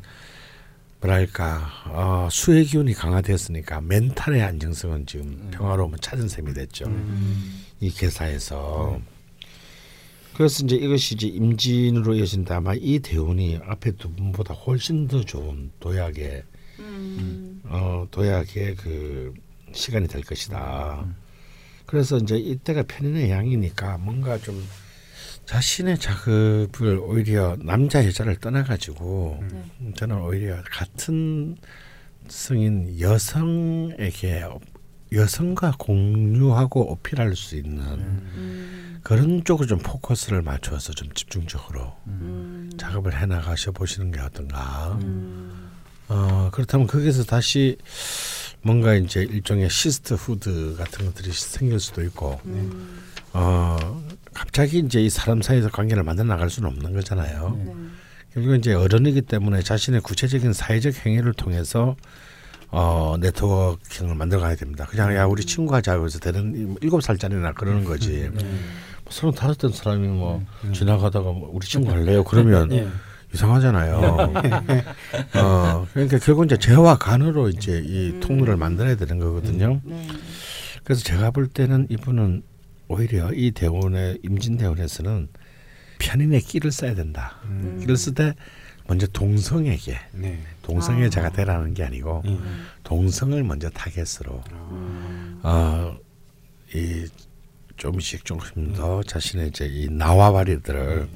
뭐랄까 1.01 1.67
어, 1.87 2.27
수의 2.31 2.65
기운이 2.65 2.93
강화되었으니까 2.93 3.81
멘탈의 3.81 4.41
안정성은 4.41 5.05
지금 5.05 5.49
평화로움을 5.51 5.99
찾은 5.99 6.27
셈이 6.27 6.53
됐죠. 6.53 6.85
음, 6.85 7.63
이 7.79 7.89
개사에서 7.89 8.99
그래서 10.35 10.65
이제 10.65 10.75
이것이 10.75 11.15
이제 11.15 11.27
임진으로 11.27 12.15
이어진다 12.15 12.57
아마 12.57 12.73
이 12.75 12.99
대운이 12.99 13.59
앞에 13.63 13.91
두 13.91 14.11
분보다 14.11 14.53
훨씬 14.53 15.07
더 15.07 15.23
좋은 15.23 15.71
도약의 15.79 16.43
음, 16.79 17.61
어 17.63 18.05
도약의 18.11 18.75
그 18.75 19.33
시간이 19.71 20.07
될 20.07 20.23
것이다. 20.23 21.05
그래서 21.85 22.17
이제 22.17 22.37
이때가 22.37 22.83
편인의 22.83 23.29
양이니까 23.31 23.97
뭔가 23.99 24.37
좀 24.37 24.61
자신의 25.45 25.99
작업을 25.99 26.99
오히려 26.99 27.55
남자 27.61 28.05
여자를 28.05 28.35
떠나가지고 28.35 29.43
네. 29.49 29.93
저는 29.95 30.21
오히려 30.21 30.61
같은 30.63 31.55
성인 32.27 32.99
여성에게 32.99 34.43
여성과 35.15 35.75
공유하고 35.79 36.91
어필할 36.91 37.35
수 37.35 37.55
있는 37.55 37.81
음, 37.83 38.99
그런 39.03 39.43
쪽으로 39.43 39.67
좀 39.67 39.79
포커스를 39.79 40.41
맞춰서 40.41 40.93
좀 40.93 41.11
집중적으로 41.13 41.93
음, 42.07 42.69
작업을 42.77 43.19
해 43.19 43.25
나가셔 43.25 43.71
보시는 43.71 44.11
게 44.11 44.19
어떤가. 44.19 44.97
음, 45.01 45.71
어 46.07 46.49
그렇다면 46.51 46.85
거기서 46.87 47.23
다시 47.23 47.77
뭔가 48.61 48.95
이제 48.95 49.21
일종의 49.21 49.69
sisterhood 49.69 50.75
같은 50.77 51.05
것들이 51.05 51.31
생길 51.31 51.79
수도 51.79 52.03
있고 52.03 52.39
음, 52.45 53.01
어 53.33 54.03
갑자기 54.33 54.79
이제 54.79 55.01
이 55.01 55.09
사람 55.09 55.41
사이에서 55.41 55.69
관계를 55.69 56.03
만들어 56.03 56.27
나갈 56.27 56.49
수는 56.49 56.69
없는 56.69 56.93
거잖아요. 56.93 57.55
네. 57.57 57.73
결국 58.33 58.55
이제 58.55 58.73
어른이기 58.73 59.21
때문에 59.21 59.61
자신의 59.61 60.01
구체적인 60.01 60.51
사회적 60.51 61.05
행위를 61.05 61.33
통해서 61.33 61.95
어 62.71 63.15
networking을 63.19 64.15
만들어 64.15 64.41
가야 64.41 64.55
됩니다. 64.55 64.85
그냥 64.89 65.15
야 65.15 65.25
우리 65.25 65.45
친구 65.45 65.73
하자 65.75 65.97
그래서 65.97 66.19
되는 66.19 66.75
일곱 66.81 67.01
살짜리나 67.01 67.53
그러는 67.53 67.83
거지. 67.83 68.29
서른 69.09 69.33
다섯 69.33 69.57
된 69.57 69.71
사람이 69.71 70.07
뭐 70.07 70.43
지나가다가 70.73 71.31
뭐 71.31 71.51
우리 71.53 71.67
친구 71.67 71.91
할래요? 71.91 72.23
그러면 72.23 72.71
예. 72.71 72.87
이상하잖아요. 73.33 74.33
어 75.35 75.87
그러니까 75.93 76.17
결국 76.19 76.45
이제 76.45 76.57
재와 76.57 76.97
간으로 76.97 77.49
이제 77.49 77.81
이 77.85 78.19
통로를 78.19 78.57
만들어야 78.57 78.95
되는 78.95 79.19
거거든요. 79.19 79.81
네. 79.83 80.07
그래서 80.83 81.03
제가 81.03 81.31
볼 81.31 81.47
때는 81.47 81.87
이분은 81.89 82.43
오히려 82.87 83.31
이 83.33 83.51
대원의 83.51 84.19
임진 84.23 84.57
대원에서는 84.57 85.27
편인의 85.99 86.41
끼를 86.41 86.71
써야 86.71 86.93
된다. 86.95 87.37
음. 87.45 87.77
끼를 87.79 87.97
쓰되 87.97 88.33
먼저 88.87 89.07
동성에게 89.07 89.97
네. 90.13 90.43
동성의 90.65 91.05
아. 91.05 91.09
자가 91.09 91.29
되라는 91.29 91.73
게 91.75 91.83
아니고 91.83 92.23
동성을 92.83 93.41
먼저 93.43 93.69
타겟으로 93.69 94.43
음, 94.71 95.39
어, 95.43 95.95
이 96.73 97.05
조금씩 97.77 98.25
조금 98.25 98.73
더 98.73 99.03
자신의 99.03 99.49
이제 99.49 99.67
이 99.67 99.87
나와바리들을 99.89 101.07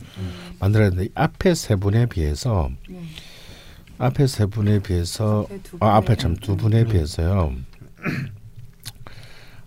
만들었는데 0.59 1.05
이 1.05 1.09
앞에 1.15 1.55
세 1.55 1.75
분에 1.75 2.05
비해서 2.05 2.69
네. 2.87 3.01
앞에 3.97 4.27
세 4.27 4.45
분에 4.45 4.79
비해서 4.81 5.47
아, 5.79 5.95
앞에 5.97 6.13
분에- 6.13 6.19
참 6.19 6.35
두 6.35 6.55
분에 6.55 6.83
비해서요. 6.85 7.53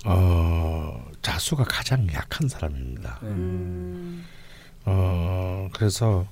어 0.05 1.05
자수가 1.22 1.64
가장 1.64 2.07
약한 2.12 2.49
사람입니다. 2.49 3.18
네. 3.22 3.28
음, 3.28 4.24
어 4.85 5.68
그래서 5.72 6.26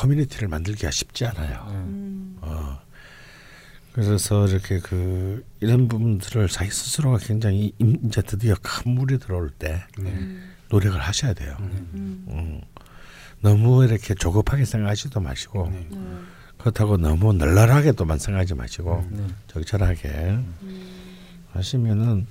커뮤니티를 0.00 0.48
만들기가 0.48 0.90
쉽지 0.90 1.24
않아요. 1.26 1.66
네. 1.68 1.74
음, 1.74 2.36
어 2.42 2.78
그래서 3.92 4.46
이렇게 4.46 4.78
그 4.80 5.42
이런 5.60 5.88
부분들을 5.88 6.48
자기 6.48 6.70
스스로가 6.70 7.18
굉장히 7.18 7.72
임- 7.78 7.98
이제 8.04 8.20
드디어 8.20 8.54
큰 8.60 8.92
물이 8.92 9.18
들어올 9.18 9.50
때 9.50 9.82
음, 9.98 10.52
노력을 10.68 11.00
하셔야 11.00 11.32
돼요. 11.32 11.56
음, 11.60 12.24
음. 12.28 12.60
너무 13.40 13.84
이렇게 13.84 14.14
조급하게 14.14 14.64
생각하지도 14.66 15.20
마시고 15.20 15.70
네. 15.70 15.86
네. 15.90 15.98
그렇다고 16.58 16.96
너무 16.98 17.32
널널하게도만 17.32 18.18
생각하지 18.18 18.54
마시고 18.54 19.06
네. 19.10 19.26
적절하게 19.48 20.08
음, 20.08 20.92
하시면은 21.52 22.26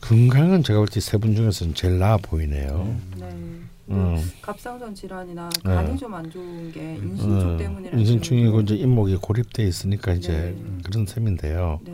건강은 0.00 0.62
제가 0.62 0.78
볼 0.78 0.86
때 0.88 1.00
세 1.00 1.18
분 1.18 1.34
중에서는 1.36 1.74
제일 1.74 1.98
나아 1.98 2.16
보이네요. 2.16 2.98
네. 3.16 3.60
음. 3.90 4.16
갑상선 4.42 4.94
질환이나 4.94 5.50
네. 5.64 5.74
간이 5.74 5.98
좀안 5.98 6.30
좋은 6.30 6.72
게 6.72 6.94
인신증 6.96 7.54
어, 7.54 7.56
때문이라는 7.56 7.98
인신증이고 7.98 8.60
이제 8.62 8.74
잇목이 8.76 9.16
고립돼 9.16 9.62
있으니까 9.64 10.12
이제 10.14 10.56
네. 10.56 10.78
그런 10.84 11.06
셈인데요. 11.06 11.80
네. 11.84 11.92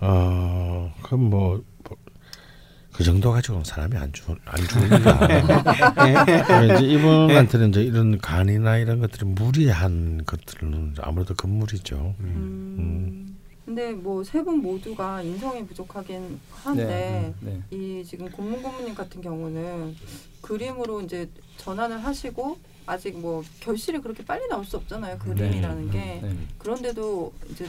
어 0.00 0.92
그럼 1.02 1.30
뭐 1.30 1.62
그 2.92 3.04
정도 3.04 3.30
가지고는 3.32 3.64
사람이 3.64 3.96
안 3.96 4.12
죽, 4.12 4.36
안 4.44 4.60
죽으니까. 4.60 5.28
이제 6.76 6.84
이분한테는 6.86 7.70
이제 7.70 7.82
이런 7.82 8.18
간이나 8.18 8.76
이런 8.76 9.00
것들이 9.00 9.24
무리한 9.24 10.22
것들은 10.26 10.96
아무래도 11.00 11.34
금물이죠. 11.34 12.14
음. 12.20 13.38
근데 13.64 13.92
뭐 13.92 14.22
세 14.22 14.42
분 14.42 14.60
모두가 14.60 15.22
인성이 15.22 15.64
부족하긴 15.64 16.40
한데 16.50 17.32
네. 17.40 17.62
이 17.70 18.04
지금 18.04 18.28
고문 18.28 18.60
고문님 18.60 18.94
같은 18.94 19.20
경우는 19.22 19.94
그림으로 20.42 21.00
이제 21.02 21.28
전환을 21.58 21.98
하시고 22.04 22.58
아직 22.86 23.18
뭐 23.18 23.42
결실이 23.60 23.98
그렇게 24.00 24.24
빨리 24.24 24.46
나올 24.48 24.64
수 24.64 24.76
없잖아요. 24.76 25.18
그림이라는 25.18 25.90
게 25.90 25.98
네. 26.22 26.36
그런데도 26.58 27.32
이제 27.50 27.66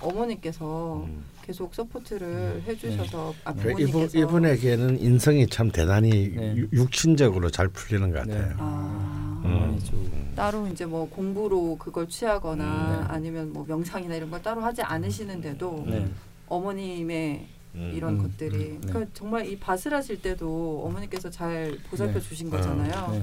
어머니께서 0.00 1.04
음. 1.06 1.24
계속 1.42 1.74
support를 1.74 2.62
해주셔서 2.66 3.34
아, 3.44 3.52
그러니까 3.54 3.80
이분 3.80 3.92
부모님께서 3.92 4.18
이분 4.18 4.44
에게는 4.44 5.00
인성이 5.00 5.46
참 5.46 5.70
대단히 5.70 6.10
네. 6.34 6.54
유- 6.56 6.68
육신적으로 6.72 7.50
잘 7.50 7.68
풀리는 7.68 8.10
것 8.12 8.18
같아요. 8.18 8.54
아, 8.58 9.40
어머니 9.44 9.82
쪽. 9.82 9.96
따로 10.36 10.66
이제 10.68 10.84
뭐 10.84 11.08
공부로 11.08 11.76
그걸 11.78 12.06
취하거나 12.08 12.64
음, 12.64 13.00
네. 13.00 13.06
아니면 13.08 13.52
뭐 13.52 13.64
명상이나 13.66 14.14
이런 14.14 14.30
걸 14.30 14.42
따로 14.42 14.60
하지 14.60 14.82
않으시는데도 14.82 15.84
네. 15.88 16.06
어머님의 16.48 17.46
음. 17.78 17.92
이런 17.94 18.14
음, 18.14 18.22
것들이 18.22 18.56
음, 18.56 18.80
네. 18.80 18.88
그러니까 18.88 19.10
정말 19.14 19.46
이 19.46 19.58
밭을 19.58 19.94
하실 19.94 20.20
때도 20.20 20.82
어머니께서 20.84 21.30
잘 21.30 21.78
보살펴 21.88 22.18
네. 22.18 22.28
주신 22.28 22.50
거잖아요. 22.50 23.12
네. 23.12 23.22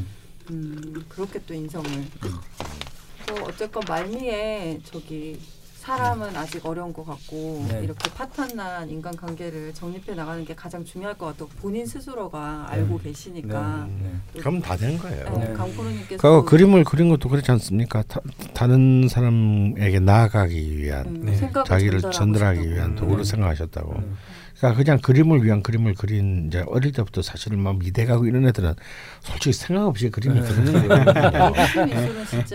음, 0.52 1.06
그렇게 1.10 1.40
또 1.46 1.54
인성을 1.54 1.90
또 3.28 3.36
어쨌건 3.46 3.84
말미에 3.88 4.80
저기 4.84 5.40
사람은 5.78 6.36
아직 6.36 6.66
어려운 6.66 6.92
것 6.92 7.06
같고 7.06 7.66
네. 7.70 7.82
이렇게 7.84 8.10
파탄난 8.12 8.90
인간관계를 8.90 9.72
정립해 9.76 10.16
나가는 10.16 10.44
게 10.44 10.56
가장 10.56 10.84
중요할 10.84 11.16
것 11.16 11.28
같고 11.28 11.48
본인 11.60 11.86
스스로가 11.86 12.66
알고 12.70 12.98
계시니까 13.00 13.88
네. 14.02 14.40
그럼 14.40 14.62
다된 14.62 14.98
거예요. 14.98 15.30
네, 15.38 15.48
네. 15.48 15.54
강프로님께서 15.54 16.42
그 16.42 16.50
그림을 16.50 16.86
그린 16.86 17.10
것도 17.10 17.30
그렇지 17.30 17.52
않습니까? 17.52 18.02
타, 18.04 18.20
다른 18.56 19.08
사람에게 19.08 20.00
나아가기 20.00 20.76
위한 20.78 21.06
음, 21.06 21.26
네. 21.26 21.36
자기를 21.68 22.02
전달하고 22.02 22.12
전달하기 22.12 22.60
싶다고. 22.62 22.76
위한 22.76 22.96
도구로 22.96 23.24
네. 23.24 23.30
생각하셨다고. 23.30 24.04
네. 24.56 24.60
그러니까 24.60 24.84
그냥 24.84 25.00
그림을 25.00 25.44
위한 25.44 25.62
그림을 25.62 25.96
그린 25.96 26.46
이제 26.48 26.64
어릴 26.68 26.94
때부터 26.94 27.22
사실은 27.22 27.60
막 27.60 27.78
미대가고 27.78 28.26
이런 28.26 28.48
애들은 28.48 28.74
솔직히 29.20 29.52
생각 29.54 29.86
없이 29.86 30.10
그림을 30.10 30.42
네. 30.42 30.48
그리는 30.48 30.88
거예요. 30.88 31.54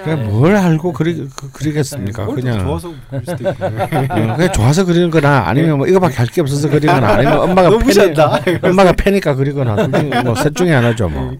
그냥 0.02 0.26
뭘 0.26 0.56
알고 0.56 0.92
그리 0.94 1.28
그, 1.36 1.50
그리겠습니까? 1.52 2.24
뭘 2.24 2.36
그냥 2.36 2.60
좋아서. 2.60 2.88
어, 2.88 2.94
그냥 3.20 4.52
좋아서 4.52 4.84
그리는 4.84 5.10
거나 5.10 5.46
아니면 5.48 5.78
뭐 5.78 5.86
이거밖에 5.86 6.16
할 6.16 6.26
게 6.30 6.40
없어서 6.40 6.68
그리거나 6.70 7.08
아니면 7.14 7.38
엄마가 7.40 7.70
무시한다. 7.70 8.40
엄마가 8.62 8.92
패니까 8.92 9.34
그리거나 9.34 9.88
뭐셋 10.24 10.54
중에 10.54 10.72
하나죠 10.72 11.08
뭐. 11.08 11.32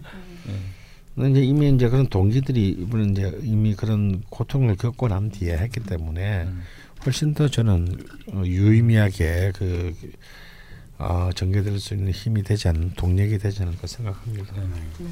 네. 1.15 1.29
이제 1.29 1.41
이미 1.41 1.69
이제 1.69 1.87
그런 1.89 2.07
동기들이 2.07 2.69
이분은 2.69 3.11
이제 3.11 3.31
이미 3.43 3.73
그런 3.75 4.21
고통을 4.29 4.75
겪고 4.75 5.07
난 5.07 5.29
뒤에 5.31 5.57
했기 5.57 5.79
때문에 5.81 6.43
음. 6.47 6.61
훨씬 7.05 7.33
더 7.33 7.47
저는 7.47 7.97
어, 8.33 8.43
유의미하게 8.45 9.53
그 9.55 9.93
어, 11.01 11.31
전개될 11.33 11.79
수 11.79 11.95
있는 11.95 12.11
힘이 12.11 12.43
되지 12.43 12.67
않는 12.67 12.93
동력이 12.93 13.39
되지 13.39 13.63
않을까 13.63 13.87
생각합니다. 13.87 14.53
네. 14.55 15.07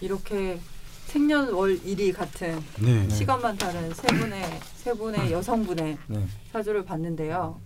이렇게 0.00 0.58
생년월 1.06 1.80
일이 1.84 2.12
같은 2.12 2.62
네. 2.80 3.08
시간만 3.10 3.58
다른 3.58 3.92
세 3.92 4.06
분의 4.08 4.60
세 4.76 4.94
분의 4.94 5.32
여성분의 5.32 5.98
네. 6.06 6.26
사주를 6.50 6.84
봤는데요. 6.86 7.60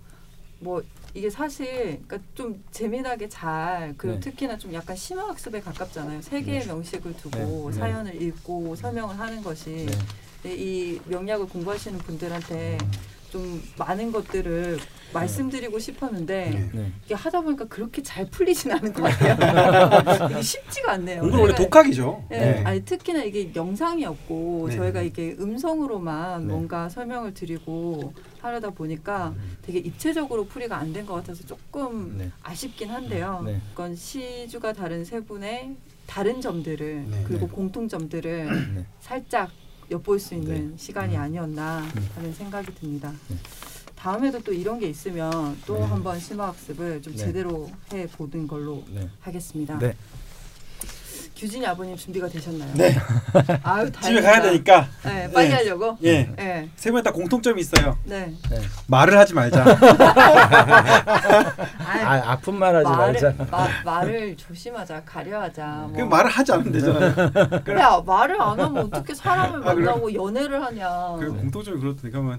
뭐 0.59 0.83
이게 1.15 1.31
사실 1.31 2.03
그러니까 2.07 2.19
좀 2.35 2.63
재미나게 2.73 3.29
잘 3.29 3.95
그리고 3.97 4.17
네. 4.17 4.21
특히나 4.21 4.59
좀 4.59 4.75
약간 4.75 4.97
심화학습에 4.97 5.61
가깝잖아요. 5.61 6.23
세 6.23 6.43
개의 6.43 6.61
네. 6.61 6.67
명식을 6.67 7.17
두고 7.17 7.39
네. 7.39 7.67
네. 7.67 7.73
사연을 7.73 8.23
읽고 8.23 8.75
설명을 8.75 9.19
하는 9.19 9.41
것이 9.43 9.87
네. 9.87 9.93
네, 10.43 10.57
이 10.57 11.01
명약을 11.07 11.47
공부하시는 11.47 11.99
분들한테 11.99 12.79
좀 13.31 13.63
많은 13.79 14.11
것들을 14.11 14.79
말씀드리고 15.13 15.79
싶었는데 15.79 16.51
네. 16.51 16.71
네. 16.73 16.93
이게 17.05 17.15
하다 17.15 17.41
보니까 17.41 17.65
그렇게 17.67 18.03
잘 18.03 18.27
풀리진 18.31 18.71
않은 18.73 18.93
것 18.93 19.03
같아요. 19.03 20.29
이게 20.31 20.43
쉽지가 20.43 20.93
않네요. 20.93 21.21
공부 21.23 21.41
원래 21.41 21.55
독학이죠. 21.55 22.25
네. 22.31 22.63
아니 22.65 22.85
특히나 22.85 23.23
이게 23.25 23.53
영상이 23.55 24.05
없고 24.05 24.67
네. 24.71 24.77
저희가 24.77 25.03
이게 25.03 25.37
음성으로만 25.39 26.47
네. 26.47 26.53
뭔가 26.53 26.89
설명을 26.89 27.35
드리고 27.35 28.13
하려다 28.41 28.71
보니까 28.71 29.35
되게 29.63 29.79
입체적으로 29.81 30.47
풀이가 30.47 30.77
안 30.77 30.91
된 30.93 31.07
것 31.07 31.15
같아서 31.15 31.47
조금 31.47 32.19
네. 32.19 32.31
아쉽긴 32.43 32.91
한데요. 32.91 33.43
네. 33.47 33.61
그건 33.71 33.95
시주가 33.95 34.73
다른 34.73 35.05
세 35.05 35.21
분의 35.21 35.77
다른 36.07 36.41
점들을 36.41 37.05
네. 37.11 37.25
그리고 37.27 37.47
네. 37.47 37.53
공통점들을 37.53 38.75
네. 38.75 38.85
살짝 39.01 39.51
엿볼 39.91 40.19
수 40.19 40.35
있는 40.35 40.71
네. 40.73 40.77
시간이 40.77 41.17
음. 41.17 41.21
아니었나 41.21 41.79
음. 41.81 42.09
하는 42.17 42.33
생각이 42.33 42.75
듭니다. 42.75 43.13
네. 44.01 44.03
다음에도 44.03 44.41
또 44.43 44.53
이런 44.53 44.79
게 44.79 44.89
있으면 44.89 45.59
또 45.67 45.75
네. 45.75 45.85
한번 45.85 46.19
심화학습을 46.19 47.03
좀 47.03 47.15
네. 47.15 47.19
제대로 47.19 47.71
해 47.93 48.07
보는 48.07 48.49
걸로 48.49 48.83
네. 48.89 49.07
하겠습니다. 49.21 49.79
네. 49.79 49.95
규진이 51.37 51.67
아버님 51.67 51.97
준비가 51.97 52.29
되셨나요? 52.29 52.71
네. 52.75 52.95
아유 53.63 53.91
집에. 54.03 54.21
가야 54.21 54.43
되니까. 54.43 54.87
네, 55.03 55.31
빨리 55.31 55.49
네. 55.49 55.55
하려고. 55.55 55.97
예. 56.03 56.25
네. 56.37 56.69
세분다 56.77 57.13
공통점이 57.13 57.61
있어요. 57.63 57.97
네. 58.05 58.35
네. 58.51 58.61
말을 58.89 59.17
하지 59.17 59.33
말자. 59.33 59.65
아, 61.79 62.23
아픈 62.33 62.59
말 62.59 62.77
하지 62.77 62.91
말자. 62.91 63.35
말을 63.39 63.51
마, 63.51 63.69
말을 63.85 64.37
조심하자, 64.37 65.03
가려하자. 65.07 65.89
그 65.95 66.01
뭐. 66.01 66.09
말을 66.09 66.31
하지 66.31 66.53
않으면 66.53 66.73
되잖아요. 66.73 67.15
그래, 67.65 67.83
말을 68.05 68.41
안 68.41 68.61
하면 68.61 68.77
어떻게 68.77 69.15
사람을 69.15 69.67
아? 69.67 69.75
만나고 69.75 70.13
연애를 70.13 70.63
하냐. 70.63 71.17
그 71.19 71.33
공통점이 71.33 71.81
그렇더니 71.81 72.13
그러면 72.13 72.39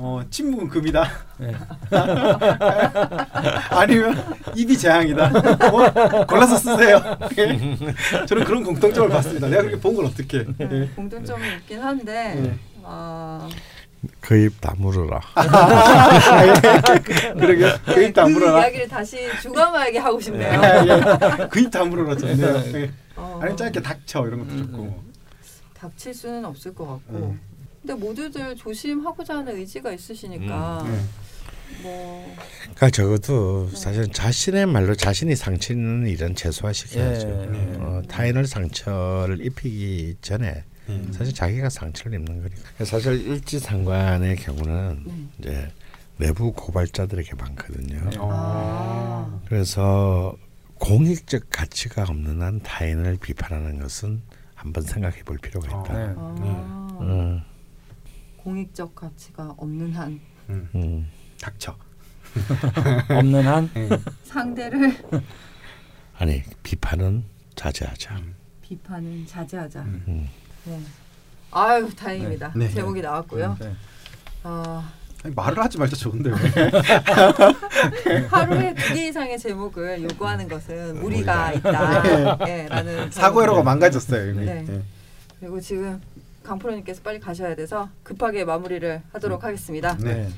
어 0.00 0.22
침묵은 0.30 0.68
금이다. 0.68 1.06
네. 1.38 1.54
아니면 3.70 4.16
입이 4.54 4.76
재앙이다. 4.78 5.28
뭐 5.70 5.90
골라서 6.26 6.56
쓰세요. 6.56 7.00
저는 8.26 8.44
그런 8.44 8.64
공통점을 8.64 9.08
봤습니다. 9.10 9.48
내가 9.48 9.62
그렇게 9.62 9.78
본걸 9.80 10.06
어떻게? 10.06 10.46
네, 10.56 10.88
공통점이 10.96 11.42
있긴 11.58 11.82
한데 11.82 12.34
네. 12.36 12.54
어, 12.82 13.46
그입 14.20 14.58
다물어라. 14.62 15.20
그러게 17.38 17.70
그입 17.84 18.06
그 18.08 18.12
다물어라. 18.14 18.60
이야기를 18.60 18.88
다시 18.88 19.28
주가마에게 19.42 19.98
하고 19.98 20.18
싶네요. 20.18 20.58
그입 21.50 21.70
다물어라 21.70 22.16
좋네요. 22.16 22.62
예. 22.74 22.90
어, 23.16 23.40
아니 23.42 23.54
짧게 23.56 23.82
닥쳐 23.82 24.26
이런 24.26 24.38
것도 24.40 24.50
음, 24.52 24.70
좋고. 24.72 25.02
닥칠 25.74 26.14
수는 26.14 26.44
없을 26.46 26.74
것 26.74 26.86
같고. 26.86 27.18
네. 27.18 27.36
근데 27.82 27.94
모두들 27.94 28.56
조심하고자 28.56 29.38
하는 29.38 29.56
의지가 29.56 29.92
있으시니까 29.92 30.84
네. 30.86 31.00
뭐 31.82 32.36
그러니까 32.60 32.90
적어도 32.90 33.68
사실 33.70 34.10
자신의 34.12 34.66
말로 34.66 34.94
자신이 34.94 35.34
상처 35.34 35.74
있는 35.74 36.06
일은 36.06 36.36
최소화시켜야죠. 36.36 37.28
예. 37.28 37.76
어, 37.80 38.02
타인을 38.08 38.46
상처를 38.46 39.44
입히기 39.44 40.16
전에 40.20 40.64
네. 40.86 41.02
사실 41.12 41.34
자기가 41.34 41.70
상처를 41.70 42.18
입는 42.18 42.42
거니까. 42.42 42.84
사실 42.84 43.26
일지상관의 43.26 44.36
경우는 44.36 45.02
네. 45.06 45.14
이제 45.38 45.68
내부 46.18 46.52
고발자들에게 46.52 47.34
많거든요. 47.34 48.10
네. 48.10 48.16
어. 48.18 48.28
아. 48.32 49.40
그래서 49.46 50.36
공익적 50.74 51.44
가치가 51.50 52.04
없는 52.04 52.42
한 52.42 52.60
타인을 52.60 53.18
비판하는 53.20 53.80
것은 53.80 54.22
한번 54.54 54.84
생각해 54.84 55.22
볼 55.24 55.38
필요가 55.38 55.66
있다. 55.68 55.92
네. 55.92 56.14
아, 56.16 56.98
음, 57.00 57.42
공익적 58.42 58.94
가치가 58.94 59.54
없는 59.56 59.92
한 59.92 60.20
음, 60.50 60.68
음. 60.74 61.08
닥쳐. 61.40 61.76
없는 63.10 63.46
한 63.46 63.70
네. 63.74 63.88
상대를 64.24 64.96
아니 66.18 66.42
비판은 66.62 67.24
자제하자. 67.54 68.16
음. 68.16 68.34
비판은 68.62 69.26
자제하자. 69.26 69.82
음. 69.82 70.04
음. 70.08 70.28
네. 70.64 70.80
아유 71.50 71.88
다행입니다. 71.94 72.52
네. 72.56 72.66
네. 72.68 72.74
제목이 72.74 73.00
나왔고요. 73.02 73.56
네. 73.60 73.74
아, 74.44 74.92
아니, 75.24 75.34
말을 75.34 75.58
하지 75.62 75.78
말자 75.78 75.94
좋은데 75.96 76.30
왜? 76.30 76.36
하루에 78.28 78.74
두 78.74 78.94
개 78.94 79.08
이상의 79.08 79.38
제목을 79.38 80.02
요구하는 80.02 80.48
것은 80.48 80.98
무리가 81.00 81.52
있다. 81.52 82.38
네, 82.44 82.66
라는 82.68 83.10
사고회로가 83.10 83.62
망가졌어요 83.62 84.30
이미. 84.30 84.46
네. 84.46 84.64
네. 84.64 84.82
그리고 85.38 85.60
지금 85.60 86.00
강프로님께서 86.42 87.02
빨리 87.02 87.20
가셔야 87.20 87.54
돼서 87.54 87.88
급하게 88.02 88.44
마무리를 88.44 89.02
하도록 89.12 89.42
하겠습니다. 89.42 89.96
네. 89.98 90.28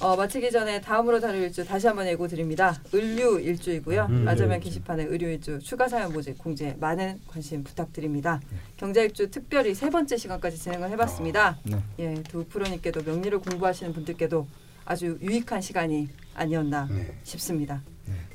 어, 0.00 0.16
마치기 0.16 0.50
전에 0.50 0.80
다음으로 0.80 1.20
다룰 1.20 1.42
일주 1.42 1.64
다시 1.64 1.86
한번 1.86 2.08
예고 2.08 2.26
드립니다. 2.26 2.74
의류 2.92 3.38
일주이고요. 3.40 4.06
음, 4.10 4.24
라자면 4.24 4.56
일주. 4.56 4.64
게시판에 4.64 5.04
의류 5.04 5.28
일주 5.28 5.60
추가 5.60 5.86
사연 5.86 6.12
모집 6.12 6.38
공지에 6.38 6.76
많은 6.80 7.20
관심 7.28 7.62
부탁드립니다. 7.62 8.40
경제 8.76 9.04
일주 9.04 9.30
특별히 9.30 9.74
세 9.74 9.90
번째 9.90 10.16
시간까지 10.16 10.58
진행을 10.58 10.90
해봤습니다. 10.90 11.58
네. 11.62 11.76
예, 12.00 12.14
두 12.24 12.44
프로님께도 12.44 13.02
명리를 13.04 13.38
공부하시는 13.38 13.92
분들께도 13.92 14.46
아주 14.84 15.18
유익한 15.20 15.60
시간이 15.60 16.08
아니었나 16.34 16.88
네. 16.90 17.14
싶습니다. 17.22 17.80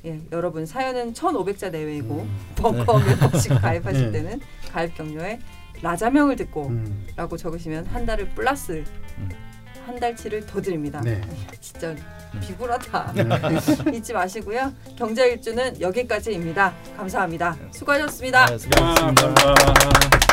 예, 0.06 0.20
여러분 0.32 0.64
사연은 0.64 1.12
1,500자 1.12 1.70
내외이고 1.70 2.14
음. 2.22 2.38
벙커 2.56 2.98
멤버십 2.98 3.60
가입하실 3.60 4.12
네. 4.12 4.22
때는 4.22 4.40
가입 4.70 4.94
격려에 4.94 5.38
라자명을 5.82 6.36
듣고 6.36 6.68
음. 6.68 7.06
라고 7.16 7.36
적으시면 7.36 7.86
한 7.86 8.06
달을 8.06 8.28
플러스 8.30 8.84
음. 9.18 9.28
한 9.86 9.98
달치를 9.98 10.44
더 10.46 10.60
드립니다. 10.60 11.00
네. 11.02 11.20
진짜 11.60 11.94
비굴하다. 12.42 13.14
잊지 13.92 14.12
마시고요. 14.12 14.72
경제 14.96 15.28
일주는 15.28 15.80
여기까지입니다. 15.80 16.74
감사합니다. 16.96 17.56
수고하셨습니다. 17.72 18.46
네, 18.46 18.58
수고하셨습니다. 18.58 20.27